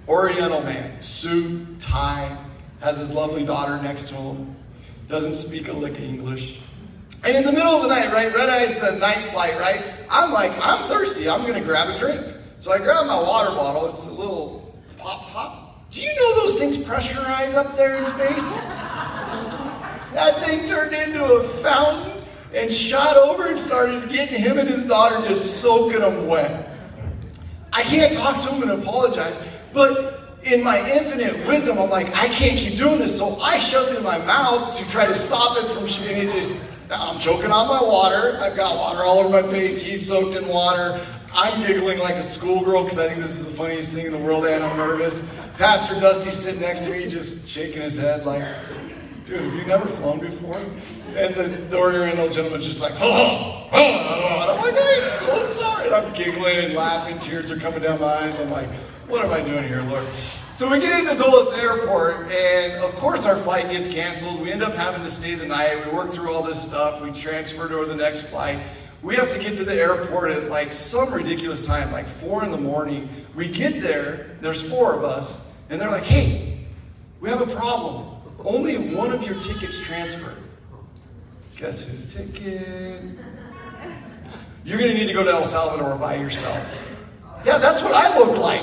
Oriental 0.08 0.62
man, 0.62 1.00
suit, 1.00 1.80
tie, 1.80 2.38
has 2.82 2.98
his 2.98 3.14
lovely 3.14 3.46
daughter 3.46 3.82
next 3.82 4.10
to 4.10 4.16
him 4.16 4.54
doesn't 5.08 5.34
speak 5.34 5.68
a 5.68 5.74
lick 5.74 5.98
of 5.98 6.04
English. 6.04 6.60
And 7.24 7.38
in 7.38 7.44
the 7.44 7.52
middle 7.52 7.76
of 7.76 7.84
the 7.84 7.88
night, 7.88 8.12
right? 8.12 8.34
Red 8.34 8.50
Eye's 8.50 8.80
the 8.80 8.94
night 8.94 9.30
flight, 9.30 9.58
right? 9.60 9.84
I'm 10.10 10.34
like, 10.34 10.52
I'm 10.60 10.88
thirsty. 10.90 11.30
I'm 11.30 11.46
to 11.46 11.62
grab 11.62 11.96
a 11.96 11.98
drink. 11.98 12.26
So 12.60 12.72
I 12.72 12.80
grab 12.80 13.06
my 13.06 13.20
water 13.22 13.52
bottle. 13.52 13.86
It's 13.86 14.08
a 14.08 14.12
little 14.12 14.76
pop 14.98 15.30
top. 15.30 15.90
Do 15.92 16.02
you 16.02 16.14
know 16.16 16.36
those 16.42 16.60
things 16.60 16.78
pressurize 16.78 17.56
up 17.56 17.76
there 17.78 17.98
in 17.98 18.06
space? 18.06 18.74
That 20.13 20.43
thing 20.43 20.65
turned 20.67 20.93
into 20.93 21.23
a 21.23 21.43
fountain 21.43 22.21
and 22.54 22.71
shot 22.71 23.17
over 23.17 23.47
and 23.47 23.60
started 23.60 24.10
getting 24.10 24.39
him 24.39 24.58
and 24.58 24.69
his 24.69 24.84
daughter 24.84 25.26
just 25.28 25.62
soaking 25.62 26.02
them 26.02 26.28
wet. 26.28 26.69
I 27.71 27.82
can't 27.84 28.13
talk 28.13 28.41
to 28.43 28.49
him 28.49 28.69
and 28.69 28.82
apologize, 28.82 29.39
but 29.73 30.39
in 30.43 30.63
my 30.63 30.80
infinite 30.91 31.47
wisdom, 31.47 31.80
I'm 31.80 31.89
like, 31.89 32.08
I 32.15 32.28
can't 32.28 32.58
keep 32.58 32.78
doing 32.78 32.99
this. 32.99 33.17
So 33.17 33.39
I 33.41 33.58
shoved 33.58 33.91
it 33.91 33.97
in 33.97 34.04
my 34.04 34.19
mouth 34.19 34.76
to 34.78 34.89
try 34.91 35.06
to 35.06 35.15
stop 35.15 35.58
it 35.58 35.67
from 35.67 35.88
shooting. 35.88 36.17
It 36.17 36.32
just, 36.32 36.56
I'm 36.91 37.19
choking 37.19 37.52
on 37.52 37.67
my 37.67 37.82
water. 37.82 38.38
I've 38.39 38.56
got 38.56 38.76
water 38.76 39.02
all 39.04 39.19
over 39.19 39.30
my 39.30 39.47
face. 39.49 39.82
He's 39.82 40.06
soaked 40.06 40.36
in 40.36 40.47
water. 40.47 41.04
I'm 41.34 41.65
giggling 41.65 41.97
like 41.97 42.15
a 42.15 42.23
schoolgirl 42.23 42.84
because 42.84 42.99
I 42.99 43.08
think 43.08 43.19
this 43.19 43.39
is 43.39 43.49
the 43.49 43.58
funniest 43.58 43.95
thing 43.95 44.06
in 44.06 44.12
the 44.12 44.19
world 44.19 44.45
and 44.45 44.63
I'm 44.63 44.78
nervous. 44.78 45.36
Pastor 45.58 45.99
Dusty's 45.99 46.36
sitting 46.36 46.62
next 46.62 46.82
to 46.86 46.91
me, 46.91 47.10
just 47.10 47.47
shaking 47.47 47.82
his 47.82 47.97
head 47.97 48.26
like, 48.26 48.43
dude, 49.26 49.42
have 49.42 49.56
you 49.56 49.66
never 49.66 49.86
flown 49.86 50.20
before? 50.20 50.58
And 51.16 51.36
the, 51.36 51.78
Oriental 51.78 52.30
gentleman's 52.30 52.66
just 52.66 52.82
like, 52.82 52.94
oh, 53.00 53.68
oh, 53.72 53.72
oh. 53.72 54.58
I'm 54.58 54.76
like, 54.76 55.04
I'm 55.04 55.10
so 55.10 55.44
sorry. 55.44 55.86
And 55.86 55.96
I'm 55.96 56.14
giggling 56.14 56.58
and 56.58 56.74
laughing. 56.74 57.20
Tears 57.20 57.52
are 57.52 57.58
coming 57.58 57.82
down 57.82 58.00
my 58.00 58.08
eyes. 58.08 58.40
I'm 58.40 58.50
like, 58.50 58.70
what 59.08 59.24
am 59.24 59.32
I 59.32 59.42
doing 59.42 59.68
here, 59.68 59.82
Lord? 59.84 60.08
So 60.54 60.70
we 60.70 60.80
get 60.80 61.00
into 61.00 61.16
Dulles 61.16 61.52
Airport, 61.54 62.32
and 62.32 62.84
of 62.84 62.96
course 62.96 63.26
our 63.26 63.36
flight 63.36 63.70
gets 63.70 63.90
canceled. 63.90 64.40
We 64.40 64.52
end 64.52 64.64
up 64.64 64.74
having 64.74 65.04
to 65.04 65.12
stay 65.12 65.36
the 65.36 65.48
night. 65.48 65.86
We 65.86 65.92
work 65.94 66.10
through 66.10 66.32
all 66.32 66.44
this 66.44 66.62
stuff. 66.62 67.02
We 67.02 67.12
transfer 67.12 67.68
to 67.68 67.86
the 67.86 67.96
next 67.96 68.30
flight. 68.30 68.60
We 69.02 69.16
have 69.16 69.32
to 69.32 69.40
get 69.40 69.58
to 69.58 69.66
the 69.66 69.74
airport 69.74 70.32
at 70.32 70.50
like 70.50 70.72
some 70.72 71.14
ridiculous 71.14 71.62
time, 71.62 71.92
like 71.92 72.08
four 72.08 72.44
in 72.46 72.52
the 72.52 72.58
morning. 72.58 73.10
We 73.36 73.48
get 73.48 73.82
there, 73.82 74.38
there's 74.42 74.62
four 74.62 74.94
of 74.94 75.04
us, 75.04 75.52
and 75.70 75.82
they're 75.82 75.92
like, 75.92 76.06
hey, 76.06 76.60
we 77.20 77.30
have 77.30 77.42
a 77.42 77.54
problem. 77.54 78.12
Only 78.45 78.77
one 78.77 79.12
of 79.12 79.23
your 79.23 79.39
tickets 79.39 79.79
transferred. 79.79 80.38
Guess 81.56 81.89
whose 81.89 82.13
ticket? 82.13 83.01
You're 84.65 84.77
to 84.91 84.97
need 84.97 85.08
to 85.08 85.13
go 85.13 85.23
to 85.23 85.32
El 85.32 85.45
Salvador 85.45 85.97
by 85.97 86.15
yourself. 86.15 86.89
Yeah, 87.45 87.58
that's 87.58 87.82
what 87.82 87.93
I 87.93 88.17
looked 88.17 88.39
like. 88.39 88.62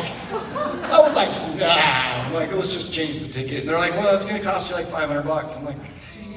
I 0.90 1.00
was 1.00 1.14
like, 1.16 1.28
nah. 1.58 2.26
I'm 2.26 2.32
like, 2.32 2.52
let's 2.52 2.72
just 2.72 2.92
change 2.92 3.20
the 3.20 3.32
ticket. 3.32 3.60
And 3.60 3.68
they're 3.68 3.78
like, 3.78 3.92
well, 3.92 4.14
it's 4.14 4.24
to 4.40 4.42
cost 4.42 4.70
you 4.70 4.76
like 4.76 4.86
500 4.86 5.22
bucks. 5.22 5.56
I'm 5.56 5.64
like, 5.64 5.76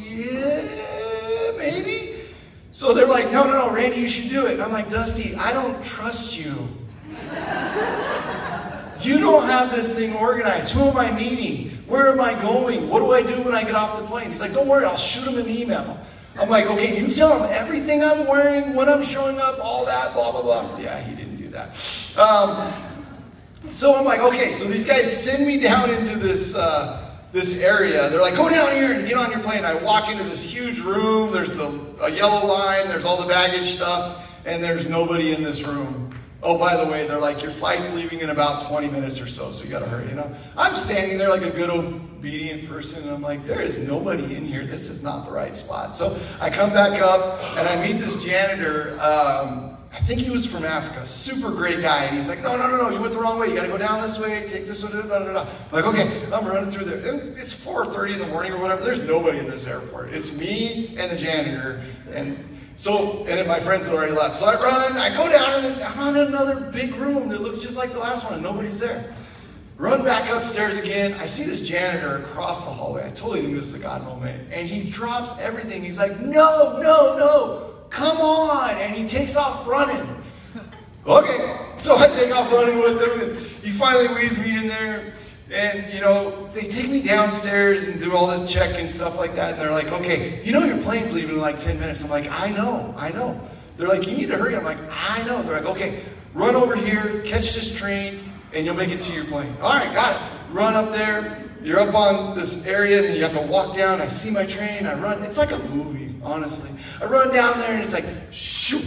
yeah, 0.02 1.52
maybe. 1.58 2.16
So 2.72 2.94
they're 2.94 3.08
like, 3.08 3.32
no, 3.32 3.46
no, 3.46 3.68
no, 3.68 3.74
Randy, 3.74 4.02
you 4.02 4.10
should 4.10 4.30
do 4.30 4.48
it. 4.48 4.54
And 4.54 4.62
I'm 4.62 4.72
like, 4.72 4.90
Dusty, 4.90 5.36
I 5.36 5.54
don't 5.54 5.84
trust 5.84 6.38
you. 6.38 6.68
You 9.04 9.20
don't 9.20 9.48
have 9.48 9.72
this 9.72 9.98
thing 9.98 10.14
organized. 10.16 10.72
Who 10.74 10.82
am 10.82 10.98
I 10.98 11.12
meeting? 11.12 11.72
Where 11.88 12.12
am 12.12 12.22
I 12.22 12.40
going? 12.42 12.90
What 12.90 13.00
do 13.00 13.12
I 13.12 13.22
do 13.22 13.42
when 13.44 13.54
I 13.54 13.64
get 13.64 13.76
off 13.76 14.00
the 14.00 14.06
plane? 14.06 14.30
He's 14.30 14.42
like, 14.42 14.54
don't 14.54 14.68
worry, 14.68 14.86
I'll 14.86 14.98
shoot 14.98 15.28
him 15.28 15.38
an 15.38 15.50
email. 15.50 16.00
I'm 16.40 16.50
like, 16.50 16.66
okay, 16.66 17.00
you 17.00 17.12
tell 17.12 17.44
him 17.44 17.50
everything 17.54 18.04
I'm 18.04 18.26
wearing, 18.26 18.74
when 18.74 18.90
I'm 18.90 19.04
showing 19.04 19.38
up, 19.38 19.60
all 19.62 19.86
that, 19.86 20.14
blah, 20.14 20.32
blah, 20.32 20.42
blah. 20.42 20.78
Yeah, 20.80 21.00
he 21.02 21.16
didn't 21.16 21.38
do 21.38 21.50
that. 21.50 21.70
Um, 22.18 22.72
so 23.70 23.96
I'm 23.96 24.06
like, 24.06 24.20
okay, 24.22 24.52
so 24.52 24.68
these 24.68 24.86
guys 24.86 25.24
send 25.24 25.46
me 25.46 25.60
down 25.60 25.90
into 25.90 26.18
this 26.18 26.56
uh, 26.56 27.12
this 27.32 27.62
area. 27.64 28.10
They're 28.10 28.22
like, 28.22 28.36
go 28.36 28.50
down 28.50 28.76
here 28.76 28.94
and 28.94 29.08
get 29.08 29.18
on 29.18 29.32
your 29.32 29.40
plane. 29.40 29.66
I 29.66 29.74
walk 29.74 30.10
into 30.10 30.24
this 30.24 30.44
huge 30.44 30.80
room. 30.80 31.32
There's 31.32 31.54
the 31.54 31.68
a 32.02 32.12
yellow 32.12 32.46
line. 32.46 32.88
There's 32.88 33.06
all 33.06 33.22
the 33.22 33.28
baggage 33.28 33.68
stuff, 33.68 34.30
and 34.46 34.64
there's 34.64 34.88
nobody 34.88 35.34
in 35.34 35.44
this 35.44 35.64
room. 35.64 36.13
Oh, 36.44 36.58
by 36.58 36.76
the 36.76 36.86
way, 36.92 37.08
they're 37.08 37.20
like, 37.20 37.42
your 37.42 37.52
flight's 37.52 37.94
leaving 37.94 38.20
in 38.20 38.30
about 38.30 38.68
20 38.68 38.90
minutes 38.90 39.22
or 39.22 39.28
so, 39.28 39.50
so 39.52 39.64
you 39.64 39.72
gotta 39.72 39.86
hurry, 39.86 40.10
you 40.10 40.16
know? 40.16 40.30
I'm 40.58 40.76
standing 40.76 41.18
there 41.18 41.30
like 41.30 41.44
a 41.44 41.50
good 41.50 41.70
obedient 41.70 42.68
person, 42.68 43.04
and 43.04 43.12
I'm 43.12 43.22
like, 43.22 43.46
there 43.46 43.62
is 43.62 43.78
nobody 43.88 44.36
in 44.36 44.46
here. 44.46 44.66
This 44.66 44.90
is 44.90 45.04
not 45.04 45.26
the 45.26 45.32
right 45.32 45.56
spot. 45.56 45.96
So 45.96 46.20
I 46.42 46.50
come 46.50 46.72
back 46.72 47.02
up, 47.02 47.42
and 47.58 47.68
I 47.68 47.86
meet 47.86 48.00
this 48.00 48.22
janitor. 48.24 49.00
Um, 49.00 49.78
I 49.94 49.98
think 49.98 50.22
he 50.22 50.32
was 50.32 50.44
from 50.46 50.66
Africa, 50.66 51.06
super 51.06 51.52
great 51.52 51.82
guy. 51.82 52.06
And 52.06 52.18
he's 52.18 52.28
like, 52.28 52.42
no, 52.42 52.58
no, 52.58 52.68
no, 52.68 52.78
no, 52.78 52.90
you 52.90 53.00
went 53.00 53.14
the 53.14 53.20
wrong 53.20 53.40
way. 53.40 53.50
You 53.50 53.56
got 53.56 53.62
to 53.62 53.68
go 53.68 53.78
down 53.78 54.02
this 54.02 54.20
way, 54.20 54.46
take 54.48 54.66
this 54.66 54.84
one, 54.84 54.92
blah, 54.92 55.20
blah, 55.20 55.32
blah. 55.32 55.42
I'm 55.42 55.72
like, 55.72 55.86
okay, 55.86 56.26
I'm 56.34 56.46
running 56.46 56.72
through 56.72 56.86
there. 56.86 56.98
And 56.98 57.38
it's 57.38 57.54
4.30 57.54 58.14
in 58.14 58.20
the 58.20 58.28
morning 58.28 58.54
or 58.54 58.58
whatever. 58.60 58.84
There's 58.84 59.00
nobody 59.00 59.38
in 59.38 59.48
this 59.48 59.68
airport. 59.68 60.12
It's 60.12 60.36
me 60.38 60.96
and 60.98 61.12
the 61.12 61.16
janitor. 61.16 61.84
And 62.12 62.53
so, 62.76 63.20
and 63.20 63.40
then 63.40 63.48
my 63.48 63.60
friends 63.60 63.90
already 63.90 64.14
left. 64.14 64.36
So 64.36 64.48
I 64.48 64.56
run, 64.56 64.98
I 64.98 65.10
go 65.16 65.30
down, 65.30 65.66
and 65.66 65.82
I'm 65.84 66.16
in 66.16 66.28
another 66.28 66.60
big 66.72 66.96
room 66.96 67.30
that 67.30 67.42
looks 67.42 67.60
just 67.60 67.78
like 67.78 67.92
the 67.92 68.00
last 68.00 68.26
one, 68.26 68.36
and 68.36 68.44
nobody's 68.44 68.80
there. 68.80 69.14
Run 69.78 70.04
back 70.04 70.30
upstairs 70.32 70.80
again. 70.80 71.14
I 71.16 71.26
see 71.26 71.44
this 71.44 71.68
janitor 71.68 72.18
across 72.18 72.66
the 72.66 72.72
hallway. 72.72 73.06
I 73.06 73.10
totally 73.10 73.42
think 73.42 73.56
this 73.56 73.74
is 73.74 73.80
a 73.80 73.84
God 73.84 74.04
moment. 74.04 74.48
And 74.52 74.68
he 74.68 74.90
drops 74.90 75.38
everything. 75.40 75.84
He's 75.84 76.00
like, 76.00 76.20
no, 76.20 76.80
no, 76.82 77.18
no. 77.18 77.74
Come 77.90 78.18
on. 78.18 78.70
And 78.70 78.96
he 78.96 79.08
takes 79.08 79.36
off 79.36 79.68
running. 79.68 80.08
Okay. 81.06 81.60
So 81.76 81.98
I 81.98 82.08
take 82.08 82.34
off 82.34 82.50
running 82.50 82.80
with 82.80 83.02
him. 83.02 83.36
He 83.62 83.72
finally 83.72 84.08
weaves 84.16 84.40
me 84.40 84.58
in 84.58 84.70
there. 84.70 85.14
And, 85.54 85.94
you 85.94 86.02
know, 86.02 86.48
they 86.48 86.64
take 86.64 86.90
me 86.90 87.04
downstairs 87.04 87.88
and 87.88 88.02
do 88.02 88.16
all 88.16 88.26
the 88.26 88.48
check 88.48 88.80
and 88.80 88.90
stuff 88.90 89.18
like 89.20 89.36
that. 89.36 89.54
And 89.54 89.62
they're 89.62 89.72
like, 89.72 89.92
okay, 89.92 90.44
you 90.44 90.52
know 90.52 90.66
your 90.66 90.82
plane's 90.82 91.14
leaving 91.14 91.36
in 91.36 91.42
like 91.42 91.60
10 91.60 91.80
minutes. 91.80 92.04
I'm 92.04 92.10
like, 92.10 92.28
I 92.32 92.50
know, 92.50 92.94
I 92.98 93.12
know. 93.12 93.40
They're 93.78 93.88
like, 93.88 94.08
you 94.08 94.18
need 94.18 94.30
to 94.30 94.38
hurry. 94.38 94.56
I'm 94.56 94.64
like, 94.64 94.80
I 94.90 95.24
know. 95.28 95.44
They're 95.44 95.62
like, 95.62 95.70
okay, 95.76 96.04
run 96.34 96.56
over 96.56 96.76
here, 96.76 97.22
catch 97.22 97.54
this 97.54 97.76
train, 97.78 98.22
and 98.52 98.66
you'll 98.66 98.76
make 98.76 98.90
it 98.90 99.00
to 99.00 99.14
your 99.14 99.26
plane. 99.26 99.56
All 99.62 99.74
right, 99.74 99.94
got 99.94 100.16
it. 100.16 100.28
Run 100.52 100.74
up 100.74 100.92
there. 100.92 101.40
You're 101.62 101.80
up 101.80 101.94
on 101.94 102.36
this 102.36 102.66
area, 102.66 103.06
and 103.06 103.16
you 103.16 103.24
have 103.24 103.34
to 103.34 103.42
walk 103.42 103.78
down. 103.78 104.02
I 104.02 104.08
see 104.08 104.32
my 104.32 104.46
train. 104.46 104.88
I 104.88 105.00
run. 105.00 105.22
It's 105.24 105.38
like 105.38 105.52
a 105.52 105.60
movie, 105.60 106.16
honestly. 106.24 106.72
I 107.00 107.06
run 107.06 107.34
down 107.34 107.60
there, 107.60 107.74
and 107.74 107.82
it's 107.82 107.94
like, 107.94 108.06
shoot, 108.32 108.86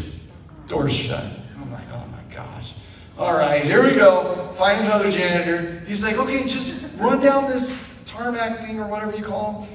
doors 0.67 0.93
shut. 0.93 1.25
I'm 1.61 1.73
like, 1.73 1.87
oh 1.93 2.07
my 2.13 2.35
gosh. 2.35 2.75
All 3.19 3.33
right, 3.33 3.65
here 3.65 3.83
we 3.83 3.95
go. 3.95 4.51
Find 4.57 4.85
another 4.85 5.11
janitor. 5.11 5.83
He's 5.87 6.05
like, 6.05 6.19
okay, 6.19 6.47
just 6.47 6.99
run 6.99 7.21
down 7.21 7.49
this 7.49 8.05
tarmac 8.07 8.61
thing 8.61 8.79
or 8.79 8.87
whatever 8.87 9.17
you 9.17 9.25
call 9.25 9.61
them. 9.61 9.71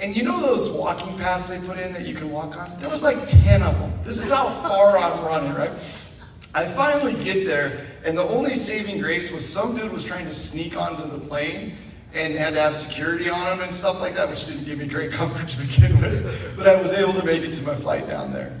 And 0.00 0.16
you 0.16 0.22
know 0.22 0.40
those 0.40 0.70
walking 0.70 1.16
paths 1.18 1.48
they 1.48 1.58
put 1.58 1.78
in 1.78 1.92
that 1.94 2.06
you 2.06 2.14
can 2.14 2.30
walk 2.30 2.56
on? 2.56 2.78
There 2.78 2.88
was 2.88 3.02
like 3.02 3.16
10 3.26 3.64
of 3.64 3.76
them. 3.80 3.92
This 4.04 4.20
is 4.20 4.30
how 4.30 4.48
far 4.48 4.96
I'm 4.98 5.24
running, 5.24 5.52
right? 5.54 5.72
I 6.54 6.64
finally 6.64 7.14
get 7.24 7.44
there, 7.44 7.80
and 8.04 8.16
the 8.16 8.22
only 8.22 8.54
saving 8.54 9.00
grace 9.00 9.32
was 9.32 9.46
some 9.46 9.76
dude 9.76 9.92
was 9.92 10.04
trying 10.04 10.26
to 10.26 10.34
sneak 10.34 10.80
onto 10.80 11.08
the 11.08 11.18
plane 11.18 11.74
and 12.14 12.34
had 12.34 12.54
to 12.54 12.60
have 12.60 12.76
security 12.76 13.28
on 13.28 13.52
him 13.52 13.64
and 13.64 13.74
stuff 13.74 14.00
like 14.00 14.14
that, 14.14 14.30
which 14.30 14.46
didn't 14.46 14.64
give 14.64 14.78
me 14.78 14.86
great 14.86 15.10
comfort 15.20 15.48
to 15.48 15.58
begin 15.58 16.00
with. 16.00 16.56
But 16.56 16.68
I 16.68 16.80
was 16.80 16.94
able 16.94 17.14
to 17.14 17.24
make 17.24 17.42
it 17.42 17.52
to 17.54 17.62
my 17.64 17.74
flight 17.74 18.06
down 18.06 18.32
there. 18.32 18.56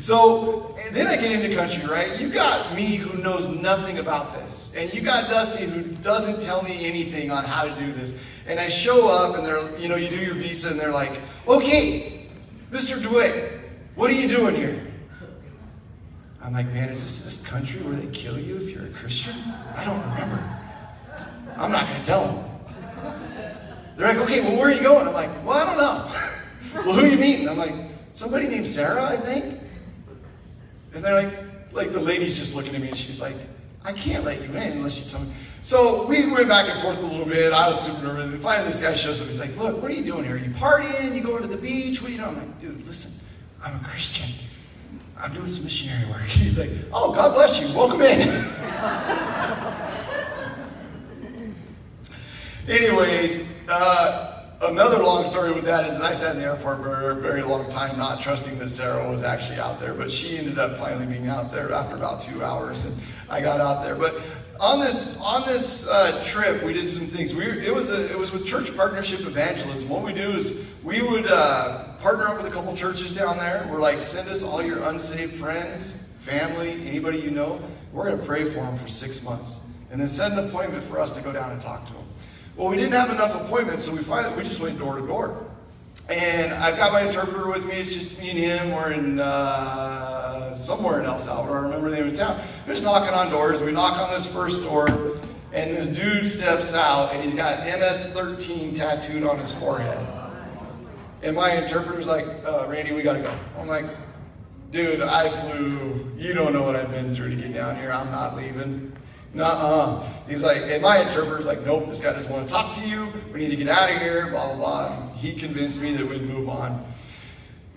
So 0.00 0.74
then 0.92 1.06
I 1.06 1.16
get 1.16 1.30
into 1.30 1.54
country, 1.54 1.86
right? 1.86 2.18
You 2.18 2.30
got 2.30 2.74
me 2.74 2.96
who 2.96 3.22
knows 3.22 3.48
nothing 3.48 3.98
about 3.98 4.32
this, 4.34 4.74
and 4.74 4.92
you 4.94 5.02
got 5.02 5.28
Dusty 5.28 5.66
who 5.66 5.82
doesn't 5.82 6.42
tell 6.42 6.62
me 6.62 6.86
anything 6.86 7.30
on 7.30 7.44
how 7.44 7.64
to 7.64 7.78
do 7.78 7.92
this. 7.92 8.18
And 8.46 8.58
I 8.58 8.70
show 8.70 9.08
up, 9.08 9.36
and 9.36 9.46
they're, 9.46 9.78
you 9.78 9.90
know, 9.90 9.96
you 9.96 10.08
do 10.08 10.16
your 10.16 10.32
visa, 10.32 10.70
and 10.70 10.80
they're 10.80 10.90
like, 10.90 11.20
"Okay, 11.46 12.28
Mr. 12.72 13.00
DeWitt, 13.00 13.60
what 13.94 14.10
are 14.10 14.14
you 14.14 14.26
doing 14.26 14.54
here?" 14.54 14.86
I'm 16.42 16.54
like, 16.54 16.72
"Man, 16.72 16.88
is 16.88 17.02
this 17.02 17.24
this 17.26 17.46
country 17.46 17.82
where 17.82 17.94
they 17.94 18.06
kill 18.06 18.38
you 18.38 18.56
if 18.56 18.70
you're 18.70 18.86
a 18.86 18.90
Christian?" 18.90 19.34
I 19.76 19.84
don't 19.84 20.00
remember. 20.00 20.42
I'm 21.58 21.70
not 21.70 21.86
going 21.86 22.00
to 22.00 22.06
tell 22.06 22.24
them. 22.24 22.44
They're 23.98 24.08
like, 24.08 24.16
"Okay, 24.16 24.40
well, 24.40 24.56
where 24.56 24.70
are 24.70 24.72
you 24.72 24.82
going?" 24.82 25.06
I'm 25.06 25.12
like, 25.12 25.44
"Well, 25.44 25.58
I 25.58 25.66
don't 25.66 25.76
know." 25.76 26.10
well, 26.86 26.94
who 26.94 27.04
are 27.04 27.06
you 27.06 27.18
meeting? 27.18 27.50
I'm 27.50 27.58
like, 27.58 27.74
"Somebody 28.14 28.48
named 28.48 28.66
Sarah, 28.66 29.04
I 29.04 29.18
think." 29.18 29.60
And 30.94 31.04
they're 31.04 31.22
like, 31.22 31.38
like 31.72 31.92
the 31.92 32.00
lady's 32.00 32.38
just 32.38 32.54
looking 32.54 32.74
at 32.74 32.80
me 32.80 32.88
and 32.88 32.98
she's 32.98 33.20
like, 33.20 33.36
I 33.84 33.92
can't 33.92 34.24
let 34.24 34.40
you 34.42 34.48
in 34.48 34.72
unless 34.72 35.00
you 35.00 35.08
tell 35.08 35.20
me. 35.20 35.32
So 35.62 36.06
we 36.06 36.30
went 36.30 36.48
back 36.48 36.68
and 36.68 36.80
forth 36.80 37.02
a 37.02 37.06
little 37.06 37.26
bit. 37.26 37.52
I 37.52 37.68
was 37.68 37.80
super 37.80 38.06
nervous. 38.06 38.32
And 38.32 38.42
finally, 38.42 38.68
this 38.68 38.80
guy 38.80 38.94
shows 38.94 39.20
up. 39.22 39.28
He's 39.28 39.40
like, 39.40 39.56
Look, 39.56 39.82
what 39.82 39.90
are 39.90 39.94
you 39.94 40.04
doing 40.04 40.24
here? 40.24 40.34
Are 40.34 40.38
you 40.38 40.50
partying? 40.50 41.14
You 41.14 41.22
going 41.22 41.42
to 41.42 41.48
the 41.48 41.56
beach? 41.56 42.00
What 42.02 42.10
are 42.10 42.12
you 42.12 42.18
doing? 42.18 42.30
I'm 42.30 42.36
like, 42.36 42.60
Dude, 42.60 42.86
listen, 42.86 43.12
I'm 43.64 43.76
a 43.76 43.84
Christian. 43.84 44.28
I'm 45.22 45.32
doing 45.34 45.46
some 45.46 45.64
missionary 45.64 46.10
work. 46.10 46.22
He's 46.28 46.58
like, 46.58 46.70
Oh, 46.92 47.14
God 47.14 47.34
bless 47.34 47.60
you. 47.60 47.76
Welcome 47.76 48.02
in. 48.02 48.28
Anyways, 52.68 53.52
uh, 53.68 54.29
another 54.62 55.02
long 55.02 55.26
story 55.26 55.52
with 55.52 55.64
that 55.64 55.86
is 55.88 56.00
I 56.00 56.12
sat 56.12 56.34
in 56.34 56.42
the 56.42 56.46
airport 56.46 56.82
for 56.82 57.10
a 57.10 57.14
very 57.14 57.42
long 57.42 57.68
time, 57.70 57.98
not 57.98 58.20
trusting 58.20 58.58
that 58.58 58.68
Sarah 58.68 59.08
was 59.10 59.22
actually 59.22 59.58
out 59.58 59.80
there, 59.80 59.94
but 59.94 60.10
she 60.10 60.38
ended 60.38 60.58
up 60.58 60.76
finally 60.76 61.06
being 61.06 61.28
out 61.28 61.52
there 61.52 61.72
after 61.72 61.96
about 61.96 62.20
two 62.20 62.44
hours, 62.44 62.84
and 62.84 62.96
I 63.28 63.40
got 63.40 63.60
out 63.60 63.82
there. 63.82 63.94
But 63.94 64.20
on 64.58 64.80
this 64.80 65.18
on 65.22 65.46
this 65.46 65.88
uh, 65.88 66.22
trip, 66.24 66.62
we 66.62 66.74
did 66.74 66.84
some 66.84 67.06
things. 67.06 67.34
We 67.34 67.44
it 67.44 67.74
was 67.74 67.90
a, 67.90 68.10
it 68.10 68.18
was 68.18 68.32
with 68.32 68.44
Church 68.44 68.76
Partnership 68.76 69.20
Evangelism. 69.20 69.88
What 69.88 70.02
we 70.02 70.12
do 70.12 70.30
is 70.32 70.70
we 70.84 71.02
would 71.02 71.26
uh, 71.26 71.94
partner 72.00 72.28
up 72.28 72.36
with 72.36 72.46
a 72.46 72.54
couple 72.54 72.74
churches 72.76 73.14
down 73.14 73.38
there. 73.38 73.66
We're 73.70 73.80
like, 73.80 74.00
send 74.00 74.28
us 74.28 74.44
all 74.44 74.62
your 74.62 74.82
unsaved 74.84 75.34
friends, 75.34 76.14
family, 76.20 76.72
anybody 76.86 77.18
you 77.18 77.30
know. 77.30 77.60
We're 77.92 78.04
going 78.04 78.20
to 78.20 78.26
pray 78.26 78.44
for 78.44 78.60
them 78.60 78.76
for 78.76 78.86
six 78.86 79.24
months, 79.24 79.70
and 79.90 80.00
then 80.00 80.08
set 80.08 80.32
an 80.32 80.46
appointment 80.46 80.82
for 80.82 81.00
us 81.00 81.10
to 81.12 81.22
go 81.22 81.32
down 81.32 81.50
and 81.50 81.62
talk 81.62 81.86
to 81.86 81.92
them. 81.94 82.04
Well, 82.60 82.68
we 82.68 82.76
didn't 82.76 82.92
have 82.92 83.08
enough 83.08 83.34
appointments, 83.34 83.86
so 83.86 83.92
we 83.92 84.00
finally 84.00 84.36
we 84.36 84.42
just 84.42 84.60
went 84.60 84.78
door 84.78 85.00
to 85.00 85.06
door. 85.06 85.46
And 86.10 86.52
I've 86.52 86.76
got 86.76 86.92
my 86.92 87.00
interpreter 87.00 87.48
with 87.48 87.64
me. 87.64 87.72
It's 87.72 87.94
just 87.94 88.20
me 88.20 88.28
and 88.28 88.38
him. 88.38 88.72
We're 88.72 88.92
in 88.92 89.18
uh, 89.18 90.52
somewhere 90.52 91.00
in 91.00 91.06
El 91.06 91.16
Salvador. 91.16 91.56
I 91.56 91.62
remember 91.62 91.88
the 91.88 91.96
name 91.96 92.08
of 92.08 92.12
the 92.12 92.18
town. 92.18 92.38
We're 92.66 92.74
just 92.74 92.84
knocking 92.84 93.14
on 93.14 93.30
doors. 93.30 93.62
We 93.62 93.72
knock 93.72 93.98
on 93.98 94.10
this 94.10 94.30
first 94.30 94.62
door, 94.62 94.88
and 95.54 95.74
this 95.74 95.88
dude 95.88 96.28
steps 96.28 96.74
out, 96.74 97.14
and 97.14 97.24
he's 97.24 97.32
got 97.32 97.64
MS-13 97.64 98.76
tattooed 98.76 99.24
on 99.24 99.38
his 99.38 99.52
forehead. 99.52 100.06
And 101.22 101.34
my 101.34 101.52
interpreter's 101.52 102.08
like, 102.08 102.26
uh, 102.44 102.66
"Randy, 102.68 102.92
we 102.92 103.00
gotta 103.00 103.22
go." 103.22 103.32
I'm 103.58 103.68
like, 103.68 103.86
"Dude, 104.70 105.00
I 105.00 105.30
flew. 105.30 106.12
You 106.18 106.34
don't 106.34 106.52
know 106.52 106.64
what 106.64 106.76
I've 106.76 106.90
been 106.90 107.10
through 107.10 107.30
to 107.30 107.36
get 107.36 107.54
down 107.54 107.76
here. 107.76 107.90
I'm 107.90 108.10
not 108.10 108.36
leaving." 108.36 108.92
Nuh-uh. 109.32 110.04
He's 110.28 110.42
like, 110.42 110.62
and 110.62 110.82
my 110.82 111.02
interpreter's 111.02 111.46
like, 111.46 111.64
nope, 111.64 111.86
this 111.86 112.00
guy 112.00 112.12
doesn't 112.12 112.30
want 112.30 112.48
to 112.48 112.52
talk 112.52 112.74
to 112.76 112.88
you. 112.88 113.12
We 113.32 113.40
need 113.40 113.50
to 113.50 113.56
get 113.56 113.68
out 113.68 113.90
of 113.90 113.98
here, 113.98 114.28
blah, 114.28 114.54
blah, 114.54 114.56
blah. 114.56 115.14
He 115.14 115.34
convinced 115.34 115.80
me 115.80 115.94
that 115.94 116.06
we'd 116.06 116.22
move 116.22 116.48
on. 116.48 116.84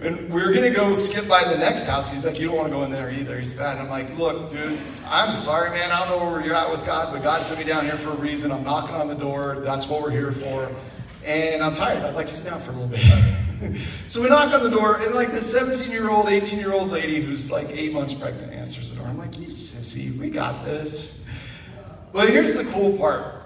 And 0.01 0.33
we 0.33 0.41
were 0.41 0.51
going 0.51 0.69
to 0.69 0.77
go 0.77 0.93
skip 0.95 1.27
by 1.29 1.43
the 1.43 1.57
next 1.57 1.87
house. 1.87 2.11
He's 2.11 2.25
like, 2.25 2.39
you 2.39 2.47
don't 2.47 2.57
want 2.57 2.67
to 2.67 2.73
go 2.73 2.83
in 2.83 2.91
there 2.91 3.11
either. 3.11 3.39
He's 3.39 3.53
bad. 3.53 3.77
And 3.77 3.83
I'm 3.83 3.89
like, 3.89 4.17
look, 4.17 4.49
dude, 4.49 4.79
I'm 5.05 5.31
sorry, 5.31 5.69
man. 5.69 5.91
I 5.91 5.99
don't 5.99 6.09
know 6.09 6.29
where 6.29 6.43
you're 6.43 6.55
at 6.55 6.71
with 6.71 6.85
God, 6.85 7.13
but 7.13 7.21
God 7.23 7.43
sent 7.43 7.59
me 7.59 7.65
down 7.65 7.85
here 7.85 7.95
for 7.95 8.09
a 8.09 8.15
reason. 8.15 8.51
I'm 8.51 8.63
knocking 8.63 8.95
on 8.95 9.07
the 9.07 9.15
door. 9.15 9.59
That's 9.59 9.87
what 9.87 10.01
we're 10.01 10.11
here 10.11 10.31
for. 10.31 10.69
And 11.23 11.63
I'm 11.63 11.73
tired. 11.73 12.03
I'd 12.03 12.15
like 12.15 12.27
to 12.27 12.33
sit 12.33 12.49
down 12.49 12.59
for 12.59 12.71
a 12.71 12.73
little 12.73 12.87
bit. 12.87 13.05
so 14.09 14.21
we 14.21 14.27
knock 14.27 14.53
on 14.53 14.63
the 14.63 14.69
door, 14.69 14.97
and 14.97 15.15
like 15.15 15.31
this 15.31 15.49
17 15.49 15.89
year 15.89 16.09
old, 16.09 16.27
18 16.27 16.59
year 16.59 16.73
old 16.73 16.89
lady 16.89 17.21
who's 17.21 17.49
like 17.49 17.69
eight 17.69 17.93
months 17.93 18.13
pregnant 18.13 18.51
answers 18.51 18.91
the 18.91 18.97
door. 18.97 19.07
I'm 19.07 19.17
like, 19.17 19.39
you 19.39 19.47
sissy, 19.47 20.17
we 20.17 20.29
got 20.29 20.65
this. 20.65 21.22
Well, 22.13 22.28
here's 22.28 22.56
the 22.56 22.63
cool 22.71 22.95
part. 22.95 23.41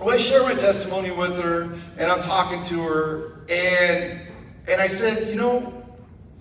Well, 0.00 0.14
I 0.14 0.16
share 0.16 0.42
my 0.42 0.54
testimony 0.54 1.10
with 1.10 1.38
her, 1.42 1.74
and 1.98 2.10
I'm 2.10 2.22
talking 2.22 2.62
to 2.64 2.82
her, 2.82 3.40
and 3.50 4.20
and 4.66 4.80
I 4.80 4.86
said, 4.86 5.28
you 5.28 5.34
know, 5.34 5.84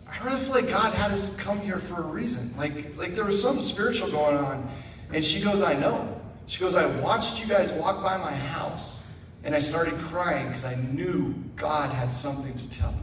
I 0.07 0.23
really 0.23 0.39
feel 0.39 0.53
like 0.53 0.69
God 0.69 0.93
had 0.93 1.11
us 1.11 1.35
come 1.35 1.59
here 1.59 1.79
for 1.79 2.01
a 2.01 2.05
reason. 2.05 2.55
Like 2.57 2.97
like 2.97 3.15
there 3.15 3.25
was 3.25 3.41
something 3.41 3.61
spiritual 3.61 4.09
going 4.09 4.37
on. 4.37 4.69
And 5.11 5.23
she 5.23 5.41
goes, 5.41 5.61
I 5.61 5.73
know. 5.73 6.19
She 6.47 6.61
goes, 6.61 6.75
I 6.75 6.85
watched 7.01 7.41
you 7.41 7.47
guys 7.47 7.73
walk 7.73 8.01
by 8.01 8.17
my 8.17 8.33
house, 8.33 9.05
and 9.43 9.53
I 9.53 9.59
started 9.59 9.93
crying 9.95 10.47
because 10.47 10.65
I 10.65 10.75
knew 10.75 11.33
God 11.57 11.91
had 11.91 12.11
something 12.13 12.53
to 12.53 12.69
tell 12.71 12.91
me. 12.91 12.97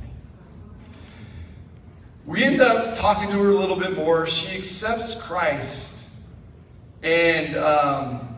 We 2.25 2.43
end 2.43 2.63
up 2.63 2.95
talking 2.95 3.29
to 3.31 3.37
her 3.43 3.51
a 3.51 3.55
little 3.55 3.77
bit 3.77 3.95
more. 3.95 4.27
She 4.27 4.57
accepts 4.57 5.23
Christ, 5.23 6.09
and 7.03 7.57
um, 7.57 8.34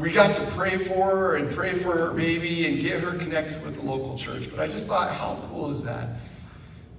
we 0.00 0.10
got 0.12 0.34
to 0.34 0.42
pray 0.52 0.76
for 0.76 1.10
her 1.10 1.36
and 1.36 1.50
pray 1.50 1.74
for 1.74 1.96
her 1.96 2.12
baby 2.12 2.66
and 2.66 2.80
get 2.80 3.02
her 3.02 3.18
connected 3.18 3.62
with 3.64 3.74
the 3.74 3.82
local 3.82 4.16
church. 4.16 4.50
But 4.50 4.60
I 4.60 4.66
just 4.66 4.86
thought, 4.86 5.10
how 5.10 5.38
cool 5.48 5.70
is 5.70 5.84
that? 5.84 6.08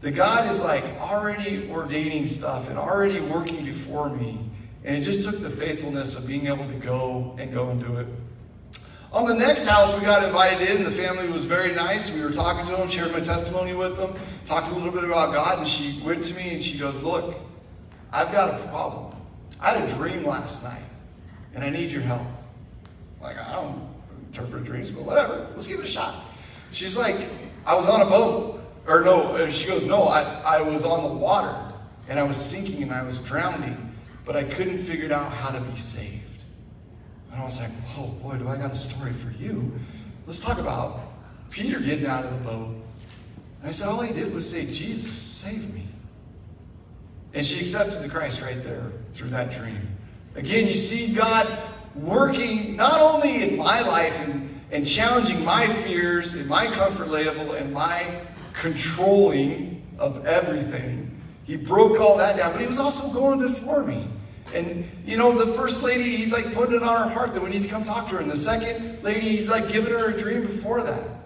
That 0.01 0.11
God 0.11 0.49
is 0.51 0.63
like 0.63 0.83
already 0.99 1.69
ordaining 1.71 2.27
stuff 2.27 2.69
and 2.69 2.77
already 2.77 3.19
working 3.19 3.65
before 3.65 4.09
me. 4.09 4.39
And 4.83 4.97
it 4.97 5.01
just 5.01 5.27
took 5.27 5.39
the 5.41 5.49
faithfulness 5.49 6.17
of 6.17 6.27
being 6.27 6.47
able 6.47 6.67
to 6.67 6.75
go 6.75 7.35
and 7.39 7.51
go 7.51 7.69
and 7.69 7.83
do 7.83 7.97
it. 7.97 8.07
On 9.13 9.27
the 9.27 9.33
next 9.33 9.67
house, 9.67 9.93
we 9.97 10.05
got 10.05 10.23
invited 10.23 10.69
in. 10.69 10.83
The 10.83 10.91
family 10.91 11.27
was 11.27 11.45
very 11.45 11.73
nice. 11.73 12.15
We 12.15 12.23
were 12.23 12.31
talking 12.31 12.65
to 12.67 12.77
them, 12.77 12.87
shared 12.87 13.11
my 13.11 13.19
testimony 13.19 13.73
with 13.73 13.97
them, 13.97 14.15
talked 14.45 14.69
a 14.69 14.73
little 14.73 14.91
bit 14.91 15.03
about 15.03 15.33
God, 15.33 15.59
and 15.59 15.67
she 15.67 16.01
went 16.01 16.23
to 16.23 16.33
me 16.35 16.53
and 16.53 16.63
she 16.63 16.77
goes, 16.77 17.03
Look, 17.03 17.35
I've 18.11 18.31
got 18.31 18.59
a 18.59 18.67
problem. 18.67 19.15
I 19.59 19.71
had 19.71 19.89
a 19.89 19.93
dream 19.93 20.23
last 20.23 20.63
night, 20.63 20.83
and 21.53 21.63
I 21.63 21.69
need 21.69 21.91
your 21.91 22.01
help. 22.01 22.25
Like, 23.22 23.38
I 23.38 23.53
don't 23.53 23.88
interpret 24.28 24.63
dreams, 24.63 24.91
but 24.91 25.03
whatever. 25.03 25.47
Let's 25.53 25.67
give 25.67 25.80
it 25.80 25.86
a 25.86 25.88
shot. 25.88 26.24
She's 26.72 26.97
like, 26.97 27.17
I 27.65 27.76
was 27.76 27.88
on 27.88 28.01
a 28.01 28.05
boat. 28.05 28.59
Or 28.88 29.01
no, 29.01 29.36
uh, 29.36 29.49
she 29.51 29.67
goes, 29.67 29.86
No, 29.86 30.03
I, 30.03 30.22
I 30.43 30.61
was 30.61 30.84
on 30.84 31.03
the 31.03 31.13
water. 31.13 31.55
and 32.09 32.19
I 32.19 32.24
was 32.24 32.38
sinking 32.38 32.84
and 32.84 32.91
I 32.91 33.03
was 33.03 33.19
drowning, 33.19 33.95
but 34.26 34.36
I 34.36 34.43
couldn't 34.43 34.80
figure 34.80 35.13
out 35.13 35.32
how 35.32 35.49
to 35.51 35.61
be 35.61 35.78
saved. 35.78 36.43
And 37.32 37.41
I 37.41 37.45
was 37.45 37.59
like, 37.59 37.72
oh 37.97 38.07
boy, 38.22 38.38
do 38.38 38.47
I 38.47 38.57
got 38.57 38.72
a 38.72 38.76
story 38.76 39.13
for 39.13 39.32
you. 39.41 39.72
Let's 40.28 40.39
talk 40.39 40.59
about 40.59 40.99
Peter 41.49 41.80
getting 41.80 42.05
out 42.05 42.26
of 42.26 42.32
the 42.32 42.45
boat. 42.45 42.76
And 43.61 43.69
I 43.69 43.72
said, 43.72 43.88
all 43.88 44.01
he 44.01 44.13
did 44.13 44.34
was 44.34 44.49
say, 44.49 44.65
Jesus, 44.65 45.13
save 45.13 45.74
me. 45.74 45.88
And 47.34 47.45
she 47.45 47.59
accepted 47.59 48.01
the 48.01 48.09
Christ 48.09 48.41
right 48.41 48.61
there 48.63 48.91
through 49.13 49.30
that 49.30 49.51
dream. 49.51 49.88
Again, 50.36 50.67
you 50.67 50.76
see 50.76 51.13
God 51.13 51.47
working 51.95 52.75
not 52.75 52.99
only 53.01 53.43
in 53.43 53.57
my 53.57 53.81
life 53.81 54.19
and, 54.27 54.61
and 54.71 54.85
challenging 54.85 55.43
my 55.43 55.67
fears 55.67 56.33
and 56.33 56.47
my 56.47 56.67
comfort 56.67 57.09
level 57.09 57.53
and 57.53 57.73
my 57.73 58.21
controlling 58.53 59.81
of 59.99 60.25
everything. 60.25 61.07
He 61.43 61.55
broke 61.55 61.99
all 61.99 62.17
that 62.17 62.37
down, 62.37 62.51
but 62.51 62.61
he 62.61 62.67
was 62.67 62.79
also 62.79 63.13
going 63.13 63.39
before 63.39 63.83
me. 63.83 64.07
And 64.53 64.89
you 65.05 65.17
know, 65.17 65.37
the 65.37 65.51
first 65.53 65.83
lady, 65.83 66.15
he's 66.15 66.33
like 66.33 66.53
putting 66.53 66.75
it 66.75 66.83
on 66.83 67.07
her 67.07 67.13
heart 67.13 67.33
that 67.33 67.43
we 67.43 67.49
need 67.49 67.63
to 67.63 67.69
come 67.69 67.83
talk 67.83 68.07
to 68.09 68.15
her. 68.15 68.21
And 68.21 68.29
the 68.29 68.37
second 68.37 69.01
lady, 69.03 69.29
he's 69.29 69.49
like 69.49 69.69
giving 69.69 69.91
her 69.91 70.09
a 70.09 70.17
dream 70.17 70.41
before 70.41 70.83
that. 70.83 71.20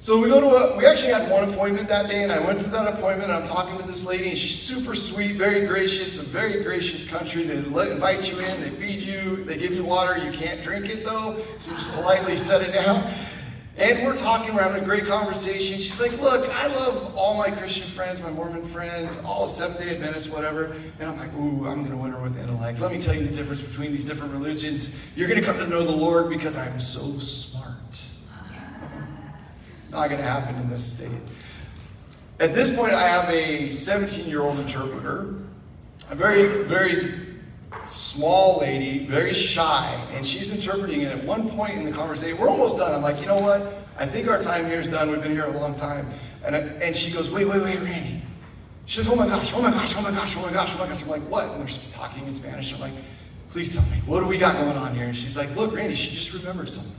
So 0.00 0.22
we 0.22 0.28
go 0.28 0.40
to 0.40 0.46
a, 0.46 0.76
we 0.78 0.86
actually 0.86 1.12
had 1.12 1.28
one 1.28 1.48
appointment 1.48 1.88
that 1.88 2.08
day, 2.08 2.22
and 2.22 2.30
I 2.30 2.38
went 2.38 2.60
to 2.60 2.70
that 2.70 2.94
appointment, 2.94 3.32
I'm 3.32 3.44
talking 3.44 3.76
to 3.78 3.84
this 3.84 4.06
lady, 4.06 4.28
and 4.28 4.38
she's 4.38 4.56
super 4.56 4.94
sweet, 4.94 5.34
very 5.34 5.66
gracious, 5.66 6.22
a 6.22 6.30
very 6.30 6.62
gracious 6.62 7.04
country. 7.04 7.42
They 7.42 7.56
invite 7.56 8.30
you 8.30 8.38
in, 8.38 8.60
they 8.60 8.70
feed 8.70 9.00
you, 9.00 9.42
they 9.42 9.56
give 9.56 9.72
you 9.72 9.84
water. 9.84 10.16
You 10.16 10.30
can't 10.30 10.62
drink 10.62 10.88
it 10.88 11.04
though, 11.04 11.36
so 11.58 11.72
just 11.72 11.92
politely 11.94 12.36
set 12.36 12.62
it 12.62 12.72
down. 12.72 13.12
And 13.76 14.04
we're 14.04 14.16
talking, 14.16 14.54
we're 14.54 14.62
having 14.62 14.82
a 14.82 14.84
great 14.84 15.06
conversation. 15.06 15.78
She's 15.78 16.00
like, 16.00 16.20
Look, 16.20 16.48
I 16.48 16.66
love 16.68 17.14
all 17.16 17.36
my 17.36 17.50
Christian 17.50 17.86
friends, 17.86 18.20
my 18.20 18.30
Mormon 18.30 18.64
friends, 18.64 19.18
all 19.24 19.46
Seventh 19.46 19.80
day 19.80 19.94
Adventists, 19.94 20.28
whatever. 20.28 20.76
And 20.98 21.10
I'm 21.10 21.16
like, 21.16 21.32
Ooh, 21.34 21.66
I'm 21.66 21.84
going 21.84 21.90
to 21.90 21.96
win 21.96 22.12
her 22.12 22.20
with 22.20 22.40
intellect. 22.40 22.80
Let 22.80 22.92
me 22.92 23.00
tell 23.00 23.14
you 23.14 23.24
the 23.24 23.34
difference 23.34 23.62
between 23.62 23.92
these 23.92 24.04
different 24.04 24.32
religions. 24.32 25.04
You're 25.16 25.28
going 25.28 25.40
to 25.40 25.46
come 25.46 25.58
to 25.58 25.66
know 25.68 25.84
the 25.84 25.92
Lord 25.92 26.28
because 26.28 26.56
I'm 26.56 26.80
so 26.80 27.00
smart. 27.20 27.57
Not 29.90 30.08
going 30.08 30.20
to 30.20 30.26
happen 30.26 30.54
in 30.56 30.68
this 30.68 30.94
state. 30.94 31.10
At 32.40 32.54
this 32.54 32.74
point, 32.74 32.92
I 32.92 33.08
have 33.08 33.28
a 33.30 33.70
17 33.70 34.26
year 34.26 34.42
old 34.42 34.58
interpreter, 34.58 35.34
a 36.10 36.14
very, 36.14 36.64
very 36.64 37.26
small 37.86 38.60
lady, 38.60 39.06
very 39.06 39.34
shy, 39.34 40.00
and 40.14 40.26
she's 40.26 40.52
interpreting 40.52 41.02
it. 41.02 41.08
At 41.08 41.24
one 41.24 41.48
point 41.48 41.74
in 41.74 41.84
the 41.84 41.92
conversation, 41.92 42.38
we're 42.38 42.48
almost 42.48 42.78
done. 42.78 42.94
I'm 42.94 43.02
like, 43.02 43.20
you 43.20 43.26
know 43.26 43.40
what? 43.40 43.78
I 43.98 44.06
think 44.06 44.28
our 44.28 44.40
time 44.40 44.66
here 44.66 44.80
is 44.80 44.88
done. 44.88 45.10
We've 45.10 45.22
been 45.22 45.32
here 45.32 45.46
a 45.46 45.58
long 45.58 45.74
time. 45.74 46.08
And, 46.44 46.54
I, 46.54 46.60
and 46.60 46.94
she 46.94 47.12
goes, 47.12 47.30
wait, 47.30 47.46
wait, 47.46 47.62
wait, 47.62 47.80
Randy. 47.80 48.22
She's 48.86 49.06
like, 49.06 49.12
oh 49.12 49.20
my 49.20 49.26
gosh, 49.26 49.52
oh 49.54 49.60
my 49.60 49.70
gosh, 49.70 49.96
oh 49.96 50.02
my 50.02 50.10
gosh, 50.10 50.36
oh 50.36 50.42
my 50.42 50.52
gosh, 50.52 50.74
oh 50.74 50.78
my 50.78 50.86
gosh. 50.86 51.02
I'm 51.02 51.08
like, 51.08 51.28
what? 51.28 51.44
And 51.48 51.60
they're 51.60 51.92
talking 51.92 52.26
in 52.26 52.32
Spanish. 52.32 52.72
I'm 52.72 52.80
like, 52.80 52.92
please 53.50 53.74
tell 53.74 53.84
me, 53.90 53.98
what 54.06 54.20
do 54.20 54.26
we 54.26 54.38
got 54.38 54.54
going 54.54 54.76
on 54.76 54.94
here? 54.94 55.06
And 55.06 55.16
she's 55.16 55.36
like, 55.36 55.54
look, 55.56 55.74
Randy, 55.74 55.94
she 55.94 56.14
just 56.14 56.32
remembered 56.32 56.70
something. 56.70 56.97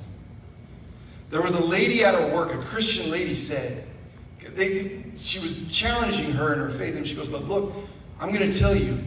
There 1.30 1.42
was 1.42 1.56
a 1.56 1.64
lady 1.66 2.04
at 2.04 2.16
her 2.16 2.34
work, 2.34 2.54
a 2.54 2.58
Christian 2.58 3.12
lady 3.12 3.36
said, 3.36 3.86
they, 4.56 5.04
she 5.16 5.40
was 5.40 5.70
challenging 5.70 6.32
her 6.32 6.54
in 6.54 6.60
her 6.60 6.70
faith, 6.70 6.96
and 6.96 7.08
she 7.08 7.16
goes, 7.16 7.28
but 7.28 7.48
look, 7.48 7.74
I'm 8.20 8.34
going 8.34 8.50
to 8.50 8.58
tell 8.58 8.76
you, 8.76 9.00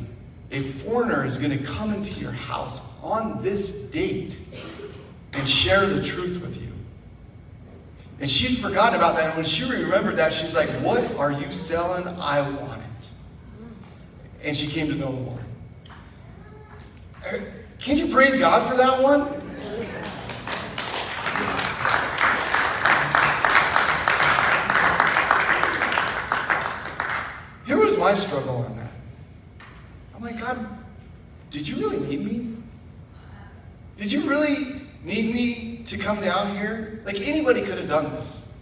a 0.50 0.60
foreigner 0.60 1.24
is 1.24 1.36
going 1.36 1.56
to 1.56 1.64
come 1.64 1.92
into 1.92 2.18
your 2.20 2.32
house 2.32 2.94
on 3.02 3.42
this 3.42 3.82
date 3.90 4.38
and 5.32 5.48
share 5.48 5.86
the 5.86 6.02
truth 6.02 6.40
with 6.40 6.62
you. 6.62 6.68
And 8.20 8.30
she'd 8.30 8.58
forgotten 8.58 8.94
about 8.94 9.16
that. 9.16 9.28
And 9.28 9.36
when 9.36 9.44
she 9.44 9.68
remembered 9.68 10.16
that, 10.18 10.32
she's 10.32 10.54
like, 10.54 10.68
What 10.84 11.16
are 11.16 11.32
you 11.32 11.50
selling? 11.50 12.06
I 12.20 12.40
want 12.40 12.80
it. 12.98 13.12
And 14.44 14.56
she 14.56 14.68
came 14.68 14.86
to 14.88 14.94
know 14.94 15.10
the 15.10 15.20
Lord. 15.22 15.44
Uh, 17.26 17.38
can't 17.80 17.98
you 17.98 18.06
praise 18.12 18.38
God 18.38 18.70
for 18.70 18.76
that 18.76 19.02
one? 19.02 19.41
My 28.03 28.14
struggle 28.14 28.57
on 28.57 28.76
that. 28.76 28.90
I'm 30.14 30.22
like, 30.22 30.38
God, 30.38 30.66
did 31.50 31.68
you 31.68 31.76
really 31.76 32.00
need 32.00 32.24
me? 32.24 32.57
Did 33.96 34.11
you 34.11 34.28
really 34.28 34.82
need 35.05 35.32
me 35.32 35.82
to 35.84 35.96
come 35.96 36.20
down 36.20 36.57
here? 36.57 37.00
Like 37.05 37.20
anybody 37.20 37.62
could 37.62 37.78
have 37.78 37.88
done 37.88 38.11
this. 38.16 38.53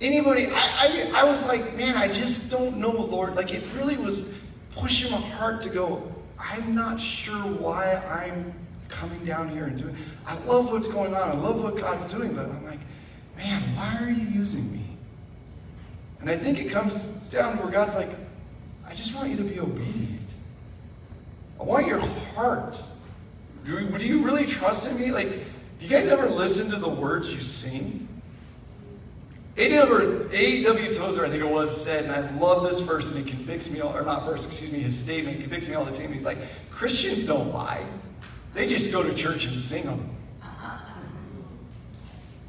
Anybody, 0.00 0.46
I, 0.46 0.50
I, 0.52 1.22
I 1.22 1.24
was 1.24 1.46
like, 1.46 1.76
man, 1.76 1.96
I 1.96 2.08
just 2.08 2.50
don't 2.50 2.76
know, 2.78 2.90
Lord. 2.90 3.36
Like 3.36 3.52
it 3.54 3.62
really 3.76 3.96
was 3.96 4.44
pushing 4.72 5.10
my 5.12 5.20
heart 5.20 5.62
to 5.62 5.70
go, 5.70 6.12
I'm 6.38 6.74
not 6.74 7.00
sure 7.00 7.42
why 7.42 7.96
I'm 7.96 8.52
coming 8.88 9.24
down 9.24 9.50
here 9.50 9.64
and 9.64 9.78
doing 9.78 9.94
I 10.26 10.36
love 10.44 10.72
what's 10.72 10.88
going 10.88 11.14
on. 11.14 11.28
I 11.28 11.34
love 11.34 11.62
what 11.62 11.76
God's 11.76 12.12
doing, 12.12 12.34
but 12.34 12.46
I'm 12.46 12.64
like, 12.64 12.80
man, 13.36 13.62
why 13.76 13.98
are 14.00 14.10
you 14.10 14.26
using 14.28 14.72
me? 14.72 14.87
And 16.20 16.30
I 16.30 16.36
think 16.36 16.58
it 16.58 16.70
comes 16.70 17.06
down 17.30 17.56
to 17.56 17.62
where 17.62 17.72
God's 17.72 17.94
like, 17.94 18.10
I 18.86 18.94
just 18.94 19.14
want 19.14 19.30
you 19.30 19.36
to 19.36 19.44
be 19.44 19.60
obedient. 19.60 20.34
I 21.60 21.62
want 21.62 21.86
your 21.86 22.00
heart. 22.00 22.82
Do, 23.64 23.98
do 23.98 24.06
you 24.06 24.24
really 24.24 24.46
trust 24.46 24.90
in 24.90 25.00
me? 25.00 25.10
Like, 25.12 25.28
do 25.28 25.86
you 25.86 25.88
guys 25.88 26.08
ever 26.08 26.28
listen 26.28 26.70
to 26.70 26.76
the 26.76 26.88
words 26.88 27.32
you 27.32 27.40
sing? 27.40 28.08
A.W. 29.58 30.94
Tozer, 30.94 31.24
I 31.24 31.28
think 31.28 31.42
it 31.42 31.50
was, 31.50 31.84
said, 31.84 32.04
and 32.04 32.12
I 32.12 32.38
love 32.38 32.62
this 32.62 32.78
verse, 32.78 33.10
and 33.12 33.26
it 33.26 33.28
convicts 33.28 33.72
me, 33.72 33.80
or 33.80 34.02
not 34.02 34.24
verse, 34.24 34.46
excuse 34.46 34.72
me, 34.72 34.78
his 34.78 34.96
statement 34.96 35.40
convicts 35.40 35.66
me 35.66 35.74
all 35.74 35.84
the 35.84 35.92
time. 35.92 36.12
He's 36.12 36.24
like, 36.24 36.38
Christians 36.70 37.24
don't 37.24 37.52
lie. 37.52 37.84
They 38.54 38.68
just 38.68 38.92
go 38.92 39.02
to 39.02 39.12
church 39.14 39.46
and 39.46 39.58
sing 39.58 39.84
them. 39.84 40.10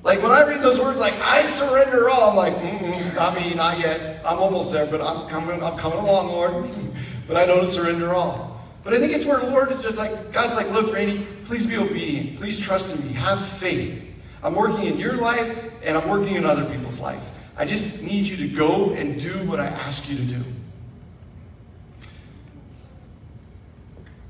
Like 0.04 0.22
when 0.22 0.32
I 0.32 0.48
read 0.48 0.62
those 0.62 0.80
words, 0.80 1.00
like 1.00 1.14
I 1.22 1.44
surrender 1.44 2.10
all, 2.10 2.30
I'm 2.30 2.36
like, 2.36 2.56
mm 2.56 3.16
not 3.16 3.36
me, 3.36 3.54
not 3.54 3.80
yet. 3.80 4.22
I'm 4.26 4.40
almost 4.40 4.72
there, 4.72 4.88
but 4.90 5.02
I'm 5.02 5.28
coming, 5.30 5.62
I'm 5.62 5.78
coming 5.78 6.00
along, 6.00 6.28
Lord. 6.28 6.70
but 7.28 7.36
I 7.36 7.46
don't 7.46 7.66
surrender 7.66 8.14
all. 8.14 8.62
But 8.84 8.94
I 8.94 8.98
think 8.98 9.14
it's 9.14 9.26
where 9.26 9.40
the 9.40 9.50
Lord 9.50 9.72
is 9.72 9.84
just 9.84 9.98
like, 9.98 10.32
God's 10.32 10.56
like, 10.56 10.70
look, 10.72 10.94
Randy, 10.94 11.28
please 11.44 11.66
be 11.66 11.78
obedient. 11.78 12.38
Please 12.38 12.60
trust 12.60 12.98
in 12.98 13.08
me. 13.08 13.14
Have 13.14 13.46
faith. 13.46 14.04
I'm 14.42 14.56
working 14.56 14.86
in 14.86 14.98
your 14.98 15.18
life 15.18 15.66
and 15.84 15.98
I'm 15.98 16.08
working 16.08 16.36
in 16.36 16.46
other 16.46 16.64
people's 16.64 17.02
life. 17.02 17.30
I 17.58 17.66
just 17.66 18.02
need 18.02 18.26
you 18.26 18.38
to 18.38 18.48
go 18.48 18.92
and 18.92 19.20
do 19.20 19.34
what 19.50 19.60
I 19.60 19.68
ask 19.68 20.10
you 20.10 20.16
to 20.16 20.24
do. 20.24 20.44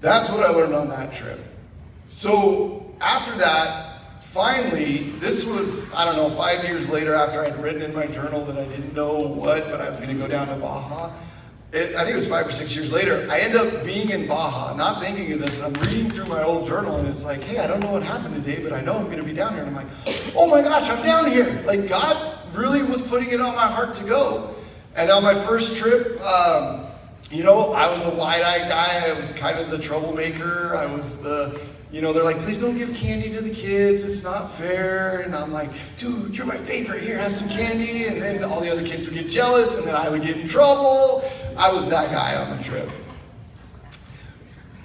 That's 0.01 0.29
what 0.29 0.43
I 0.43 0.49
learned 0.49 0.73
on 0.73 0.89
that 0.89 1.13
trip. 1.13 1.39
So 2.07 2.95
after 2.99 3.37
that, 3.37 3.88
finally, 4.29 5.09
this 5.19 5.43
was, 5.43 5.91
I 5.95 6.05
don't 6.05 6.15
know, 6.15 6.29
five 6.29 6.63
years 6.63 6.87
later 6.87 7.15
after 7.15 7.41
I'd 7.41 7.61
written 7.61 7.81
in 7.81 7.95
my 7.95 8.05
journal 8.05 8.45
that 8.45 8.57
I 8.57 8.65
didn't 8.65 8.93
know 8.93 9.17
what, 9.17 9.65
but 9.71 9.81
I 9.81 9.89
was 9.89 9.99
going 9.99 10.15
to 10.15 10.21
go 10.21 10.27
down 10.27 10.47
to 10.49 10.55
Baja. 10.55 11.11
It, 11.71 11.95
I 11.95 12.03
think 12.03 12.11
it 12.11 12.15
was 12.15 12.27
five 12.27 12.47
or 12.47 12.51
six 12.51 12.75
years 12.75 12.91
later, 12.91 13.27
I 13.29 13.39
end 13.39 13.55
up 13.55 13.83
being 13.83 14.09
in 14.09 14.27
Baja, 14.27 14.75
not 14.75 15.01
thinking 15.01 15.31
of 15.33 15.39
this, 15.39 15.63
and 15.63 15.75
I'm 15.75 15.83
reading 15.83 16.11
through 16.11 16.25
my 16.25 16.43
old 16.43 16.67
journal, 16.67 16.97
and 16.97 17.07
it's 17.07 17.25
like, 17.25 17.41
hey, 17.41 17.57
I 17.57 17.65
don't 17.65 17.79
know 17.79 17.91
what 17.91 18.03
happened 18.03 18.35
today, 18.35 18.61
but 18.61 18.71
I 18.71 18.81
know 18.81 18.97
I'm 18.97 19.05
going 19.05 19.17
to 19.17 19.23
be 19.23 19.33
down 19.33 19.53
here. 19.53 19.63
And 19.63 19.75
I'm 19.75 19.75
like, 19.75 20.35
oh 20.35 20.47
my 20.47 20.61
gosh, 20.61 20.87
I'm 20.89 21.03
down 21.03 21.31
here. 21.31 21.63
Like, 21.65 21.87
God 21.87 22.37
really 22.55 22.83
was 22.83 23.01
putting 23.01 23.29
it 23.29 23.41
on 23.41 23.55
my 23.55 23.67
heart 23.67 23.95
to 23.95 24.03
go. 24.03 24.55
And 24.95 25.09
on 25.09 25.23
my 25.23 25.33
first 25.33 25.75
trip, 25.75 26.21
um, 26.21 26.85
you 27.31 27.43
know, 27.43 27.73
I 27.73 27.91
was 27.91 28.05
a 28.05 28.15
wide-eyed 28.15 28.69
guy. 28.69 29.07
I 29.09 29.13
was 29.13 29.33
kind 29.33 29.59
of 29.59 29.71
the 29.71 29.79
troublemaker. 29.79 30.75
I 30.75 30.85
was 30.85 31.21
the, 31.21 31.59
you 31.91 32.01
know, 32.01 32.13
they're 32.13 32.23
like, 32.23 32.37
please 32.39 32.59
don't 32.59 32.77
give 32.77 32.93
candy 32.93 33.31
to 33.31 33.41
the 33.41 33.49
kids. 33.49 34.03
It's 34.03 34.23
not 34.23 34.51
fair. 34.51 35.21
And 35.21 35.35
I'm 35.35 35.51
like, 35.51 35.69
dude, 35.97 36.37
you're 36.37 36.45
my 36.45 36.57
favorite. 36.57 37.01
Here, 37.01 37.17
have 37.17 37.33
some 37.33 37.49
candy. 37.49 38.05
And 38.05 38.21
then 38.21 38.43
all 38.43 38.61
the 38.61 38.71
other 38.71 38.85
kids 38.85 39.05
would 39.05 39.15
get 39.15 39.27
jealous, 39.27 39.79
and 39.79 39.87
then 39.87 39.95
I 39.95 40.09
would 40.09 40.21
get 40.21 40.37
in 40.37 40.47
trouble. 40.47 41.23
I 41.57 41.71
was 41.73 41.89
that 41.89 42.11
guy 42.11 42.35
on 42.35 42.55
the 42.55 42.63
trip. 42.63 42.89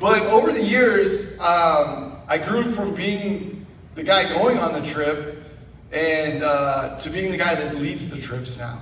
But 0.00 0.22
over 0.22 0.50
the 0.50 0.62
years, 0.62 1.38
um, 1.40 2.18
I 2.26 2.38
grew 2.38 2.64
from 2.64 2.94
being 2.94 3.66
the 3.94 4.02
guy 4.02 4.28
going 4.34 4.59
on 4.59 4.72
the 4.72 4.82
trip 4.82 5.44
and 5.92 6.42
uh, 6.42 6.98
to 6.98 7.11
being 7.11 7.30
the 7.30 7.38
guy 7.38 7.55
that 7.55 7.76
leads 7.76 8.11
the 8.11 8.20
trips 8.20 8.59
now, 8.59 8.80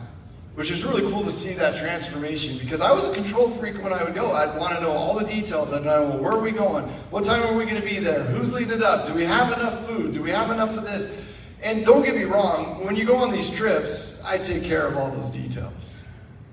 which 0.54 0.70
is 0.70 0.84
really 0.84 1.02
cool 1.10 1.22
to 1.22 1.30
see 1.30 1.54
that 1.54 1.76
transformation 1.76 2.58
because 2.58 2.80
I 2.80 2.92
was 2.92 3.08
a 3.08 3.14
control 3.14 3.48
freak 3.48 3.82
when 3.82 3.92
I 3.92 4.04
would 4.04 4.14
go. 4.14 4.32
I'd 4.32 4.58
want 4.58 4.74
to 4.74 4.80
know 4.80 4.92
all 4.92 5.18
the 5.18 5.24
details. 5.24 5.72
I'd 5.72 5.84
know 5.84 6.08
well, 6.08 6.18
where 6.18 6.32
are 6.32 6.40
we 6.40 6.50
going? 6.50 6.84
What 7.10 7.24
time 7.24 7.42
are 7.42 7.56
we 7.56 7.64
going 7.64 7.80
to 7.80 7.86
be 7.86 7.98
there? 7.98 8.22
Who's 8.24 8.52
leading 8.52 8.74
it 8.74 8.82
up? 8.82 9.06
Do 9.06 9.14
we 9.14 9.24
have 9.24 9.52
enough 9.52 9.86
food? 9.86 10.14
Do 10.14 10.22
we 10.22 10.30
have 10.30 10.50
enough 10.50 10.76
of 10.76 10.84
this? 10.84 11.26
And 11.62 11.84
don't 11.84 12.04
get 12.04 12.16
me 12.16 12.24
wrong, 12.24 12.84
when 12.84 12.96
you 12.96 13.04
go 13.04 13.16
on 13.16 13.30
these 13.30 13.48
trips, 13.48 14.22
I 14.24 14.36
take 14.36 14.64
care 14.64 14.86
of 14.86 14.96
all 14.96 15.10
those 15.10 15.30
details. 15.30 16.04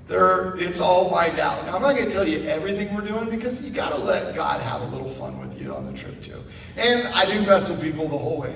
There, 0.08 0.56
it's 0.58 0.80
all 0.80 1.10
lined 1.10 1.40
out. 1.40 1.66
Now, 1.66 1.76
I'm 1.76 1.82
not 1.82 1.96
going 1.96 2.06
to 2.06 2.12
tell 2.12 2.28
you 2.28 2.48
everything 2.48 2.94
we're 2.96 3.02
doing 3.02 3.30
because 3.30 3.64
you 3.64 3.72
got 3.72 3.90
to 3.90 3.98
let 3.98 4.36
God 4.36 4.62
have 4.62 4.82
a 4.82 4.86
little 4.86 5.10
fun 5.10 5.40
with 5.40 5.60
you 5.60 5.74
on 5.74 5.86
the 5.86 5.98
trip, 5.98 6.22
too. 6.22 6.42
And 6.78 7.08
I 7.10 7.26
do 7.26 7.42
mess 7.42 7.70
with 7.70 7.82
people 7.82 8.08
the 8.08 8.18
whole 8.18 8.38
way. 8.38 8.56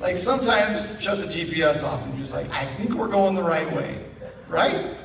Like 0.00 0.16
sometimes 0.16 1.00
shut 1.00 1.18
the 1.18 1.26
GPS 1.26 1.82
off 1.82 2.04
and 2.04 2.16
just 2.16 2.32
like, 2.32 2.48
I 2.50 2.64
think 2.64 2.94
we're 2.94 3.08
going 3.08 3.34
the 3.34 3.42
right 3.42 3.72
way, 3.74 4.04
right? 4.48 4.96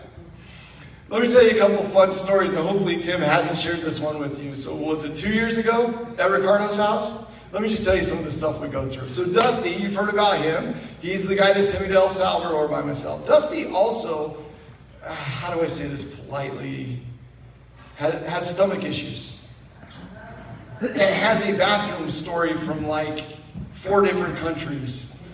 Let 1.09 1.21
me 1.21 1.27
tell 1.27 1.43
you 1.43 1.51
a 1.51 1.59
couple 1.59 1.83
fun 1.83 2.11
stories, 2.13 2.53
and 2.53 2.67
hopefully 2.67 3.01
Tim 3.01 3.21
hasn't 3.21 3.59
shared 3.59 3.81
this 3.81 3.99
one 3.99 4.19
with 4.19 4.43
you. 4.43 4.55
So, 4.55 4.75
was 4.75 5.05
it 5.05 5.15
two 5.15 5.33
years 5.33 5.57
ago 5.57 6.07
at 6.17 6.31
Ricardo's 6.31 6.77
house? 6.77 7.31
Let 7.51 7.61
me 7.61 7.69
just 7.69 7.83
tell 7.83 7.95
you 7.95 8.03
some 8.03 8.17
of 8.17 8.23
the 8.23 8.31
stuff 8.31 8.59
we 8.61 8.67
go 8.67 8.87
through. 8.89 9.09
So, 9.09 9.31
Dusty, 9.31 9.69
you've 9.69 9.93
heard 9.93 10.09
about 10.09 10.39
him. 10.39 10.73
He's 11.01 11.27
the 11.27 11.35
guy 11.35 11.53
that 11.53 11.61
sent 11.61 11.83
me 11.83 11.89
to 11.89 11.99
El 11.99 12.09
Salvador 12.09 12.67
by 12.67 12.81
myself. 12.81 13.27
Dusty 13.27 13.67
also, 13.67 14.43
uh, 15.05 15.13
how 15.13 15.53
do 15.53 15.61
I 15.61 15.67
say 15.67 15.87
this 15.87 16.19
politely, 16.21 16.99
has, 17.97 18.13
has 18.27 18.49
stomach 18.49 18.83
issues. 18.83 19.47
And 20.81 20.97
has 20.97 21.47
a 21.47 21.55
bathroom 21.55 22.09
story 22.09 22.53
from 22.53 22.87
like 22.87 23.23
four 23.71 24.01
different 24.01 24.35
countries. 24.37 25.25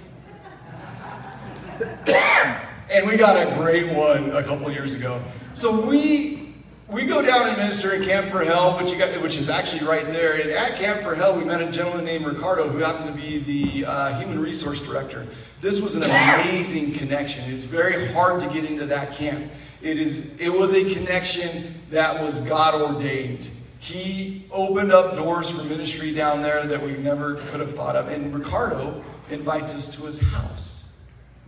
And 2.91 3.07
we 3.07 3.17
got 3.17 3.35
a 3.35 3.55
great 3.55 3.93
one 3.93 4.31
a 4.31 4.43
couple 4.43 4.71
years 4.71 4.93
ago. 4.93 5.21
So 5.53 5.85
we 5.85 6.39
we 6.87 7.05
go 7.05 7.21
down 7.21 7.47
and 7.47 7.55
minister 7.55 7.93
at 7.93 8.03
Camp 8.03 8.31
for 8.31 8.43
Hell, 8.43 8.75
which, 8.77 8.97
got, 8.97 9.09
which 9.21 9.37
is 9.37 9.47
actually 9.47 9.87
right 9.87 10.07
there. 10.07 10.41
And 10.41 10.49
at 10.49 10.75
Camp 10.75 11.01
for 11.01 11.13
Hell, 11.13 11.37
we 11.37 11.43
met 11.43 11.61
a 11.61 11.71
gentleman 11.71 12.03
named 12.03 12.25
Ricardo, 12.25 12.67
who 12.67 12.79
happened 12.79 13.15
to 13.15 13.21
be 13.21 13.37
the 13.37 13.85
uh, 13.85 14.17
human 14.17 14.39
resource 14.39 14.81
director. 14.81 15.27
This 15.61 15.79
was 15.79 15.95
an 15.95 16.03
amazing 16.03 16.93
connection. 16.93 17.43
It's 17.51 17.63
very 17.63 18.07
hard 18.07 18.41
to 18.41 18.49
get 18.49 18.65
into 18.65 18.87
that 18.87 19.13
camp. 19.13 19.51
It 19.81 19.99
is. 19.99 20.35
It 20.39 20.49
was 20.49 20.73
a 20.73 20.93
connection 20.93 21.75
that 21.91 22.23
was 22.23 22.41
God 22.41 22.81
ordained. 22.81 23.49
He 23.79 24.47
opened 24.51 24.91
up 24.91 25.15
doors 25.15 25.51
for 25.51 25.63
ministry 25.65 26.13
down 26.13 26.41
there 26.41 26.65
that 26.65 26.81
we 26.81 26.93
never 26.93 27.35
could 27.35 27.59
have 27.59 27.73
thought 27.73 27.95
of. 27.95 28.07
And 28.07 28.33
Ricardo 28.33 29.03
invites 29.29 29.75
us 29.75 29.95
to 29.95 30.05
his 30.05 30.19
house. 30.33 30.91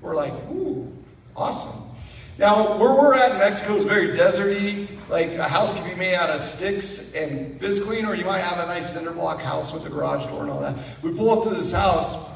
We're 0.01 0.15
like, 0.15 0.33
ooh, 0.49 0.91
awesome. 1.35 1.89
Now, 2.37 2.77
where 2.77 2.93
we're 2.93 3.13
at 3.13 3.33
in 3.33 3.37
Mexico 3.37 3.75
is 3.75 3.83
very 3.83 4.15
deserty. 4.15 4.87
Like 5.09 5.33
a 5.33 5.47
house 5.47 5.73
can 5.73 5.87
be 5.87 5.95
made 5.95 6.15
out 6.15 6.29
of 6.29 6.39
sticks 6.39 7.13
and 7.13 7.59
Visqueen, 7.59 8.07
or 8.07 8.15
you 8.15 8.25
might 8.25 8.39
have 8.39 8.63
a 8.63 8.67
nice 8.67 8.93
cinder 8.93 9.11
block 9.11 9.41
house 9.41 9.73
with 9.73 9.85
a 9.85 9.89
garage 9.89 10.25
door 10.27 10.41
and 10.41 10.49
all 10.49 10.61
that. 10.61 10.75
We 11.01 11.13
pull 11.13 11.29
up 11.29 11.43
to 11.43 11.49
this 11.49 11.71
house, 11.73 12.31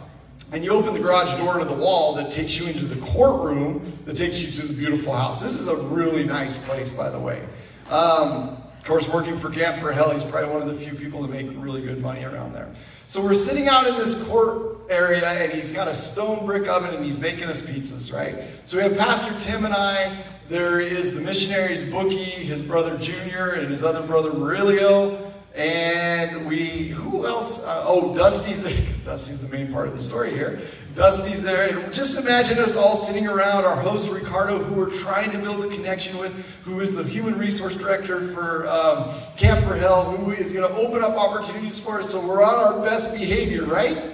and 0.51 0.63
you 0.63 0.71
open 0.71 0.93
the 0.93 0.99
garage 0.99 1.33
door 1.37 1.57
to 1.57 1.65
the 1.65 1.73
wall 1.73 2.13
that 2.15 2.31
takes 2.31 2.59
you 2.59 2.67
into 2.67 2.85
the 2.85 3.03
courtroom 3.05 3.99
that 4.05 4.15
takes 4.15 4.41
you 4.41 4.51
to 4.51 4.67
the 4.67 4.73
beautiful 4.73 5.13
house. 5.13 5.41
This 5.41 5.59
is 5.59 5.67
a 5.67 5.75
really 5.75 6.23
nice 6.23 6.63
place, 6.67 6.93
by 6.93 7.09
the 7.09 7.19
way. 7.19 7.41
Um, 7.89 8.57
of 8.85 8.89
course, 8.89 9.09
working 9.09 9.35
for 9.35 9.49
Camp 9.49 9.81
for 9.81 9.91
Hell, 9.91 10.11
he's 10.11 10.23
probably 10.23 10.51
one 10.51 10.61
of 10.61 10.67
the 10.67 10.75
few 10.75 10.93
people 10.93 11.19
that 11.23 11.31
make 11.31 11.47
really 11.55 11.81
good 11.81 11.99
money 11.99 12.23
around 12.23 12.53
there. 12.53 12.71
So 13.07 13.19
we're 13.19 13.33
sitting 13.33 13.67
out 13.67 13.87
in 13.87 13.95
this 13.95 14.27
court 14.27 14.77
area, 14.91 15.27
and 15.27 15.51
he's 15.51 15.71
got 15.71 15.87
a 15.87 15.93
stone 15.95 16.45
brick 16.45 16.67
oven, 16.67 16.93
and 16.93 17.03
he's 17.03 17.17
making 17.17 17.45
us 17.45 17.63
pizzas, 17.63 18.13
right? 18.13 18.43
So 18.65 18.77
we 18.77 18.83
have 18.83 18.95
Pastor 18.95 19.33
Tim 19.39 19.65
and 19.65 19.73
I. 19.73 20.15
There 20.49 20.79
is 20.79 21.15
the 21.15 21.25
missionaries 21.25 21.81
Bookie, 21.81 22.15
his 22.15 22.61
brother 22.61 22.95
Junior, 22.99 23.53
and 23.53 23.71
his 23.71 23.83
other 23.83 24.05
brother 24.05 24.31
Murillo. 24.31 25.33
And 25.55 26.45
we, 26.45 26.89
who 26.89 27.25
else? 27.25 27.65
Uh, 27.65 27.85
oh, 27.87 28.13
Dusty's 28.13 28.67
because 28.67 29.03
Dusty's 29.03 29.49
the 29.49 29.57
main 29.57 29.73
part 29.73 29.87
of 29.87 29.95
the 29.95 30.01
story 30.01 30.29
here. 30.29 30.61
Dusty's 30.95 31.43
there. 31.43 31.67
And 31.67 31.93
just 31.93 32.17
imagine 32.25 32.57
us 32.57 32.77
all 32.77 32.95
sitting 32.95 33.27
around 33.27 33.65
our 33.65 33.75
host, 33.75 34.11
Ricardo, 34.11 34.57
who 34.57 34.75
we're 34.75 34.89
trying 34.89 35.29
to 35.31 35.37
build 35.37 35.63
a 35.65 35.67
connection 35.67 36.17
with, 36.17 36.33
who 36.63 36.79
is 36.79 36.95
the 36.95 37.03
human 37.03 37.37
resource 37.37 37.75
director 37.75 38.21
for 38.21 38.65
um, 38.67 39.13
Camp 39.35 39.65
for 39.67 39.75
Hell, 39.75 40.05
who 40.05 40.31
is 40.31 40.53
going 40.53 40.67
to 40.67 40.75
open 40.75 41.03
up 41.03 41.15
opportunities 41.15 41.77
for 41.77 41.99
us 41.99 42.09
so 42.09 42.25
we're 42.25 42.41
on 42.41 42.55
our 42.55 42.81
best 42.81 43.13
behavior, 43.13 43.65
right? 43.65 44.13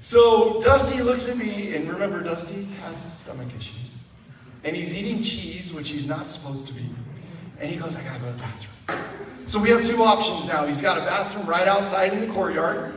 So 0.00 0.58
Dusty 0.62 1.02
looks 1.02 1.28
at 1.28 1.36
me, 1.36 1.74
and 1.76 1.86
remember, 1.86 2.22
Dusty 2.22 2.64
has 2.82 3.20
stomach 3.20 3.48
issues. 3.54 4.08
And 4.64 4.74
he's 4.74 4.96
eating 4.96 5.22
cheese, 5.22 5.72
which 5.74 5.90
he's 5.90 6.06
not 6.06 6.26
supposed 6.26 6.66
to 6.68 6.74
be. 6.74 6.86
And 7.60 7.70
he 7.70 7.76
goes, 7.76 7.94
I 7.94 8.02
gotta 8.02 8.20
go 8.20 8.26
to 8.26 8.32
the 8.32 8.38
bathroom. 8.38 9.04
So 9.44 9.60
we 9.60 9.68
have 9.68 9.84
two 9.84 10.02
options 10.02 10.48
now. 10.48 10.64
He's 10.64 10.80
got 10.80 10.96
a 10.96 11.02
bathroom 11.02 11.46
right 11.46 11.68
outside 11.68 12.14
in 12.14 12.20
the 12.20 12.26
courtyard. 12.28 12.94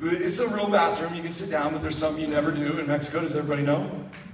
It's 0.00 0.38
a 0.38 0.48
real 0.54 0.68
bathroom. 0.68 1.14
You 1.14 1.22
can 1.22 1.30
sit 1.30 1.50
down, 1.50 1.72
but 1.72 1.82
there's 1.82 1.96
something 1.96 2.22
you 2.22 2.28
never 2.28 2.52
do 2.52 2.78
in 2.78 2.86
Mexico. 2.86 3.20
Does 3.20 3.34
everybody 3.34 3.62
know? 3.62 3.90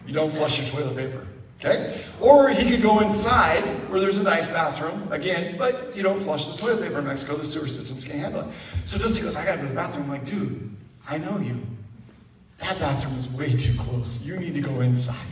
You 0.07 0.13
don't 0.13 0.33
flush 0.33 0.59
your 0.61 0.69
toilet 0.69 0.97
paper. 0.97 1.27
Okay? 1.61 2.03
Or 2.21 2.51
he 2.51 2.69
could 2.69 2.83
go 2.83 3.01
inside 3.01 3.63
where 3.89 3.99
there's 4.01 4.19
a 4.19 4.23
nice 4.23 4.49
bathroom, 4.49 5.11
again, 5.11 5.57
but 5.57 5.97
you 5.97 6.03
don't 6.03 6.21
flush 6.21 6.49
the 6.49 6.59
toilet 6.59 6.83
paper 6.83 6.99
in 6.99 7.07
Mexico. 7.07 7.37
The 7.37 7.45
sewer 7.45 7.69
systems 7.69 8.05
can't 8.05 8.19
handle 8.19 8.43
it. 8.43 8.49
So 8.85 8.99
Dusty 8.99 9.23
goes, 9.23 9.37
I 9.37 9.45
gotta 9.47 9.59
go 9.59 9.63
to 9.63 9.69
the 9.69 9.75
bathroom. 9.75 10.05
I'm 10.05 10.11
like, 10.11 10.27
dude, 10.27 10.77
I 11.09 11.17
know 11.19 11.39
you. 11.39 11.59
That 12.59 12.79
bathroom 12.79 13.17
is 13.17 13.29
way 13.29 13.53
too 13.53 13.73
close. 13.79 14.27
You 14.27 14.37
need 14.37 14.55
to 14.55 14.61
go 14.61 14.81
inside. 14.81 15.27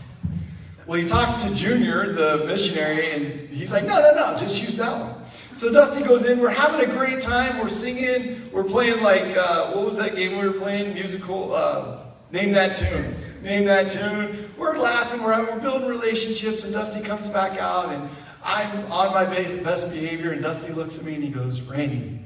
Well, 0.86 0.98
he 0.98 1.06
talks 1.06 1.44
to 1.44 1.54
Junior, 1.54 2.12
the 2.12 2.44
missionary, 2.46 3.12
and 3.12 3.48
he's 3.50 3.72
like, 3.72 3.84
no, 3.84 4.00
no, 4.00 4.14
no, 4.14 4.38
just 4.38 4.60
use 4.60 4.76
that 4.78 4.90
one. 4.98 5.21
So 5.54 5.70
Dusty 5.72 6.02
goes 6.02 6.24
in. 6.24 6.40
We're 6.40 6.48
having 6.50 6.88
a 6.88 6.92
great 6.92 7.20
time. 7.20 7.58
We're 7.58 7.68
singing. 7.68 8.50
We're 8.52 8.64
playing 8.64 9.02
like 9.02 9.36
uh, 9.36 9.72
what 9.72 9.84
was 9.84 9.96
that 9.98 10.16
game 10.16 10.38
we 10.38 10.48
were 10.48 10.54
playing? 10.54 10.94
Musical. 10.94 11.54
Uh, 11.54 12.04
name 12.30 12.52
that 12.52 12.74
tune. 12.74 13.14
Name 13.42 13.66
that 13.66 13.88
tune. 13.88 14.50
We're 14.56 14.78
laughing. 14.78 15.22
We're 15.22 15.38
we're 15.44 15.60
building 15.60 15.88
relationships. 15.88 16.64
And 16.64 16.72
Dusty 16.72 17.02
comes 17.02 17.28
back 17.28 17.58
out, 17.58 17.90
and 17.90 18.08
I'm 18.42 18.90
on 18.90 19.12
my 19.12 19.24
best 19.24 19.92
behavior. 19.92 20.32
And 20.32 20.42
Dusty 20.42 20.72
looks 20.72 20.98
at 20.98 21.04
me 21.04 21.16
and 21.16 21.24
he 21.24 21.30
goes, 21.30 21.60
"Randy, 21.60 22.20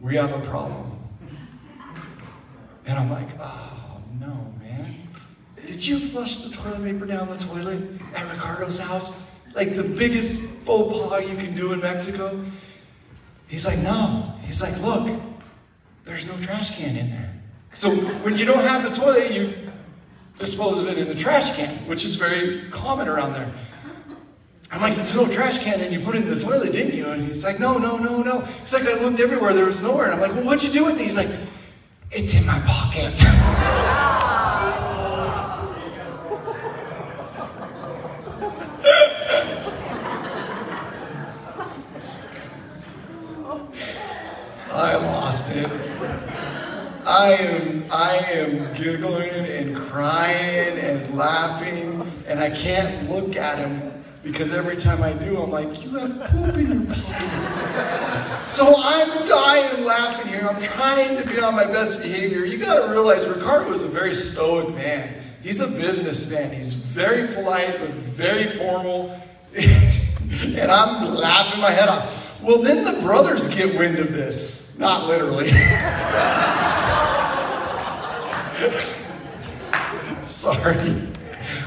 we 0.00 0.14
have 0.14 0.32
a 0.32 0.40
problem." 0.40 0.96
And 2.86 2.98
I'm 2.98 3.10
like, 3.10 3.28
"Oh 3.40 4.00
no, 4.20 4.54
man! 4.60 5.08
Did 5.66 5.84
you 5.84 5.98
flush 5.98 6.36
the 6.38 6.56
toilet 6.56 6.84
paper 6.84 7.04
down 7.04 7.28
the 7.28 7.36
toilet 7.36 7.82
at 8.14 8.30
Ricardo's 8.30 8.78
house?" 8.78 9.27
Like 9.58 9.74
the 9.74 9.82
biggest 9.82 10.64
faux 10.64 10.96
pas 10.96 11.28
you 11.28 11.36
can 11.36 11.54
do 11.56 11.72
in 11.72 11.80
Mexico? 11.80 12.40
He's 13.48 13.66
like, 13.66 13.78
no. 13.78 14.34
He's 14.44 14.62
like, 14.62 14.80
look, 14.80 15.20
there's 16.04 16.26
no 16.26 16.36
trash 16.36 16.78
can 16.78 16.96
in 16.96 17.10
there. 17.10 17.34
So 17.72 17.90
when 18.22 18.38
you 18.38 18.44
don't 18.44 18.60
have 18.60 18.84
the 18.84 18.90
toilet, 18.90 19.32
you 19.32 19.52
dispose 20.38 20.78
of 20.78 20.86
it 20.88 20.96
in 20.96 21.08
the 21.08 21.14
trash 21.14 21.56
can, 21.56 21.70
which 21.88 22.04
is 22.04 22.14
very 22.14 22.70
common 22.70 23.08
around 23.08 23.32
there. 23.32 23.50
I'm 24.70 24.80
like, 24.80 24.94
there's 24.94 25.14
no 25.14 25.26
trash 25.26 25.58
can, 25.58 25.80
and 25.80 25.92
you 25.92 25.98
put 25.98 26.14
it 26.14 26.22
in 26.22 26.28
the 26.28 26.38
toilet, 26.38 26.72
didn't 26.72 26.94
you? 26.94 27.10
And 27.10 27.26
he's 27.26 27.42
like, 27.42 27.58
no, 27.58 27.78
no, 27.78 27.96
no, 27.96 28.22
no. 28.22 28.42
He's 28.42 28.72
like, 28.72 28.84
I 28.84 29.02
looked 29.02 29.18
everywhere, 29.18 29.54
there 29.54 29.64
was 29.64 29.82
nowhere. 29.82 30.04
And 30.04 30.14
I'm 30.14 30.20
like, 30.20 30.34
well, 30.34 30.44
what'd 30.44 30.62
you 30.62 30.70
do 30.70 30.84
with 30.84 31.00
it? 31.00 31.02
He's 31.02 31.16
like, 31.16 31.30
it's 32.12 32.40
in 32.40 32.46
my 32.46 32.60
pocket. 32.64 33.14
I 44.80 44.94
lost 44.94 45.56
it. 45.56 45.66
I 47.18 47.32
am, 47.32 47.84
I 47.90 48.16
am 48.30 48.74
giggling 48.74 49.28
and 49.28 49.76
crying 49.76 50.78
and 50.78 51.16
laughing, 51.16 52.08
and 52.28 52.38
I 52.38 52.48
can't 52.48 53.10
look 53.10 53.34
at 53.34 53.58
him 53.58 53.92
because 54.22 54.52
every 54.52 54.76
time 54.76 55.02
I 55.02 55.14
do, 55.14 55.42
I'm 55.42 55.50
like, 55.50 55.82
you 55.82 55.96
have 55.96 56.16
poop 56.30 56.56
in 56.56 56.86
your 56.86 56.94
pocket. 56.94 58.48
so 58.48 58.72
I'm 58.78 59.26
dying 59.26 59.84
laughing 59.84 60.28
here. 60.28 60.48
I'm 60.48 60.62
trying 60.62 61.16
to 61.16 61.26
be 61.26 61.40
on 61.40 61.56
my 61.56 61.64
best 61.64 62.02
behavior. 62.02 62.44
You 62.44 62.56
got 62.56 62.86
to 62.86 62.92
realize 62.92 63.26
Ricardo 63.26 63.72
is 63.72 63.82
a 63.82 63.88
very 63.88 64.14
stoic 64.14 64.72
man. 64.76 65.20
He's 65.42 65.60
a 65.60 65.66
businessman. 65.66 66.52
He's 66.52 66.72
very 66.72 67.34
polite, 67.34 67.80
but 67.80 67.90
very 67.94 68.46
formal. 68.46 69.20
and 69.56 70.70
I'm 70.70 71.16
laughing 71.16 71.60
my 71.60 71.72
head 71.72 71.88
off. 71.88 72.40
Well, 72.40 72.62
then 72.62 72.84
the 72.84 73.02
brothers 73.02 73.48
get 73.48 73.76
wind 73.76 73.98
of 73.98 74.12
this. 74.12 74.78
Not 74.78 75.08
literally. 75.08 75.50
Sorry. 80.26 81.08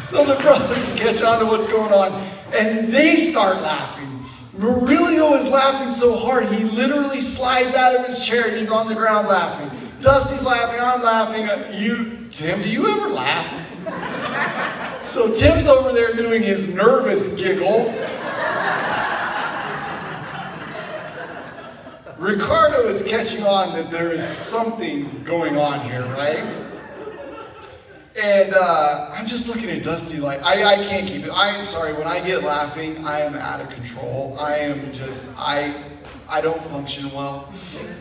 So 0.04 0.26
the 0.26 0.38
brothers 0.42 0.92
catch 0.92 1.22
on 1.22 1.40
to 1.40 1.46
what's 1.46 1.68
going 1.68 1.94
on 1.94 2.12
and 2.54 2.92
they 2.92 3.16
start 3.16 3.62
laughing. 3.62 4.20
Murillo 4.54 5.34
is 5.36 5.48
laughing 5.48 5.90
so 5.90 6.18
hard 6.18 6.48
he 6.48 6.66
literally 6.66 7.22
slides 7.22 7.76
out 7.76 7.96
of 7.96 8.06
his 8.06 8.26
chair 8.26 8.48
and 8.50 8.58
he's 8.58 8.72
on 8.72 8.88
the 8.88 8.96
ground 8.96 9.28
laughing. 9.28 9.70
Dusty's 10.02 10.44
laughing, 10.44 10.82
I'm 10.82 11.02
laughing. 11.02 11.46
Uh, 11.48 11.72
you, 11.74 12.28
Tim, 12.32 12.62
do 12.62 12.70
you 12.70 12.88
ever 12.88 13.08
laugh? 13.08 13.58
So 15.02 15.34
Tim's 15.34 15.68
over 15.68 15.94
there 15.94 16.14
doing 16.14 16.44
his 16.44 16.76
nervous 16.76 17.36
giggle. 17.36 17.86
Ricardo 22.18 22.88
is 22.88 23.02
catching 23.02 23.44
on 23.44 23.74
that 23.74 23.90
there 23.90 24.14
is 24.14 24.28
something 24.28 25.24
going 25.24 25.58
on 25.58 25.80
here, 25.90 26.06
right? 26.08 26.71
And 28.16 28.54
uh, 28.54 29.10
I'm 29.14 29.26
just 29.26 29.48
looking 29.48 29.70
at 29.70 29.84
Dusty 29.84 30.18
like, 30.18 30.42
I, 30.44 30.74
I 30.74 30.76
can't 30.84 31.08
keep 31.08 31.24
it. 31.24 31.32
I'm 31.34 31.64
sorry, 31.64 31.94
when 31.94 32.08
I 32.08 32.20
get 32.26 32.44
laughing, 32.44 33.06
I 33.06 33.22
am 33.22 33.36
out 33.36 33.62
of 33.62 33.70
control. 33.70 34.36
I 34.38 34.58
am 34.58 34.92
just, 34.92 35.34
I, 35.38 35.82
I 36.28 36.42
don't 36.42 36.62
function 36.62 37.10
well. 37.12 37.54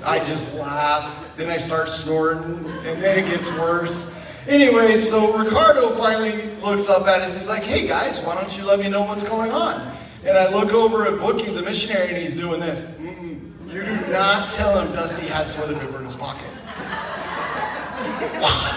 I 0.05 0.19
just 0.25 0.55
laugh, 0.57 1.37
then 1.37 1.49
I 1.49 1.59
start 1.59 1.89
snorting, 1.89 2.57
and 2.85 3.01
then 3.01 3.25
it 3.25 3.31
gets 3.31 3.49
worse. 3.51 4.17
Anyway, 4.49 4.97
so 4.97 5.37
Ricardo 5.39 5.91
finally 5.91 6.57
looks 6.57 6.89
up 6.89 7.07
at 7.07 7.21
us. 7.21 7.37
He's 7.37 7.49
like, 7.49 7.63
hey 7.63 7.87
guys, 7.87 8.19
why 8.21 8.35
don't 8.35 8.57
you 8.59 8.65
let 8.65 8.81
me 8.81 8.89
know 8.89 9.05
what's 9.05 9.23
going 9.23 9.53
on? 9.53 9.97
And 10.25 10.37
I 10.37 10.53
look 10.53 10.73
over 10.73 11.07
at 11.07 11.21
Bookie, 11.21 11.53
the 11.53 11.63
missionary, 11.63 12.09
and 12.09 12.17
he's 12.17 12.35
doing 12.35 12.59
this. 12.61 12.81
Mm-mm. 12.81 13.73
You 13.73 13.85
do 13.85 14.13
not 14.13 14.49
tell 14.51 14.81
him 14.81 14.93
Dusty 14.93 15.29
has 15.29 15.55
toilet 15.55 15.79
paper 15.79 15.99
in 15.99 16.05
his 16.05 16.17
pocket. 16.17 16.49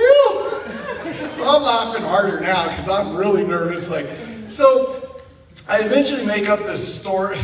do? 1.04 1.30
so 1.32 1.47
I'm 1.47 1.64
laughing 1.64 2.04
harder 2.04 2.39
now 2.39 2.70
because 2.70 2.89
I'm 2.89 3.16
really 3.16 3.43
nervous. 3.45 3.89
Like, 3.89 4.08
so 4.47 5.22
I 5.68 5.80
eventually 5.80 6.26
make 6.26 6.49
up 6.49 6.60
this 6.60 7.01
story. 7.01 7.38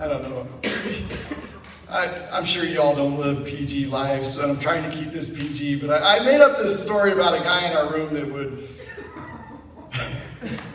I 0.00 0.08
don't 0.08 0.22
know. 0.22 0.48
I, 1.88 2.38
am 2.38 2.44
sure 2.44 2.64
you 2.64 2.80
all 2.80 2.94
don't 2.94 3.18
live 3.18 3.46
PG 3.46 3.86
lives, 3.86 4.34
but 4.34 4.50
I'm 4.50 4.58
trying 4.58 4.90
to 4.90 4.96
keep 4.96 5.10
this 5.10 5.34
PG. 5.36 5.76
But 5.76 6.02
I, 6.02 6.18
I 6.18 6.24
made 6.24 6.40
up 6.40 6.56
this 6.56 6.82
story 6.82 7.12
about 7.12 7.34
a 7.34 7.40
guy 7.40 7.70
in 7.70 7.76
our 7.76 7.92
room 7.92 8.12
that 8.12 8.30
would. 8.30 8.68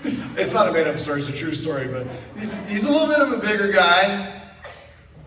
it's 0.38 0.54
not 0.54 0.70
a 0.70 0.72
made 0.72 0.88
up 0.88 0.98
story, 1.00 1.20
it's 1.20 1.30
a 1.30 1.34
true 1.34 1.54
story, 1.54 1.88
but 1.88 2.08
he's, 2.38 2.68
he's 2.68 2.86
a 2.86 2.92
little 2.92 3.08
bit 3.08 3.20
of 3.20 3.32
a 3.34 3.38
bigger 3.38 3.72
guy. 3.72 4.42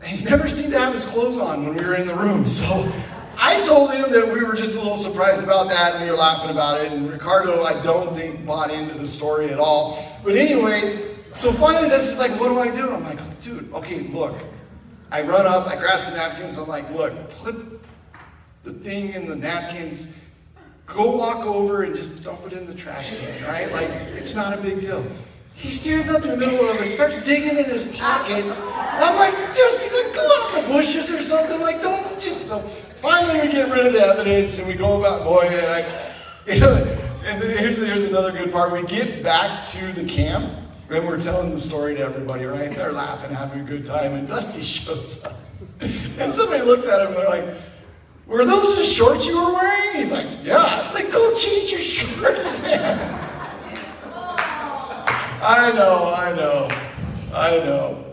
He 0.04 0.24
never 0.24 0.48
seemed 0.48 0.72
to 0.72 0.78
have 0.78 0.92
his 0.92 1.06
clothes 1.06 1.38
on 1.38 1.64
when 1.64 1.76
we 1.76 1.84
were 1.84 1.94
in 1.94 2.06
the 2.06 2.14
room. 2.14 2.46
So 2.46 2.90
I 3.38 3.60
told 3.66 3.92
him 3.92 4.12
that 4.12 4.32
we 4.32 4.44
were 4.44 4.54
just 4.54 4.76
a 4.76 4.78
little 4.78 4.96
surprised 4.96 5.42
about 5.42 5.68
that 5.68 5.94
and 5.94 6.04
we 6.04 6.10
were 6.10 6.16
laughing 6.16 6.50
about 6.50 6.80
it. 6.80 6.92
And 6.92 7.10
Ricardo, 7.10 7.62
I 7.62 7.82
don't 7.82 8.14
think, 8.14 8.44
bought 8.46 8.70
into 8.70 8.94
the 8.94 9.06
story 9.06 9.50
at 9.50 9.58
all. 9.58 10.04
But, 10.22 10.36
anyways, 10.36 11.14
so 11.32 11.52
finally, 11.52 11.88
this 11.88 12.08
is 12.08 12.18
like, 12.18 12.32
what 12.40 12.48
do 12.48 12.58
I 12.58 12.74
do? 12.74 12.92
I'm 12.92 13.04
like, 13.04 13.40
dude, 13.40 13.72
okay, 13.74 14.00
look. 14.00 14.40
I 15.10 15.22
run 15.22 15.46
up, 15.46 15.66
I 15.66 15.76
grab 15.76 16.00
some 16.00 16.14
napkins. 16.14 16.58
I'm 16.58 16.66
like, 16.66 16.90
look, 16.90 17.30
put 17.30 17.80
the 18.62 18.72
thing 18.72 19.12
in 19.12 19.28
the 19.28 19.36
napkins. 19.36 20.20
Go 20.86 21.16
walk 21.16 21.46
over 21.46 21.82
and 21.82 21.94
just 21.94 22.22
dump 22.22 22.46
it 22.46 22.52
in 22.52 22.66
the 22.66 22.74
trash 22.74 23.10
can, 23.10 23.44
right? 23.44 23.70
Like, 23.72 23.88
it's 24.16 24.34
not 24.34 24.58
a 24.58 24.60
big 24.60 24.80
deal. 24.80 25.04
He 25.54 25.70
stands 25.70 26.10
up 26.10 26.22
in 26.24 26.30
the 26.30 26.36
middle 26.36 26.68
of 26.68 26.80
it, 26.80 26.86
starts 26.86 27.22
digging 27.24 27.58
in 27.58 27.64
his 27.66 27.86
pockets. 27.96 28.60
I'm 28.60 29.16
like, 29.16 29.34
just 29.54 29.92
like, 29.94 30.14
go 30.14 30.28
out 30.28 30.58
in 30.58 30.62
the 30.62 30.72
bushes 30.74 31.10
or 31.10 31.20
something. 31.20 31.60
Like, 31.60 31.80
don't. 31.80 32.13
So 32.44 32.58
finally, 32.58 33.40
we 33.40 33.48
get 33.50 33.72
rid 33.72 33.86
of 33.86 33.94
the 33.94 34.04
evidence 34.04 34.58
and 34.58 34.68
we 34.68 34.74
go 34.74 35.00
about, 35.00 35.24
boy, 35.24 35.44
and 35.44 35.66
I, 35.66 35.80
and 37.26 37.42
here's, 37.42 37.78
here's 37.78 38.04
another 38.04 38.32
good 38.32 38.52
part. 38.52 38.70
We 38.70 38.82
get 38.82 39.22
back 39.22 39.64
to 39.68 39.92
the 39.92 40.04
camp 40.04 40.52
and 40.90 41.08
we're 41.08 41.18
telling 41.18 41.52
the 41.52 41.58
story 41.58 41.94
to 41.94 42.02
everybody, 42.02 42.44
right? 42.44 42.70
They're 42.70 42.92
laughing, 42.92 43.34
having 43.34 43.60
a 43.60 43.64
good 43.64 43.86
time, 43.86 44.12
and 44.12 44.28
Dusty 44.28 44.60
shows 44.62 45.24
up. 45.24 45.32
And 46.18 46.30
somebody 46.30 46.62
looks 46.62 46.86
at 46.86 47.00
him 47.00 47.08
and 47.08 47.16
they're 47.16 47.28
like, 47.30 47.56
Were 48.26 48.44
those 48.44 48.76
the 48.76 48.84
shorts 48.84 49.26
you 49.26 49.42
were 49.42 49.54
wearing? 49.54 49.96
He's 49.96 50.12
like, 50.12 50.26
Yeah. 50.42 50.58
I'm 50.58 50.92
like, 50.92 51.10
go 51.10 51.34
change 51.34 51.70
your 51.70 51.80
shorts, 51.80 52.62
man. 52.66 53.20
I 55.42 55.72
know, 55.72 56.12
I 56.14 56.34
know, 56.36 56.68
I 57.32 57.56
know. 57.64 58.03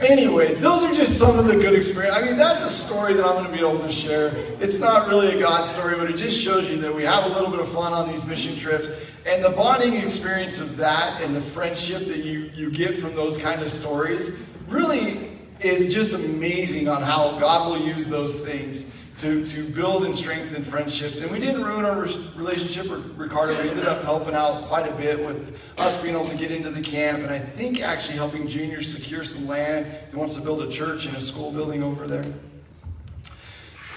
Anyways, 0.00 0.58
those 0.58 0.82
are 0.82 0.94
just 0.94 1.18
some 1.18 1.38
of 1.38 1.46
the 1.46 1.54
good 1.54 1.74
experience. 1.74 2.16
I 2.16 2.22
mean, 2.22 2.36
that's 2.36 2.62
a 2.62 2.68
story 2.68 3.14
that 3.14 3.24
I'm 3.24 3.34
going 3.34 3.46
to 3.46 3.52
be 3.52 3.58
able 3.58 3.78
to 3.80 3.92
share. 3.92 4.32
It's 4.60 4.80
not 4.80 5.06
really 5.06 5.36
a 5.36 5.40
God 5.40 5.64
story, 5.64 5.96
but 5.96 6.10
it 6.10 6.16
just 6.16 6.40
shows 6.40 6.68
you 6.70 6.78
that 6.78 6.94
we 6.94 7.04
have 7.04 7.26
a 7.26 7.28
little 7.28 7.50
bit 7.50 7.60
of 7.60 7.68
fun 7.68 7.92
on 7.92 8.08
these 8.08 8.26
mission 8.26 8.56
trips. 8.56 8.88
And 9.26 9.44
the 9.44 9.50
bonding 9.50 9.94
experience 9.94 10.60
of 10.60 10.76
that 10.78 11.22
and 11.22 11.36
the 11.36 11.40
friendship 11.40 12.06
that 12.06 12.24
you, 12.24 12.50
you 12.54 12.70
get 12.70 12.98
from 12.98 13.14
those 13.14 13.38
kind 13.38 13.62
of 13.62 13.70
stories 13.70 14.42
really 14.66 15.38
is 15.60 15.94
just 15.94 16.14
amazing 16.14 16.88
on 16.88 17.02
how 17.02 17.38
God 17.38 17.70
will 17.70 17.86
use 17.86 18.08
those 18.08 18.44
things 18.44 18.96
to, 19.18 19.46
to 19.46 19.68
build 19.70 20.04
and 20.04 20.16
strengthen 20.16 20.62
friendships. 20.62 21.20
And 21.20 21.30
we 21.30 21.38
didn't 21.38 21.62
ruin 21.62 21.84
our 21.84 22.00
relationship 22.36 22.88
with 22.88 23.16
Ricardo. 23.16 23.60
We 23.62 23.70
ended 23.70 23.86
up 23.86 24.02
helping 24.04 24.34
out 24.34 24.64
quite 24.64 24.90
a 24.90 24.94
bit 24.94 25.24
with 25.24 25.62
us 25.78 26.02
being 26.02 26.14
able 26.14 26.28
to 26.28 26.36
get 26.36 26.50
into 26.50 26.70
the 26.70 26.80
camp. 26.80 27.20
And 27.20 27.30
I 27.30 27.38
think 27.38 27.80
actually 27.80 28.16
helping 28.16 28.48
Junior 28.48 28.82
secure 28.82 29.24
some 29.24 29.46
land. 29.46 29.86
He 30.10 30.16
wants 30.16 30.36
to 30.36 30.42
build 30.42 30.62
a 30.62 30.70
church 30.70 31.06
and 31.06 31.16
a 31.16 31.20
school 31.20 31.52
building 31.52 31.82
over 31.82 32.06
there. 32.06 32.24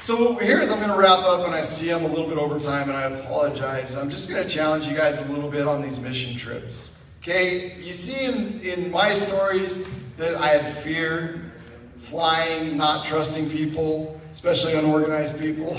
So 0.01 0.36
here 0.36 0.59
is 0.59 0.72
I'm 0.72 0.78
going 0.78 0.91
to 0.91 0.97
wrap 0.97 1.18
up, 1.20 1.47
and 1.47 1.55
I 1.55 1.63
see 1.63 1.89
I'm 1.89 2.05
a 2.05 2.07
little 2.07 2.30
bit 2.30 2.38
over 2.38 2.59
time, 2.59 2.89
and 2.89 2.95
I 2.95 3.05
apologize. 3.05 3.95
I'm 3.95 4.11
just 4.11 4.30
going 4.30 4.43
to 4.43 4.47
challenge 4.47 4.88
you 4.88 4.95
guys 4.95 5.28
a 5.28 5.34
little 5.34 5.49
bit 5.49 5.68
on 5.68 5.82
these 5.82 5.99
mission 5.99 6.38
trips. 6.38 7.03
Okay, 7.24 7.76
you 7.82 7.91
see 7.91 8.26
in, 8.26 8.59
in 8.61 8.91
my 8.91 9.13
stories 9.13 9.89
that 10.18 10.36
I 10.36 10.49
had 10.49 10.72
fear, 10.72 11.51
flying, 12.06 12.78
not 12.78 13.03
trusting 13.03 13.49
people, 13.49 14.20
especially 14.32 14.74
unorganized 14.74 15.39
people, 15.39 15.76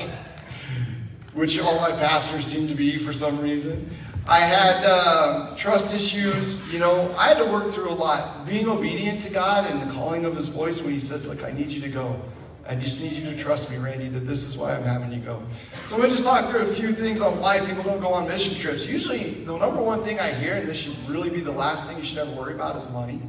which 1.35 1.61
all 1.61 1.81
my 1.81 1.93
pastors 1.93 2.45
seem 2.47 2.68
to 2.68 2.74
be 2.74 2.99
for 2.99 3.12
some 3.12 3.41
reason. 3.41 3.89
I 4.29 4.41
had 4.41 4.85
uh, 4.85 5.55
trust 5.57 5.95
issues. 5.95 6.72
You 6.72 6.81
know, 6.81 7.14
I 7.16 7.29
had 7.29 7.39
to 7.39 7.45
work 7.45 7.68
through 7.68 7.91
a 7.91 7.95
lot. 7.95 8.45
Being 8.45 8.68
obedient 8.68 9.20
to 9.20 9.31
God 9.31 9.70
and 9.70 9.81
the 9.81 9.95
calling 9.95 10.24
of 10.24 10.35
His 10.35 10.49
voice 10.49 10.83
when 10.83 10.93
He 10.93 10.99
says, 10.99 11.29
Look, 11.29 11.45
I 11.45 11.53
need 11.53 11.68
you 11.68 11.81
to 11.83 11.89
go. 11.89 12.20
I 12.68 12.74
just 12.74 13.01
need 13.01 13.12
you 13.12 13.31
to 13.31 13.37
trust 13.37 13.70
me, 13.70 13.79
Randy, 13.79 14.09
that 14.09 14.27
this 14.27 14.43
is 14.43 14.59
why 14.59 14.74
I'm 14.74 14.83
having 14.83 15.12
you 15.12 15.20
go. 15.20 15.41
So 15.85 16.03
to 16.03 16.09
just 16.09 16.24
talk 16.24 16.51
through 16.51 16.62
a 16.62 16.66
few 16.66 16.91
things 16.91 17.22
on 17.22 17.39
why 17.39 17.64
people 17.64 17.85
don't 17.85 18.01
go 18.01 18.09
on 18.09 18.27
mission 18.27 18.57
trips. 18.57 18.85
Usually, 18.85 19.35
the 19.45 19.57
number 19.57 19.81
one 19.81 20.03
thing 20.03 20.18
I 20.18 20.33
hear, 20.33 20.55
and 20.55 20.66
this 20.68 20.77
should 20.77 20.99
really 21.09 21.31
be 21.31 21.41
the 21.41 21.53
last 21.53 21.87
thing 21.87 21.97
you 21.97 22.03
should 22.03 22.18
ever 22.18 22.33
worry 22.33 22.55
about, 22.55 22.74
is 22.74 22.91
money. 22.91 23.22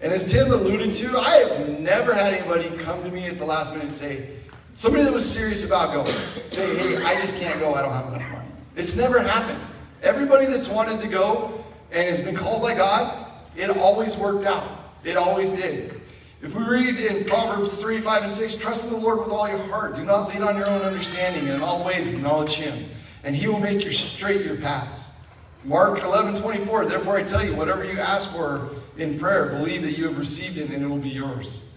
And 0.00 0.12
as 0.12 0.24
Tim 0.30 0.52
alluded 0.52 0.92
to, 0.92 1.18
I 1.18 1.30
have 1.36 1.80
never 1.80 2.14
had 2.14 2.34
anybody 2.34 2.70
come 2.78 3.02
to 3.02 3.10
me 3.10 3.24
at 3.26 3.38
the 3.38 3.44
last 3.44 3.72
minute 3.72 3.86
and 3.86 3.94
say, 3.94 4.38
Somebody 4.78 5.02
that 5.02 5.12
was 5.12 5.28
serious 5.28 5.66
about 5.66 5.92
going, 5.92 6.16
say, 6.46 6.76
hey, 6.76 7.02
I 7.02 7.20
just 7.20 7.34
can't 7.40 7.58
go, 7.58 7.74
I 7.74 7.82
don't 7.82 7.92
have 7.92 8.06
enough 8.14 8.30
money. 8.30 8.46
It's 8.76 8.94
never 8.94 9.20
happened. 9.20 9.58
Everybody 10.04 10.46
that's 10.46 10.68
wanted 10.68 11.00
to 11.00 11.08
go 11.08 11.64
and 11.90 12.08
has 12.08 12.20
been 12.20 12.36
called 12.36 12.62
by 12.62 12.74
God, 12.74 13.26
it 13.56 13.70
always 13.70 14.16
worked 14.16 14.46
out. 14.46 14.70
It 15.02 15.16
always 15.16 15.50
did. 15.50 16.00
If 16.42 16.54
we 16.54 16.62
read 16.62 16.94
in 16.94 17.24
Proverbs 17.24 17.74
3, 17.74 17.98
5, 17.98 18.22
and 18.22 18.30
6, 18.30 18.56
trust 18.58 18.86
in 18.86 18.94
the 18.94 19.00
Lord 19.00 19.18
with 19.18 19.30
all 19.30 19.48
your 19.48 19.58
heart. 19.64 19.96
Do 19.96 20.04
not 20.04 20.28
lean 20.28 20.44
on 20.44 20.56
your 20.56 20.70
own 20.70 20.82
understanding, 20.82 21.46
and 21.46 21.54
in 21.54 21.60
all 21.60 21.84
ways 21.84 22.14
acknowledge 22.14 22.54
Him, 22.54 22.88
and 23.24 23.34
He 23.34 23.48
will 23.48 23.58
make 23.58 23.82
your 23.82 23.92
straight 23.92 24.46
your 24.46 24.58
paths. 24.58 25.18
Mark 25.64 26.00
11, 26.04 26.36
24, 26.36 26.86
therefore 26.86 27.16
I 27.16 27.24
tell 27.24 27.44
you, 27.44 27.56
whatever 27.56 27.84
you 27.84 27.98
ask 27.98 28.30
for 28.30 28.70
in 28.98 29.18
prayer, 29.18 29.46
believe 29.46 29.82
that 29.82 29.96
you 29.96 30.06
have 30.06 30.18
received 30.18 30.58
it, 30.58 30.70
and 30.70 30.84
it 30.84 30.88
will 30.88 30.98
be 30.98 31.08
yours. 31.08 31.72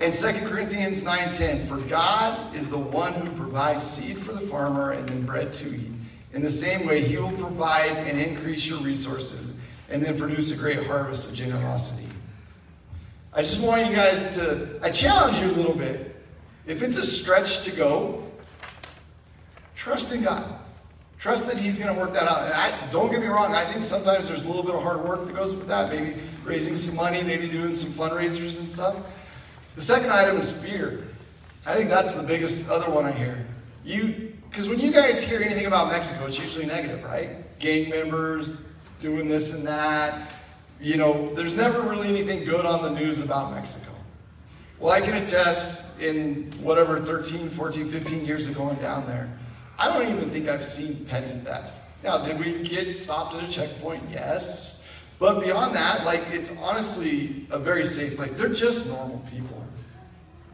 And 0.00 0.12
2 0.12 0.46
Corinthians 0.46 1.04
9:10, 1.04 1.66
for 1.66 1.78
God 1.78 2.54
is 2.54 2.68
the 2.68 2.78
one 2.78 3.14
who 3.14 3.30
provides 3.36 3.86
seed 3.86 4.18
for 4.18 4.32
the 4.32 4.40
farmer 4.40 4.92
and 4.92 5.08
then 5.08 5.24
bread 5.24 5.52
to 5.54 5.74
eat. 5.74 5.90
In 6.34 6.42
the 6.42 6.50
same 6.50 6.86
way, 6.86 7.02
he 7.02 7.16
will 7.16 7.32
provide 7.32 7.96
and 7.96 8.18
increase 8.18 8.66
your 8.66 8.78
resources 8.80 9.60
and 9.88 10.02
then 10.02 10.18
produce 10.18 10.50
a 10.50 10.60
great 10.60 10.84
harvest 10.84 11.30
of 11.30 11.36
generosity. 11.36 12.08
I 13.32 13.42
just 13.42 13.60
want 13.60 13.86
you 13.86 13.94
guys 13.94 14.34
to, 14.36 14.78
I 14.82 14.90
challenge 14.90 15.38
you 15.40 15.46
a 15.46 15.52
little 15.52 15.74
bit. 15.74 16.14
If 16.66 16.82
it's 16.82 16.98
a 16.98 17.04
stretch 17.04 17.64
to 17.64 17.70
go, 17.70 18.24
trust 19.74 20.14
in 20.14 20.22
God. 20.22 20.58
Trust 21.18 21.46
that 21.48 21.56
He's 21.56 21.78
going 21.78 21.94
to 21.94 22.00
work 22.00 22.12
that 22.12 22.24
out. 22.24 22.44
And 22.44 22.54
I, 22.54 22.90
don't 22.90 23.10
get 23.10 23.20
me 23.20 23.26
wrong, 23.26 23.54
I 23.54 23.64
think 23.64 23.82
sometimes 23.82 24.28
there's 24.28 24.44
a 24.44 24.48
little 24.48 24.62
bit 24.62 24.74
of 24.74 24.82
hard 24.82 25.04
work 25.04 25.26
that 25.26 25.34
goes 25.34 25.54
with 25.54 25.68
that. 25.68 25.90
Maybe 25.90 26.14
raising 26.44 26.76
some 26.76 26.96
money, 26.96 27.22
maybe 27.22 27.48
doing 27.48 27.72
some 27.72 27.90
fundraisers 27.90 28.58
and 28.58 28.68
stuff. 28.68 28.96
The 29.74 29.82
second 29.82 30.10
item 30.10 30.36
is 30.36 30.64
fear. 30.64 31.06
I 31.66 31.74
think 31.74 31.90
that's 31.90 32.14
the 32.14 32.26
biggest 32.26 32.70
other 32.70 32.90
one 32.90 33.04
I 33.04 33.12
hear. 33.12 33.44
You, 33.84 34.32
because 34.48 34.68
when 34.68 34.78
you 34.78 34.92
guys 34.92 35.22
hear 35.22 35.42
anything 35.42 35.66
about 35.66 35.90
Mexico, 35.90 36.26
it's 36.26 36.38
usually 36.38 36.66
negative, 36.66 37.02
right? 37.04 37.58
Gang 37.58 37.90
members 37.90 38.66
doing 39.00 39.28
this 39.28 39.54
and 39.54 39.66
that. 39.66 40.32
You 40.80 40.96
know, 40.96 41.34
there's 41.34 41.56
never 41.56 41.82
really 41.82 42.08
anything 42.08 42.44
good 42.44 42.64
on 42.64 42.82
the 42.82 42.90
news 42.98 43.20
about 43.20 43.52
Mexico. 43.52 43.92
Well, 44.78 44.92
I 44.92 45.00
can 45.00 45.14
attest 45.14 46.00
in 46.00 46.52
whatever 46.60 46.98
13, 46.98 47.48
14, 47.48 47.88
15 47.88 48.26
years 48.26 48.46
of 48.46 48.56
going 48.56 48.76
down 48.76 49.06
there, 49.06 49.28
I 49.78 49.88
don't 49.88 50.14
even 50.14 50.30
think 50.30 50.48
I've 50.48 50.64
seen 50.64 51.04
petty 51.06 51.38
theft. 51.40 51.80
Now, 52.02 52.18
did 52.18 52.38
we 52.38 52.62
get 52.62 52.96
stopped 52.96 53.34
at 53.34 53.42
a 53.42 53.48
checkpoint? 53.50 54.04
Yes. 54.10 54.88
But 55.18 55.42
beyond 55.42 55.74
that, 55.74 56.04
like, 56.04 56.22
it's 56.30 56.52
honestly 56.62 57.46
a 57.50 57.58
very 57.58 57.84
safe, 57.84 58.18
like, 58.18 58.36
they're 58.36 58.48
just 58.48 58.88
normal 58.88 59.24
people. 59.30 59.64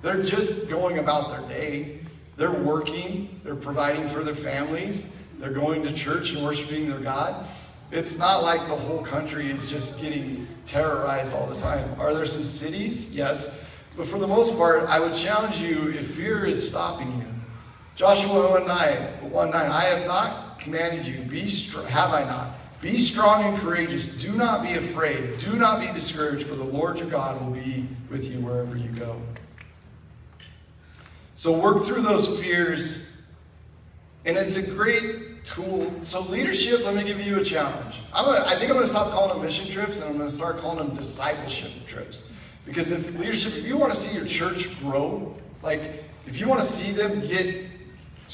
They're 0.03 0.23
just 0.23 0.71
going 0.71 0.99
about 0.99 1.31
their 1.31 1.49
day. 1.49 2.01
They're 2.37 2.51
working, 2.51 3.41
they're 3.45 3.55
providing 3.55 4.09
for 4.09 4.25
their 4.25 4.35
families, 4.35 5.15
they're 5.39 5.51
going 5.51 5.83
to 5.85 5.93
church 5.93 6.33
and 6.33 6.43
worshiping 6.43 6.89
their 6.89 6.99
God. 6.99 7.47
It's 7.91 8.19
not 8.19 8.43
like 8.43 8.67
the 8.69 8.75
whole 8.75 9.03
country 9.03 9.51
is 9.51 9.71
just 9.71 10.01
getting 10.01 10.47
terrorized 10.65 11.35
all 11.35 11.47
the 11.47 11.55
time. 11.55 12.01
Are 12.01 12.15
there 12.15 12.25
some 12.25 12.43
cities? 12.43 13.15
Yes. 13.15 13.69
But 13.97 14.07
for 14.07 14.19
the 14.19 14.27
most 14.27 14.57
part, 14.57 14.89
I 14.89 14.99
would 14.99 15.15
challenge 15.15 15.61
you 15.61 15.91
if 15.91 16.07
fear 16.07 16.47
is 16.47 16.67
stopping 16.67 17.19
you. 17.19 17.32
Joshua 17.97 18.51
1 18.51 18.67
9, 18.67 19.31
1 19.31 19.51
9 19.51 19.55
I 19.55 19.85
have 19.85 20.07
not 20.07 20.59
commanded 20.59 21.07
you, 21.07 21.23
be 21.23 21.47
str- 21.47 21.83
have 21.83 22.13
I 22.13 22.25
not? 22.25 22.55
Be 22.81 22.99
strong 22.99 23.45
and 23.45 23.59
courageous. 23.59 24.19
Do 24.19 24.33
not 24.33 24.63
be 24.63 24.73
afraid. 24.75 25.39
Do 25.39 25.55
not 25.55 25.81
be 25.81 25.87
discouraged, 25.95 26.47
for 26.47 26.57
the 26.57 26.65
Lord 26.65 26.99
your 26.99 27.09
God 27.09 27.41
will 27.41 27.53
be 27.53 27.87
with 28.11 28.33
you 28.33 28.41
wherever 28.41 28.77
you 28.77 28.91
go. 28.91 29.21
So 31.35 31.61
work 31.61 31.85
through 31.85 32.03
those 32.03 32.41
fears 32.41 33.09
And 34.25 34.37
it's 34.37 34.57
a 34.57 34.71
great 34.75 35.45
tool. 35.45 35.93
So 36.01 36.21
leadership, 36.23 36.85
let 36.85 36.95
me 36.95 37.05
give 37.05 37.21
you 37.21 37.39
a 37.39 37.45
challenge. 37.45 38.03
I'm 38.13 38.25
gonna, 38.25 38.45
I 38.47 38.51
think 38.51 38.65
I'm 38.65 38.77
going 38.77 38.83
to 38.83 38.87
stop 38.87 39.11
calling 39.11 39.31
them 39.35 39.43
mission 39.43 39.69
trips 39.71 40.01
and 40.01 40.11
I'm 40.11 40.17
going 40.17 40.29
to 40.29 40.35
start 40.35 40.59
calling 40.59 40.79
them 40.79 40.95
discipleship 40.95 41.73
trips. 41.87 42.33
Because 42.65 42.93
if 42.93 43.19
leadership, 43.19 43.55
if 43.57 43.67
you 43.67 43.77
want 43.77 43.93
to 43.93 43.99
see 43.99 44.17
your 44.17 44.27
church 44.27 44.79
grow, 44.81 45.35
like 45.63 46.05
if 46.27 46.39
you 46.39 46.49
want 46.49 46.61
to 46.61 46.67
see 46.67 46.93
them 46.93 47.21
get 47.27 47.72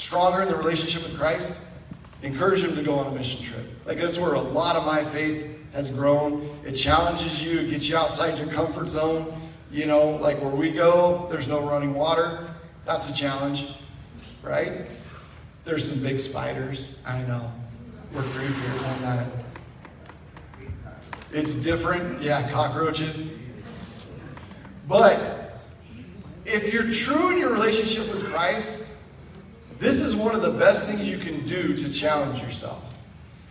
stronger 0.09 0.41
in 0.41 0.49
their 0.49 0.57
relationship 0.57 1.03
with 1.03 1.15
Christ, 1.19 1.63
encourage 2.23 2.63
them 2.63 2.75
to 2.75 2.83
go 2.83 2.95
on 2.95 3.09
a 3.09 3.11
mission 3.11 3.45
trip. 3.45 3.67
Like 3.85 3.99
that's 3.99 4.19
where 4.19 4.33
a 4.33 4.41
lot 4.41 4.75
of 4.75 4.87
my 4.87 5.05
faith 5.05 5.47
has 5.75 5.91
grown. 5.91 6.49
It 6.65 6.73
challenges 6.73 7.45
you, 7.45 7.61
it 7.61 7.69
gets 7.69 7.91
you 7.91 7.97
outside 7.99 8.39
your 8.39 8.49
comfort 8.49 8.89
zone. 8.89 9.39
You 9.71 9.85
know, 9.85 10.13
like 10.13 10.41
where 10.41 10.51
we 10.51 10.71
go, 10.71 11.29
there's 11.31 11.47
no 11.47 11.61
running 11.61 11.93
water. 11.93 12.49
That's 12.87 13.11
a 13.11 13.13
challenge, 13.13 13.69
right? 14.43 14.87
There's 15.65 15.93
some 15.93 16.03
big 16.03 16.19
spiders. 16.19 17.03
I 17.07 17.21
know. 17.25 17.53
We're 18.15 18.23
three 18.23 18.49
fears 18.49 18.85
on 18.87 19.03
that. 19.03 19.27
It's 21.35 21.55
different. 21.55 22.23
Yeah, 22.23 22.51
cockroaches. 22.51 23.35
But 24.89 25.61
if 26.47 26.73
you're 26.73 26.91
true 26.93 27.33
in 27.33 27.37
your 27.37 27.53
relationship 27.53 28.11
with 28.11 28.25
Christ, 28.25 28.88
this 29.79 30.03
is 30.03 30.16
one 30.16 30.35
of 30.35 30.43
the 30.43 30.51
best 30.51 30.91
things 30.91 31.09
you 31.09 31.18
can 31.18 31.45
do 31.45 31.76
to 31.76 31.93
challenge 31.93 32.41
yourself. 32.43 32.85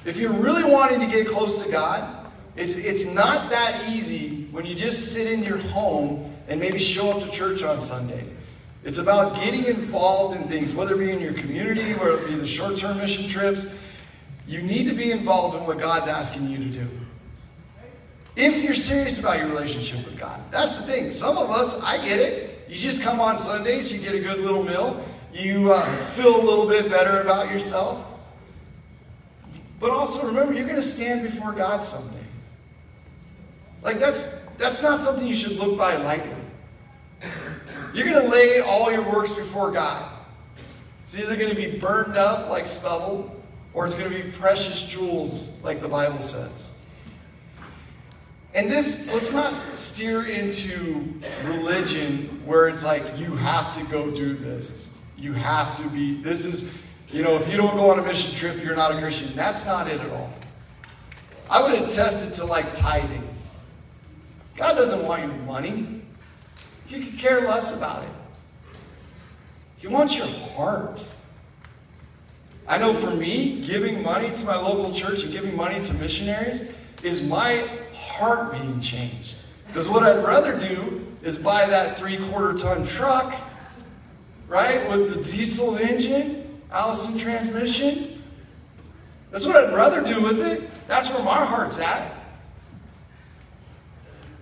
If 0.05 0.17
you're 0.17 0.33
really 0.33 0.63
wanting 0.63 0.99
to 0.99 1.07
get 1.07 1.27
close 1.27 1.65
to 1.65 1.71
God, 1.71 2.27
it's, 2.55 2.75
it's 2.75 3.05
not 3.13 3.49
that 3.51 3.89
easy 3.89 4.47
when 4.51 4.65
you 4.65 4.75
just 4.75 5.13
sit 5.13 5.31
in 5.31 5.43
your 5.43 5.57
home 5.57 6.33
and 6.47 6.59
maybe 6.59 6.79
show 6.79 7.11
up 7.11 7.23
to 7.23 7.29
church 7.29 7.63
on 7.63 7.79
Sunday. 7.79 8.25
It's 8.83 8.99
about 8.99 9.35
getting 9.35 9.65
involved 9.65 10.39
in 10.39 10.47
things, 10.47 10.73
whether 10.73 10.95
it 10.95 10.99
be 10.99 11.11
in 11.11 11.19
your 11.19 11.33
community, 11.33 11.93
whether 11.93 12.17
it 12.17 12.27
be 12.27 12.35
the 12.35 12.47
short 12.47 12.77
term 12.77 12.97
mission 12.97 13.27
trips. 13.27 13.79
You 14.47 14.61
need 14.61 14.87
to 14.87 14.93
be 14.93 15.11
involved 15.11 15.57
in 15.57 15.65
what 15.65 15.77
God's 15.77 16.07
asking 16.07 16.49
you 16.49 16.57
to 16.57 16.65
do. 16.65 16.87
If 18.37 18.63
you're 18.63 18.75
serious 18.75 19.19
about 19.19 19.39
your 19.39 19.49
relationship 19.49 20.05
with 20.05 20.17
God, 20.17 20.39
that's 20.51 20.77
the 20.77 20.83
thing. 20.83 21.11
Some 21.11 21.37
of 21.37 21.49
us, 21.49 21.83
I 21.83 21.97
get 21.97 22.19
it. 22.19 22.65
You 22.69 22.77
just 22.77 23.01
come 23.01 23.19
on 23.19 23.37
Sundays, 23.37 23.91
you 23.91 23.99
get 23.99 24.13
a 24.13 24.19
good 24.19 24.39
little 24.39 24.63
meal, 24.63 25.03
you 25.33 25.71
uh, 25.71 25.97
feel 25.97 26.39
a 26.39 26.43
little 26.43 26.67
bit 26.67 26.89
better 26.89 27.21
about 27.21 27.51
yourself. 27.51 28.05
But 29.79 29.91
also 29.91 30.27
remember, 30.27 30.53
you're 30.53 30.65
going 30.65 30.75
to 30.75 30.81
stand 30.81 31.23
before 31.23 31.51
God 31.51 31.83
someday. 31.83 32.25
Like 33.83 33.99
that's 33.99 34.45
that's 34.57 34.81
not 34.81 34.99
something 34.99 35.27
you 35.27 35.35
should 35.35 35.57
look 35.57 35.77
by 35.77 35.95
lightly. 35.97 36.31
You're 37.93 38.05
going 38.05 38.21
to 38.21 38.27
lay 38.27 38.59
all 38.59 38.91
your 38.91 39.03
works 39.03 39.31
before 39.31 39.71
God. 39.71 40.11
It's 41.01 41.17
either 41.17 41.35
going 41.35 41.49
to 41.49 41.55
be 41.55 41.77
burned 41.79 42.17
up 42.17 42.49
like 42.49 42.67
stubble, 42.67 43.33
or 43.73 43.85
it's 43.85 43.95
going 43.95 44.11
to 44.11 44.23
be 44.23 44.29
precious 44.31 44.83
jewels, 44.83 45.63
like 45.63 45.81
the 45.81 45.87
Bible 45.87 46.19
says. 46.19 46.77
And 48.53 48.71
this, 48.71 49.07
let's 49.07 49.31
not 49.31 49.75
steer 49.75 50.25
into 50.25 51.21
religion 51.45 52.41
where 52.45 52.67
it's 52.67 52.83
like, 52.83 53.03
you 53.17 53.35
have 53.35 53.73
to 53.75 53.83
go 53.85 54.09
do 54.11 54.33
this. 54.33 54.86
You 55.17 55.33
have 55.33 55.75
to 55.77 55.87
be, 55.89 56.15
this 56.15 56.45
is, 56.45 56.83
you 57.09 57.23
know, 57.23 57.35
if 57.35 57.49
you 57.49 57.57
don't 57.57 57.75
go 57.75 57.89
on 57.91 57.99
a 57.99 58.03
mission 58.03 58.35
trip, 58.35 58.63
you're 58.63 58.75
not 58.75 58.91
a 58.91 58.99
Christian. 58.99 59.35
That's 59.35 59.65
not 59.65 59.87
it 59.87 59.99
at 59.99 60.09
all. 60.11 60.31
I 61.49 61.61
would 61.61 61.81
attest 61.81 62.29
it 62.29 62.35
to 62.35 62.45
like 62.45 62.73
tithing. 62.73 63.23
God 64.55 64.73
doesn't 64.73 65.05
want 65.05 65.23
your 65.23 65.33
money. 65.45 66.01
He 66.85 67.03
could 67.03 67.17
care 67.17 67.41
less 67.41 67.77
about 67.77 68.03
it. 68.03 68.09
He 69.77 69.87
wants 69.87 70.17
your 70.17 70.27
heart. 70.27 71.09
I 72.67 72.77
know 72.77 72.93
for 72.93 73.11
me, 73.11 73.61
giving 73.61 74.03
money 74.03 74.29
to 74.31 74.45
my 74.45 74.57
local 74.57 74.91
church 74.91 75.23
and 75.23 75.31
giving 75.31 75.55
money 75.55 75.81
to 75.83 75.93
missionaries 75.95 76.75
is 77.03 77.27
my 77.29 77.65
heart 77.93 78.51
being 78.51 78.81
changed. 78.81 79.37
Because 79.67 79.87
what 79.87 80.03
I'd 80.03 80.23
rather 80.23 80.59
do 80.59 81.05
is 81.23 81.37
buy 81.37 81.67
that 81.67 81.95
three 81.95 82.17
quarter 82.29 82.57
ton 82.57 82.85
truck, 82.85 83.35
right, 84.47 84.89
with 84.89 85.13
the 85.13 85.23
diesel 85.23 85.77
engine, 85.77 86.61
Allison 86.71 87.17
transmission. 87.17 88.23
That's 89.31 89.45
what 89.45 89.55
I'd 89.55 89.73
rather 89.73 90.01
do 90.01 90.21
with 90.21 90.39
it. 90.45 90.69
That's 90.87 91.09
where 91.09 91.23
my 91.23 91.45
heart's 91.45 91.79
at. 91.79 92.13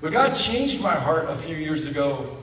But 0.01 0.13
God 0.13 0.33
changed 0.33 0.81
my 0.81 0.93
heart 0.93 1.25
a 1.29 1.35
few 1.35 1.55
years 1.55 1.87
ago. 1.87 2.37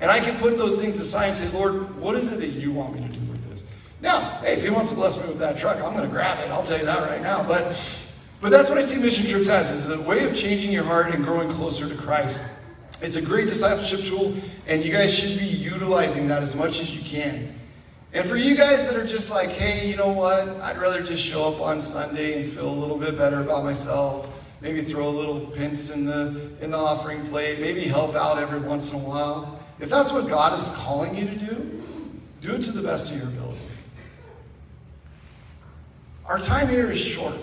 And 0.00 0.10
I 0.10 0.20
can 0.20 0.38
put 0.38 0.58
those 0.58 0.80
things 0.80 1.00
aside 1.00 1.26
and 1.26 1.36
say, 1.36 1.48
Lord, 1.56 1.96
what 1.96 2.14
is 2.14 2.30
it 2.30 2.38
that 2.40 2.48
you 2.48 2.70
want 2.70 2.94
me 2.94 3.00
to 3.00 3.12
do 3.12 3.20
with 3.30 3.42
this? 3.50 3.64
Now, 4.00 4.20
hey, 4.42 4.52
if 4.52 4.62
He 4.62 4.70
wants 4.70 4.90
to 4.90 4.94
bless 4.94 5.20
me 5.20 5.26
with 5.28 5.38
that 5.38 5.56
truck, 5.56 5.76
I'm 5.76 5.96
going 5.96 6.08
to 6.08 6.14
grab 6.14 6.38
it. 6.40 6.50
I'll 6.50 6.62
tell 6.62 6.78
you 6.78 6.84
that 6.84 7.00
right 7.08 7.22
now. 7.22 7.42
But, 7.42 8.12
but 8.40 8.50
that's 8.50 8.68
what 8.68 8.78
I 8.78 8.82
see 8.82 9.00
mission 9.00 9.26
trips 9.26 9.48
as, 9.48 9.72
is 9.72 9.88
a 9.88 10.00
way 10.02 10.24
of 10.24 10.36
changing 10.36 10.70
your 10.70 10.84
heart 10.84 11.14
and 11.14 11.24
growing 11.24 11.48
closer 11.48 11.88
to 11.88 11.94
Christ. 11.94 12.55
It's 13.00 13.16
a 13.16 13.22
great 13.22 13.48
discipleship 13.48 14.04
tool, 14.04 14.34
and 14.66 14.84
you 14.84 14.92
guys 14.92 15.16
should 15.16 15.38
be 15.38 15.46
utilizing 15.46 16.28
that 16.28 16.42
as 16.42 16.56
much 16.56 16.80
as 16.80 16.96
you 16.96 17.02
can. 17.02 17.54
And 18.12 18.24
for 18.24 18.36
you 18.36 18.56
guys 18.56 18.86
that 18.86 18.96
are 18.96 19.06
just 19.06 19.30
like, 19.30 19.50
hey, 19.50 19.88
you 19.88 19.96
know 19.96 20.08
what? 20.08 20.48
I'd 20.60 20.78
rather 20.78 21.02
just 21.02 21.22
show 21.22 21.52
up 21.52 21.60
on 21.60 21.78
Sunday 21.78 22.40
and 22.40 22.50
feel 22.50 22.68
a 22.68 22.72
little 22.72 22.96
bit 22.96 23.18
better 23.18 23.40
about 23.40 23.64
myself 23.64 24.28
maybe 24.60 24.82
throw 24.82 25.06
a 25.06 25.10
little 25.10 25.40
pence 25.46 25.90
in 25.90 26.04
the 26.04 26.50
in 26.60 26.70
the 26.70 26.78
offering 26.78 27.24
plate, 27.26 27.60
maybe 27.60 27.82
help 27.82 28.14
out 28.14 28.38
every 28.38 28.60
once 28.60 28.92
in 28.92 29.00
a 29.00 29.02
while. 29.02 29.60
If 29.78 29.90
that's 29.90 30.12
what 30.12 30.28
God 30.28 30.58
is 30.58 30.68
calling 30.70 31.16
you 31.16 31.26
to 31.26 31.36
do, 31.36 31.82
do 32.40 32.54
it 32.54 32.62
to 32.62 32.72
the 32.72 32.82
best 32.82 33.12
of 33.12 33.18
your 33.18 33.28
ability. 33.28 33.58
Our 36.24 36.38
time 36.38 36.68
here 36.68 36.90
is 36.90 36.98
short. 36.98 37.36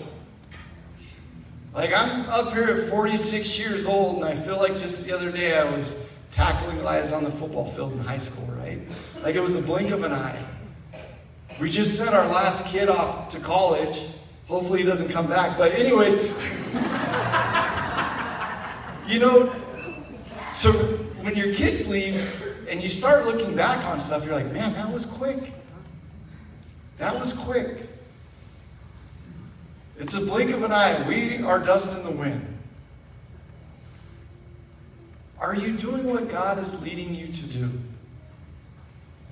Like 1.74 1.92
I'm 1.92 2.28
up 2.30 2.52
here 2.52 2.64
at 2.64 2.88
46 2.88 3.58
years 3.58 3.86
old, 3.86 4.16
and 4.16 4.24
I 4.24 4.36
feel 4.36 4.58
like 4.58 4.78
just 4.78 5.06
the 5.06 5.12
other 5.12 5.32
day 5.32 5.58
I 5.58 5.64
was 5.64 6.08
tackling 6.30 6.78
guys 6.78 7.12
on 7.12 7.24
the 7.24 7.30
football 7.30 7.66
field 7.66 7.94
in 7.94 7.98
high 7.98 8.18
school, 8.18 8.46
right? 8.54 8.78
Like 9.24 9.34
it 9.34 9.40
was 9.40 9.56
the 9.56 9.66
blink 9.66 9.90
of 9.90 10.04
an 10.04 10.12
eye. 10.12 10.40
We 11.60 11.68
just 11.68 11.98
sent 11.98 12.14
our 12.14 12.26
last 12.28 12.66
kid 12.66 12.88
off 12.88 13.28
to 13.30 13.40
college. 13.40 14.06
Hopefully 14.46 14.82
he 14.82 14.86
doesn't 14.86 15.08
come 15.08 15.26
back. 15.26 15.58
But 15.58 15.72
anyways, 15.72 16.14
you 19.08 19.18
know, 19.18 19.52
so 20.52 20.70
when 21.22 21.34
your 21.34 21.54
kids 21.54 21.88
leave 21.88 22.66
and 22.68 22.82
you 22.82 22.88
start 22.88 23.26
looking 23.26 23.56
back 23.56 23.84
on 23.86 23.98
stuff, 23.98 24.24
you're 24.24 24.34
like, 24.34 24.52
man, 24.52 24.74
that 24.74 24.92
was 24.92 25.06
quick. 25.06 25.52
That 26.98 27.18
was 27.18 27.32
quick. 27.32 27.88
It's 29.98 30.14
a 30.14 30.20
blink 30.20 30.50
of 30.50 30.62
an 30.64 30.72
eye. 30.72 31.06
We 31.08 31.42
are 31.42 31.58
dust 31.58 31.96
in 31.96 32.04
the 32.04 32.10
wind. 32.10 32.46
Are 35.38 35.54
you 35.54 35.76
doing 35.76 36.04
what 36.04 36.28
God 36.28 36.58
is 36.58 36.82
leading 36.82 37.14
you 37.14 37.28
to 37.28 37.46
do? 37.46 37.70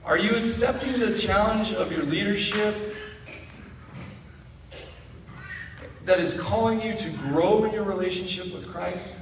Are 0.04 0.18
you 0.18 0.36
accepting 0.36 1.00
the 1.00 1.16
challenge 1.16 1.72
of 1.72 1.90
your 1.90 2.02
leadership 2.02 2.96
that 6.04 6.18
is 6.18 6.40
calling 6.40 6.82
you 6.82 6.94
to 6.94 7.10
grow 7.10 7.64
in 7.64 7.72
your 7.72 7.84
relationship 7.84 8.52
with 8.52 8.68
Christ? 8.68 9.16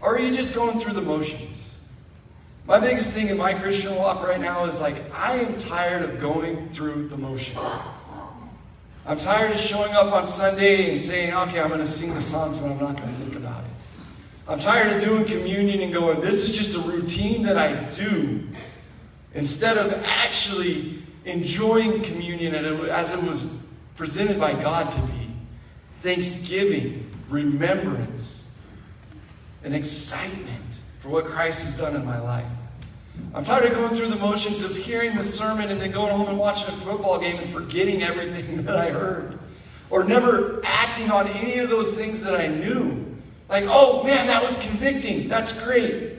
Or 0.00 0.16
are 0.16 0.20
you 0.20 0.32
just 0.32 0.54
going 0.54 0.78
through 0.78 0.92
the 0.92 1.02
motions? 1.02 1.88
My 2.66 2.78
biggest 2.78 3.14
thing 3.14 3.28
in 3.28 3.38
my 3.38 3.54
Christian 3.54 3.96
walk 3.96 4.26
right 4.26 4.40
now 4.40 4.64
is 4.66 4.80
like, 4.80 5.02
I 5.14 5.36
am 5.38 5.56
tired 5.56 6.02
of 6.02 6.20
going 6.20 6.68
through 6.68 7.08
the 7.08 7.16
motions. 7.16 7.58
I'm 9.08 9.16
tired 9.16 9.52
of 9.52 9.58
showing 9.58 9.94
up 9.94 10.12
on 10.12 10.26
Sunday 10.26 10.90
and 10.90 11.00
saying, 11.00 11.32
okay, 11.32 11.62
I'm 11.62 11.68
going 11.68 11.80
to 11.80 11.86
sing 11.86 12.12
the 12.12 12.20
songs, 12.20 12.58
but 12.58 12.70
I'm 12.70 12.78
not 12.78 12.94
going 12.94 13.08
to 13.08 13.14
think 13.14 13.36
about 13.36 13.64
it. 13.64 13.70
I'm 14.46 14.58
tired 14.58 14.94
of 14.94 15.02
doing 15.02 15.24
communion 15.24 15.80
and 15.80 15.90
going, 15.94 16.20
this 16.20 16.46
is 16.46 16.54
just 16.54 16.76
a 16.76 16.80
routine 16.80 17.42
that 17.44 17.56
I 17.56 17.88
do. 17.88 18.46
Instead 19.32 19.78
of 19.78 19.94
actually 20.04 21.02
enjoying 21.24 22.02
communion 22.02 22.54
as 22.54 23.14
it 23.14 23.26
was 23.26 23.66
presented 23.96 24.38
by 24.38 24.52
God 24.52 24.92
to 24.92 25.00
me 25.00 25.30
thanksgiving, 26.00 27.10
remembrance, 27.30 28.54
and 29.64 29.74
excitement 29.74 30.82
for 31.00 31.08
what 31.08 31.24
Christ 31.24 31.64
has 31.64 31.78
done 31.78 31.96
in 31.96 32.04
my 32.04 32.18
life. 32.18 32.44
I'm 33.34 33.44
tired 33.44 33.66
of 33.66 33.74
going 33.74 33.94
through 33.94 34.08
the 34.08 34.16
motions 34.16 34.62
of 34.62 34.76
hearing 34.76 35.14
the 35.14 35.22
sermon 35.22 35.70
and 35.70 35.80
then 35.80 35.90
going 35.90 36.10
home 36.10 36.28
and 36.28 36.38
watching 36.38 36.68
a 36.68 36.72
football 36.72 37.20
game 37.20 37.36
and 37.36 37.48
forgetting 37.48 38.02
everything 38.02 38.62
that 38.64 38.76
I 38.76 38.90
heard. 38.90 39.38
Or 39.90 40.04
never 40.04 40.60
acting 40.64 41.10
on 41.10 41.28
any 41.28 41.58
of 41.58 41.70
those 41.70 41.96
things 41.96 42.22
that 42.24 42.38
I 42.38 42.46
knew. 42.48 43.16
Like, 43.48 43.64
oh 43.66 44.02
man, 44.04 44.26
that 44.26 44.42
was 44.42 44.56
convicting. 44.56 45.28
That's 45.28 45.64
great. 45.64 46.18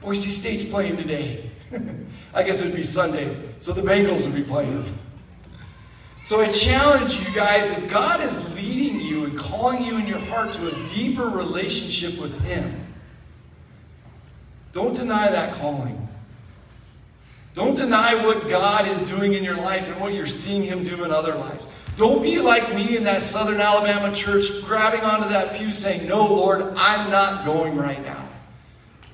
Boise 0.00 0.30
State's 0.30 0.64
playing 0.64 0.96
today. 0.96 1.50
I 2.34 2.42
guess 2.42 2.62
it 2.62 2.66
would 2.66 2.76
be 2.76 2.82
Sunday, 2.82 3.36
so 3.58 3.72
the 3.72 3.82
Bengals 3.82 4.24
would 4.26 4.34
be 4.34 4.42
playing. 4.42 4.84
So 6.22 6.40
I 6.40 6.48
challenge 6.48 7.20
you 7.20 7.34
guys 7.34 7.72
if 7.72 7.90
God 7.90 8.20
is 8.20 8.54
leading 8.54 9.00
you 9.00 9.24
and 9.24 9.38
calling 9.38 9.82
you 9.82 9.96
in 9.96 10.06
your 10.06 10.18
heart 10.18 10.52
to 10.52 10.68
a 10.68 10.86
deeper 10.86 11.26
relationship 11.26 12.20
with 12.20 12.40
Him, 12.42 12.86
don't 14.72 14.94
deny 14.94 15.28
that 15.30 15.52
calling. 15.54 16.08
Don't 17.54 17.76
deny 17.76 18.14
what 18.24 18.48
God 18.48 18.86
is 18.86 19.02
doing 19.02 19.34
in 19.34 19.42
your 19.42 19.56
life 19.56 19.90
and 19.90 20.00
what 20.00 20.14
you're 20.14 20.26
seeing 20.26 20.62
Him 20.62 20.84
do 20.84 21.04
in 21.04 21.10
other 21.10 21.34
lives. 21.34 21.66
Don't 21.96 22.22
be 22.22 22.40
like 22.40 22.74
me 22.74 22.96
in 22.96 23.04
that 23.04 23.22
Southern 23.22 23.60
Alabama 23.60 24.14
church, 24.14 24.44
grabbing 24.64 25.00
onto 25.00 25.28
that 25.28 25.56
pew 25.56 25.72
saying, 25.72 26.08
No, 26.08 26.26
Lord, 26.26 26.62
I'm 26.76 27.10
not 27.10 27.44
going 27.44 27.76
right 27.76 28.02
now. 28.04 28.26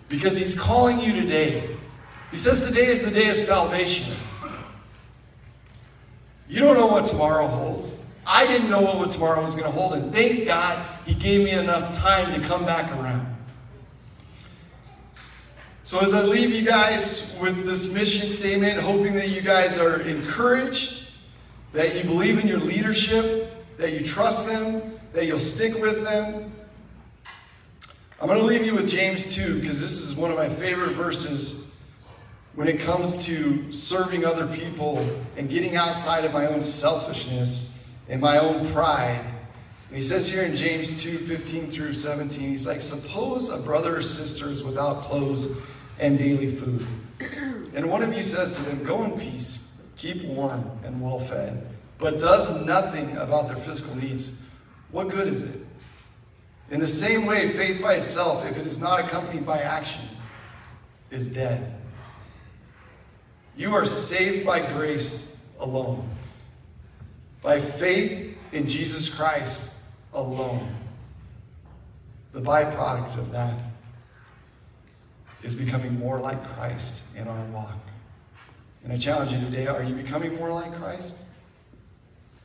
Because 0.08 0.36
He's 0.36 0.58
calling 0.58 1.00
you 1.00 1.12
today. 1.12 1.76
He 2.30 2.36
says 2.36 2.64
today 2.64 2.86
is 2.86 3.00
the 3.00 3.10
day 3.10 3.30
of 3.30 3.38
salvation. 3.38 4.14
You 6.48 6.60
don't 6.60 6.76
know 6.76 6.86
what 6.86 7.06
tomorrow 7.06 7.46
holds. 7.46 8.04
I 8.24 8.46
didn't 8.46 8.70
know 8.70 8.82
what 8.82 9.10
tomorrow 9.10 9.40
was 9.40 9.54
going 9.54 9.66
to 9.66 9.70
hold, 9.70 9.94
and 9.94 10.12
thank 10.12 10.46
God 10.46 10.84
He 11.06 11.14
gave 11.14 11.44
me 11.44 11.52
enough 11.52 11.96
time 11.96 12.32
to 12.34 12.46
come 12.46 12.64
back 12.64 12.90
around. 12.92 13.35
So, 15.86 16.00
as 16.00 16.14
I 16.14 16.22
leave 16.22 16.52
you 16.52 16.62
guys 16.62 17.38
with 17.40 17.64
this 17.64 17.94
mission 17.94 18.26
statement, 18.26 18.80
hoping 18.80 19.14
that 19.14 19.28
you 19.28 19.40
guys 19.40 19.78
are 19.78 20.00
encouraged, 20.00 21.04
that 21.74 21.94
you 21.94 22.02
believe 22.02 22.40
in 22.40 22.48
your 22.48 22.58
leadership, 22.58 23.52
that 23.78 23.92
you 23.92 24.00
trust 24.04 24.48
them, 24.48 24.98
that 25.12 25.26
you'll 25.26 25.38
stick 25.38 25.80
with 25.80 26.02
them. 26.02 26.50
I'm 28.20 28.26
going 28.26 28.40
to 28.40 28.44
leave 28.44 28.66
you 28.66 28.74
with 28.74 28.88
James 28.88 29.32
2 29.32 29.60
because 29.60 29.80
this 29.80 30.00
is 30.00 30.16
one 30.16 30.32
of 30.32 30.36
my 30.36 30.48
favorite 30.48 30.90
verses 30.90 31.80
when 32.56 32.66
it 32.66 32.80
comes 32.80 33.24
to 33.26 33.70
serving 33.70 34.24
other 34.24 34.48
people 34.48 35.08
and 35.36 35.48
getting 35.48 35.76
outside 35.76 36.24
of 36.24 36.32
my 36.32 36.48
own 36.48 36.62
selfishness 36.62 37.88
and 38.08 38.20
my 38.20 38.38
own 38.38 38.66
pride. 38.72 39.24
And 39.86 39.96
he 39.96 40.02
says 40.02 40.28
here 40.28 40.42
in 40.42 40.56
James 40.56 41.00
2 41.00 41.10
15 41.10 41.68
through 41.68 41.92
17, 41.92 42.48
he's 42.48 42.66
like, 42.66 42.80
Suppose 42.80 43.50
a 43.50 43.62
brother 43.62 43.98
or 43.98 44.02
sister 44.02 44.48
is 44.48 44.64
without 44.64 45.02
clothes 45.02 45.62
and 45.98 46.18
daily 46.18 46.48
food. 46.48 46.86
And 47.74 47.90
one 47.90 48.02
of 48.02 48.14
you 48.14 48.22
says 48.22 48.56
to 48.56 48.62
them, 48.62 48.84
Go 48.84 49.04
in 49.04 49.18
peace, 49.18 49.86
keep 49.96 50.24
warm 50.24 50.70
and 50.84 51.00
well 51.00 51.18
fed, 51.18 51.66
but 51.98 52.20
does 52.20 52.64
nothing 52.64 53.16
about 53.16 53.48
their 53.48 53.56
physical 53.56 53.94
needs. 53.96 54.42
What 54.90 55.08
good 55.08 55.28
is 55.28 55.44
it? 55.44 55.60
In 56.70 56.80
the 56.80 56.86
same 56.86 57.26
way, 57.26 57.48
faith 57.48 57.80
by 57.80 57.94
itself, 57.94 58.44
if 58.44 58.58
it 58.58 58.66
is 58.66 58.80
not 58.80 59.00
accompanied 59.00 59.46
by 59.46 59.60
action, 59.60 60.02
is 61.10 61.28
dead. 61.28 61.74
You 63.56 63.74
are 63.74 63.86
saved 63.86 64.44
by 64.44 64.60
grace 64.60 65.46
alone, 65.60 66.08
by 67.42 67.60
faith 67.60 68.36
in 68.52 68.68
Jesus 68.68 69.14
Christ 69.14 69.82
alone. 70.12 70.74
The 72.32 72.40
byproduct 72.40 73.16
of 73.16 73.30
that 73.32 73.54
is 75.42 75.54
becoming 75.54 75.98
more 75.98 76.18
like 76.18 76.42
Christ 76.54 77.16
in 77.16 77.28
our 77.28 77.44
walk. 77.46 77.78
And 78.84 78.92
I 78.92 78.98
challenge 78.98 79.32
you 79.32 79.40
today 79.40 79.66
are 79.66 79.82
you 79.82 79.94
becoming 79.94 80.34
more 80.36 80.52
like 80.52 80.74
Christ? 80.76 81.18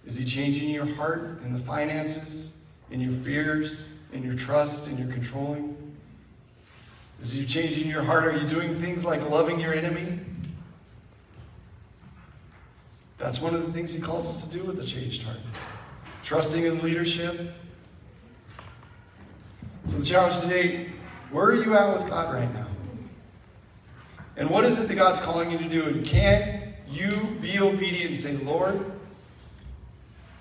Is 0.06 0.18
He 0.18 0.26
changing 0.26 0.70
your 0.70 0.86
heart 0.86 1.42
in 1.44 1.54
the 1.54 1.60
finances, 1.60 2.64
in 2.90 3.00
your 3.00 3.12
fears, 3.12 4.02
in 4.12 4.24
your 4.24 4.34
trust, 4.34 4.90
in 4.90 4.98
your 4.98 5.08
controlling? 5.08 5.78
Is 7.22 7.32
He 7.34 7.46
changing 7.46 7.88
your 7.88 8.02
heart? 8.02 8.26
Are 8.26 8.38
you 8.38 8.48
doing 8.48 8.80
things 8.82 9.06
like 9.06 9.28
loving 9.30 9.60
your 9.60 9.74
enemy? 9.74 10.20
That's 13.20 13.40
one 13.40 13.54
of 13.54 13.64
the 13.64 13.72
things 13.72 13.94
He 13.94 14.02
calls 14.02 14.28
us 14.28 14.50
to 14.50 14.58
do 14.58 14.64
with 14.64 14.80
a 14.80 14.84
changed 14.84 15.24
heart. 15.24 15.38
Trusting 16.24 16.66
in 16.66 16.82
leadership. 16.82 17.54
So 19.86 19.98
the 19.98 20.06
challenge 20.06 20.40
today 20.40 20.88
where 21.32 21.46
are 21.46 21.56
you 21.56 21.74
at 21.76 21.98
with 21.98 22.10
God 22.10 22.34
right 22.34 22.54
now? 22.54 22.68
And 24.38 24.50
what 24.50 24.64
is 24.64 24.80
it 24.80 24.88
that 24.88 24.96
God's 24.96 25.20
calling 25.20 25.52
you 25.52 25.58
to 25.58 25.70
do? 25.70 25.84
And 25.84 26.06
can 26.06 26.74
you 26.90 27.38
be 27.42 27.60
obedient 27.60 28.08
and 28.08 28.18
say, 28.18 28.38
Lord, 28.38 28.92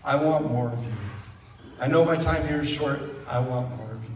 I 0.04 0.16
want 0.16 0.50
more 0.50 0.68
of 0.68 0.82
you. 0.82 0.92
I 1.78 1.86
know 1.86 2.04
my 2.04 2.16
time 2.16 2.46
here 2.46 2.60
is 2.60 2.68
short. 2.68 3.00
I 3.28 3.38
want 3.38 3.74
more 3.76 3.92
of 3.92 4.04
you. 4.04 4.10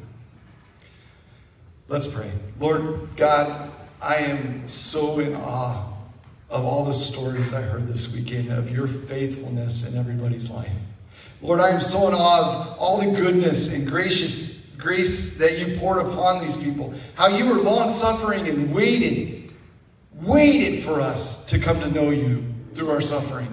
Let's 1.88 2.06
pray. 2.06 2.30
Lord 2.58 3.08
God, 3.16 3.70
I 4.00 4.16
am 4.16 4.66
so 4.66 5.18
in 5.20 5.34
awe 5.34 5.92
of 6.50 6.64
all 6.64 6.84
the 6.84 6.92
stories 6.92 7.52
I 7.52 7.62
heard 7.62 7.86
this 7.86 8.14
weekend 8.14 8.50
of 8.50 8.70
your 8.70 8.86
faithfulness 8.86 9.92
in 9.92 9.98
everybody's 9.98 10.50
life. 10.50 10.70
Lord, 11.42 11.60
I 11.60 11.70
am 11.70 11.80
so 11.80 12.08
in 12.08 12.14
awe 12.14 12.72
of 12.72 12.78
all 12.78 12.98
the 12.98 13.16
goodness 13.16 13.74
and 13.74 13.86
gracious 13.86 14.66
grace 14.76 15.38
that 15.38 15.58
you 15.58 15.78
poured 15.78 16.06
upon 16.06 16.42
these 16.42 16.56
people. 16.56 16.94
How 17.14 17.28
you 17.28 17.46
were 17.46 17.56
long 17.56 17.90
suffering 17.90 18.48
and 18.48 18.74
waiting 18.74 19.43
waited 20.20 20.82
for 20.82 21.00
us 21.00 21.44
to 21.46 21.58
come 21.58 21.80
to 21.80 21.90
know 21.90 22.10
you 22.10 22.44
through 22.72 22.90
our 22.90 23.00
suffering. 23.00 23.52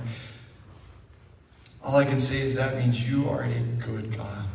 All 1.84 1.96
I 1.96 2.06
can 2.06 2.20
say 2.20 2.40
is 2.40 2.56
that 2.56 2.78
means 2.78 3.10
you 3.10 3.30
are 3.30 3.44
a 3.44 3.60
good 3.80 4.16
God. 4.16 4.46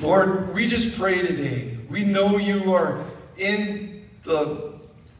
Lord, 0.00 0.54
we 0.54 0.66
just 0.66 0.98
pray 0.98 1.20
today. 1.22 1.76
We 1.88 2.04
know 2.04 2.38
you 2.38 2.74
are 2.74 3.04
in 3.36 4.08
the 4.22 4.74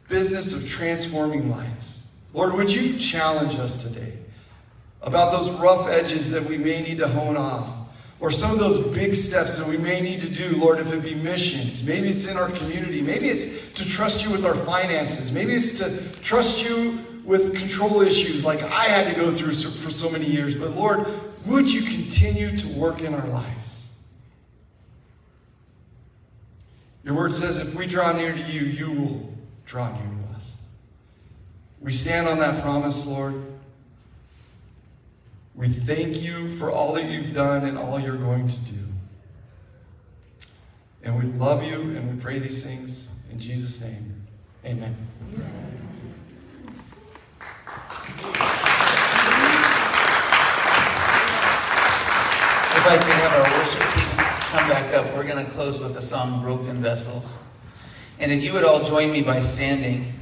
business 0.09 0.53
of 0.53 0.67
transforming 0.67 1.49
lives. 1.49 2.07
Lord, 2.33 2.53
would 2.53 2.71
you 2.71 2.97
challenge 2.97 3.55
us 3.55 3.77
today 3.77 4.13
about 5.01 5.31
those 5.31 5.49
rough 5.51 5.87
edges 5.87 6.31
that 6.31 6.43
we 6.43 6.57
may 6.57 6.81
need 6.81 6.99
to 6.99 7.07
hone 7.07 7.37
off? 7.37 7.80
Or 8.21 8.29
some 8.29 8.51
of 8.51 8.59
those 8.59 8.79
big 8.93 9.15
steps 9.15 9.57
that 9.57 9.67
we 9.67 9.77
may 9.77 9.99
need 9.99 10.21
to 10.21 10.29
do, 10.29 10.55
Lord, 10.55 10.79
if 10.79 10.93
it 10.93 11.03
be 11.03 11.15
missions, 11.15 11.83
maybe 11.83 12.07
it's 12.07 12.27
in 12.27 12.37
our 12.37 12.49
community, 12.49 13.01
maybe 13.01 13.27
it's 13.27 13.71
to 13.73 13.83
trust 13.83 14.23
you 14.23 14.31
with 14.31 14.45
our 14.45 14.53
finances, 14.53 15.31
maybe 15.31 15.53
it's 15.53 15.79
to 15.79 16.21
trust 16.21 16.63
you 16.63 16.99
with 17.25 17.57
control 17.57 18.01
issues 18.01 18.45
like 18.45 18.61
I 18.61 18.83
had 18.83 19.11
to 19.11 19.19
go 19.19 19.31
through 19.31 19.53
for 19.53 19.89
so 19.89 20.09
many 20.11 20.27
years. 20.27 20.55
But 20.55 20.75
Lord, 20.75 21.07
would 21.45 21.71
you 21.71 21.81
continue 21.81 22.55
to 22.55 22.67
work 22.79 23.01
in 23.01 23.15
our 23.15 23.27
lives? 23.27 23.89
Your 27.03 27.15
word 27.15 27.33
says 27.33 27.59
if 27.59 27.73
we 27.73 27.87
draw 27.87 28.11
near 28.11 28.33
to 28.33 28.41
you, 28.51 28.61
you 28.61 28.91
will 28.91 29.33
draw 29.65 29.91
near 29.91 30.03
to 30.03 30.35
us. 30.35 30.67
We 31.79 31.91
stand 31.91 32.27
on 32.27 32.37
that 32.37 32.61
promise, 32.61 33.07
Lord. 33.07 33.50
We 35.55 35.67
thank 35.67 36.21
you 36.21 36.49
for 36.49 36.71
all 36.71 36.93
that 36.93 37.05
you've 37.05 37.33
done 37.33 37.65
and 37.65 37.77
all 37.77 37.99
you're 37.99 38.17
going 38.17 38.47
to 38.47 38.65
do. 38.71 38.79
And 41.03 41.17
we 41.17 41.25
love 41.37 41.63
you 41.63 41.81
and 41.81 42.13
we 42.13 42.21
pray 42.21 42.39
these 42.39 42.63
things 42.63 43.13
in 43.31 43.39
Jesus' 43.39 43.81
name. 43.81 44.27
Amen. 44.65 44.95
If 52.73 52.87
I 52.87 52.97
could 52.97 53.11
have 53.11 53.33
our 53.33 53.59
worship 53.59 53.81
team 53.93 54.07
come 54.51 54.69
back 54.69 54.93
up, 54.93 55.15
we're 55.15 55.23
going 55.23 55.45
to 55.45 55.51
close 55.51 55.79
with 55.79 55.93
the 55.95 56.01
song 56.01 56.41
Broken 56.41 56.81
Vessels. 56.81 57.37
And 58.19 58.31
if 58.31 58.43
you 58.43 58.53
would 58.53 58.63
all 58.63 58.83
join 58.83 59.11
me 59.11 59.21
by 59.21 59.39
standing, 59.39 60.13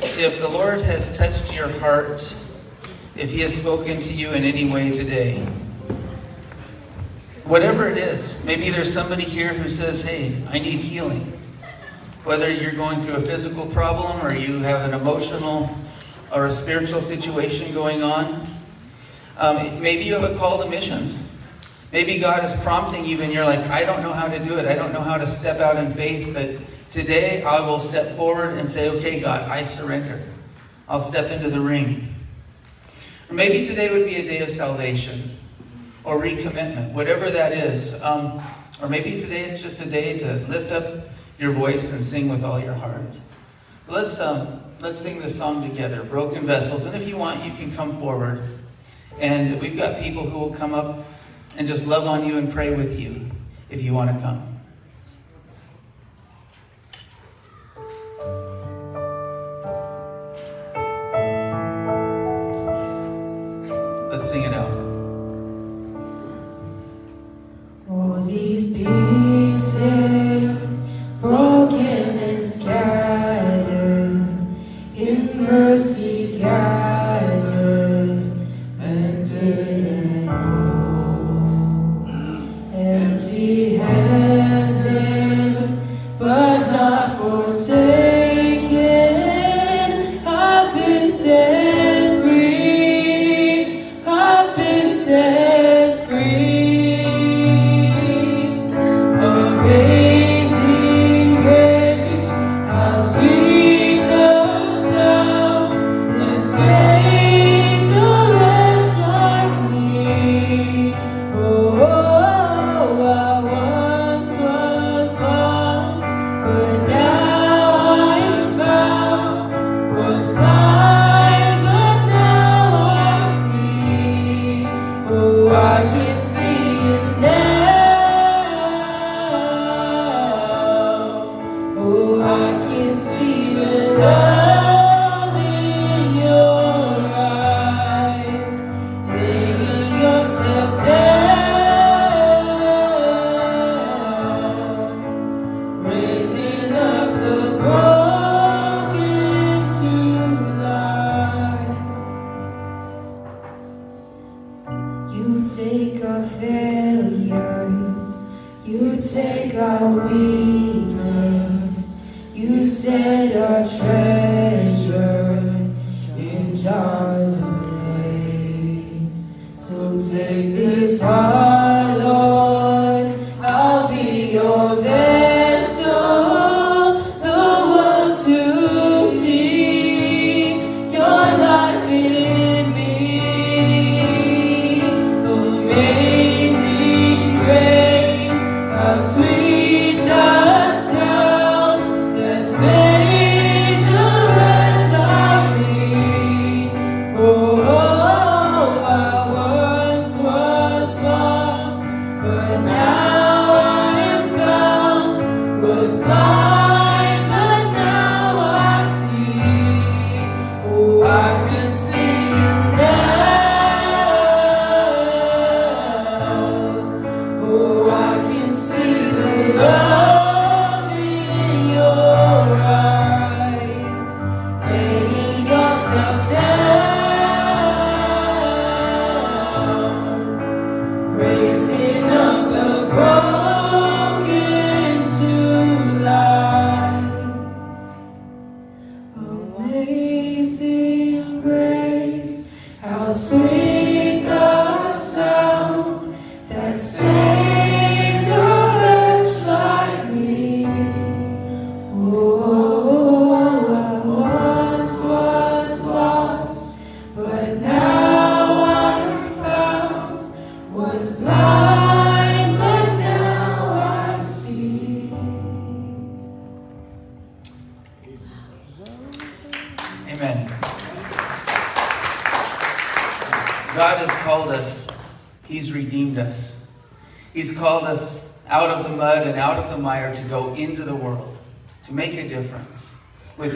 if 0.00 0.40
the 0.40 0.48
Lord 0.48 0.80
has 0.82 1.16
touched 1.16 1.52
your 1.52 1.68
heart, 1.80 2.34
if 3.16 3.30
He 3.30 3.40
has 3.40 3.54
spoken 3.54 4.00
to 4.00 4.12
you 4.12 4.32
in 4.32 4.44
any 4.44 4.70
way 4.70 4.90
today, 4.90 5.40
whatever 7.44 7.88
it 7.88 7.96
is, 7.96 8.44
maybe 8.44 8.70
there's 8.70 8.92
somebody 8.92 9.24
here 9.24 9.54
who 9.54 9.70
says, 9.70 10.02
Hey, 10.02 10.42
I 10.48 10.58
need 10.58 10.80
healing. 10.80 11.32
Whether 12.24 12.50
you're 12.50 12.72
going 12.72 13.00
through 13.00 13.16
a 13.16 13.20
physical 13.20 13.66
problem 13.66 14.24
or 14.26 14.34
you 14.34 14.58
have 14.58 14.88
an 14.88 15.00
emotional 15.00 15.74
or 16.34 16.46
a 16.46 16.52
spiritual 16.52 17.00
situation 17.00 17.72
going 17.72 18.02
on, 18.02 18.46
um, 19.38 19.80
maybe 19.80 20.04
you 20.04 20.14
have 20.14 20.30
a 20.30 20.36
call 20.36 20.62
to 20.62 20.68
missions. 20.68 21.22
Maybe 21.92 22.18
God 22.18 22.42
is 22.44 22.52
prompting 22.56 23.04
you 23.04 23.22
and 23.22 23.32
you're 23.32 23.44
like, 23.44 23.60
I 23.70 23.84
don't 23.84 24.02
know 24.02 24.12
how 24.12 24.26
to 24.26 24.42
do 24.42 24.58
it. 24.58 24.66
I 24.66 24.74
don't 24.74 24.92
know 24.92 25.02
how 25.02 25.18
to 25.18 25.26
step 25.26 25.60
out 25.60 25.76
in 25.76 25.92
faith, 25.92 26.34
but 26.34 26.56
today 26.90 27.44
I 27.44 27.60
will 27.60 27.78
step 27.78 28.16
forward 28.16 28.58
and 28.58 28.68
say, 28.68 28.90
okay, 28.90 29.20
God, 29.20 29.48
I 29.48 29.62
surrender. 29.62 30.20
I'll 30.88 31.00
step 31.00 31.30
into 31.30 31.48
the 31.48 31.60
ring. 31.60 32.15
Maybe 33.30 33.64
today 33.64 33.92
would 33.92 34.06
be 34.06 34.16
a 34.16 34.22
day 34.22 34.38
of 34.38 34.50
salvation 34.50 35.36
or 36.04 36.20
recommitment, 36.20 36.92
whatever 36.92 37.28
that 37.28 37.52
is. 37.52 38.00
Um, 38.02 38.40
or 38.80 38.88
maybe 38.88 39.20
today 39.20 39.44
it's 39.44 39.60
just 39.60 39.80
a 39.80 39.86
day 39.86 40.16
to 40.18 40.34
lift 40.48 40.70
up 40.70 41.08
your 41.38 41.50
voice 41.50 41.92
and 41.92 42.02
sing 42.02 42.28
with 42.28 42.44
all 42.44 42.60
your 42.60 42.74
heart. 42.74 43.10
Let's, 43.88 44.20
um, 44.20 44.60
let's 44.80 45.00
sing 45.00 45.20
this 45.20 45.36
song 45.36 45.68
together, 45.68 46.04
Broken 46.04 46.46
Vessels. 46.46 46.86
And 46.86 46.94
if 46.94 47.08
you 47.08 47.16
want, 47.16 47.44
you 47.44 47.52
can 47.52 47.74
come 47.74 47.98
forward. 47.98 48.42
And 49.18 49.60
we've 49.60 49.76
got 49.76 50.00
people 50.00 50.28
who 50.28 50.38
will 50.38 50.54
come 50.54 50.72
up 50.72 51.04
and 51.56 51.66
just 51.66 51.86
love 51.86 52.06
on 52.06 52.24
you 52.26 52.38
and 52.38 52.52
pray 52.52 52.74
with 52.74 52.98
you 52.98 53.30
if 53.70 53.82
you 53.82 53.92
want 53.92 54.14
to 54.14 54.20
come. 54.20 54.55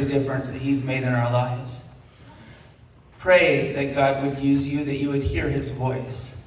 The 0.01 0.09
difference 0.09 0.51
that 0.51 0.62
He's 0.62 0.82
made 0.82 1.03
in 1.03 1.12
our 1.12 1.30
lives. 1.30 1.84
Pray 3.18 3.72
that 3.74 3.94
God 3.94 4.24
would 4.24 4.38
use 4.42 4.66
you, 4.66 4.84
that 4.84 4.96
you 4.96 5.11
would 5.11 5.22
hear 5.22 5.48
His 5.48 5.70
voice, 5.70 6.42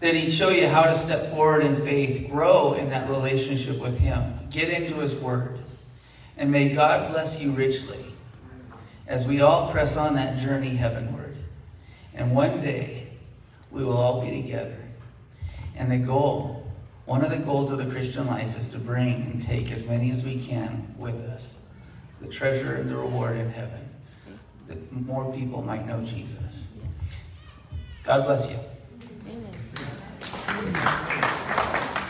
that 0.00 0.14
He'd 0.14 0.30
show 0.32 0.48
you 0.48 0.68
how 0.68 0.84
to 0.84 0.96
step 0.96 1.30
forward 1.30 1.64
in 1.64 1.76
faith, 1.76 2.28
grow 2.30 2.74
in 2.74 2.90
that 2.90 3.08
relationship 3.08 3.78
with 3.78 3.98
Him, 3.98 4.48
get 4.50 4.68
into 4.68 4.96
His 4.96 5.14
Word. 5.14 5.60
And 6.36 6.50
may 6.50 6.74
God 6.74 7.12
bless 7.12 7.40
you 7.40 7.52
richly 7.52 8.04
as 9.06 9.26
we 9.26 9.40
all 9.40 9.70
press 9.70 9.96
on 9.96 10.14
that 10.14 10.38
journey 10.38 10.76
heavenward. 10.76 11.36
And 12.12 12.34
one 12.34 12.60
day, 12.60 13.08
we 13.70 13.84
will 13.84 13.96
all 13.96 14.24
be 14.24 14.42
together. 14.42 14.88
And 15.76 15.92
the 15.92 15.98
goal, 15.98 16.66
one 17.04 17.22
of 17.22 17.30
the 17.30 17.38
goals 17.38 17.70
of 17.70 17.78
the 17.78 17.86
Christian 17.86 18.26
life 18.26 18.58
is 18.58 18.68
to 18.68 18.78
bring 18.78 19.22
and 19.22 19.40
take 19.40 19.70
as 19.70 19.84
many 19.84 20.10
as 20.10 20.24
we 20.24 20.44
can 20.44 20.94
with 20.98 21.16
us. 21.16 21.65
The 22.26 22.32
treasure 22.32 22.74
and 22.74 22.90
the 22.90 22.96
reward 22.96 23.36
in 23.36 23.50
heaven. 23.50 23.88
That 24.66 24.92
more 24.92 25.32
people 25.32 25.62
might 25.62 25.86
know 25.86 26.02
Jesus. 26.02 26.76
God 28.02 28.24
bless 28.24 28.50
you. 28.50 28.58
Amen. 30.48 32.02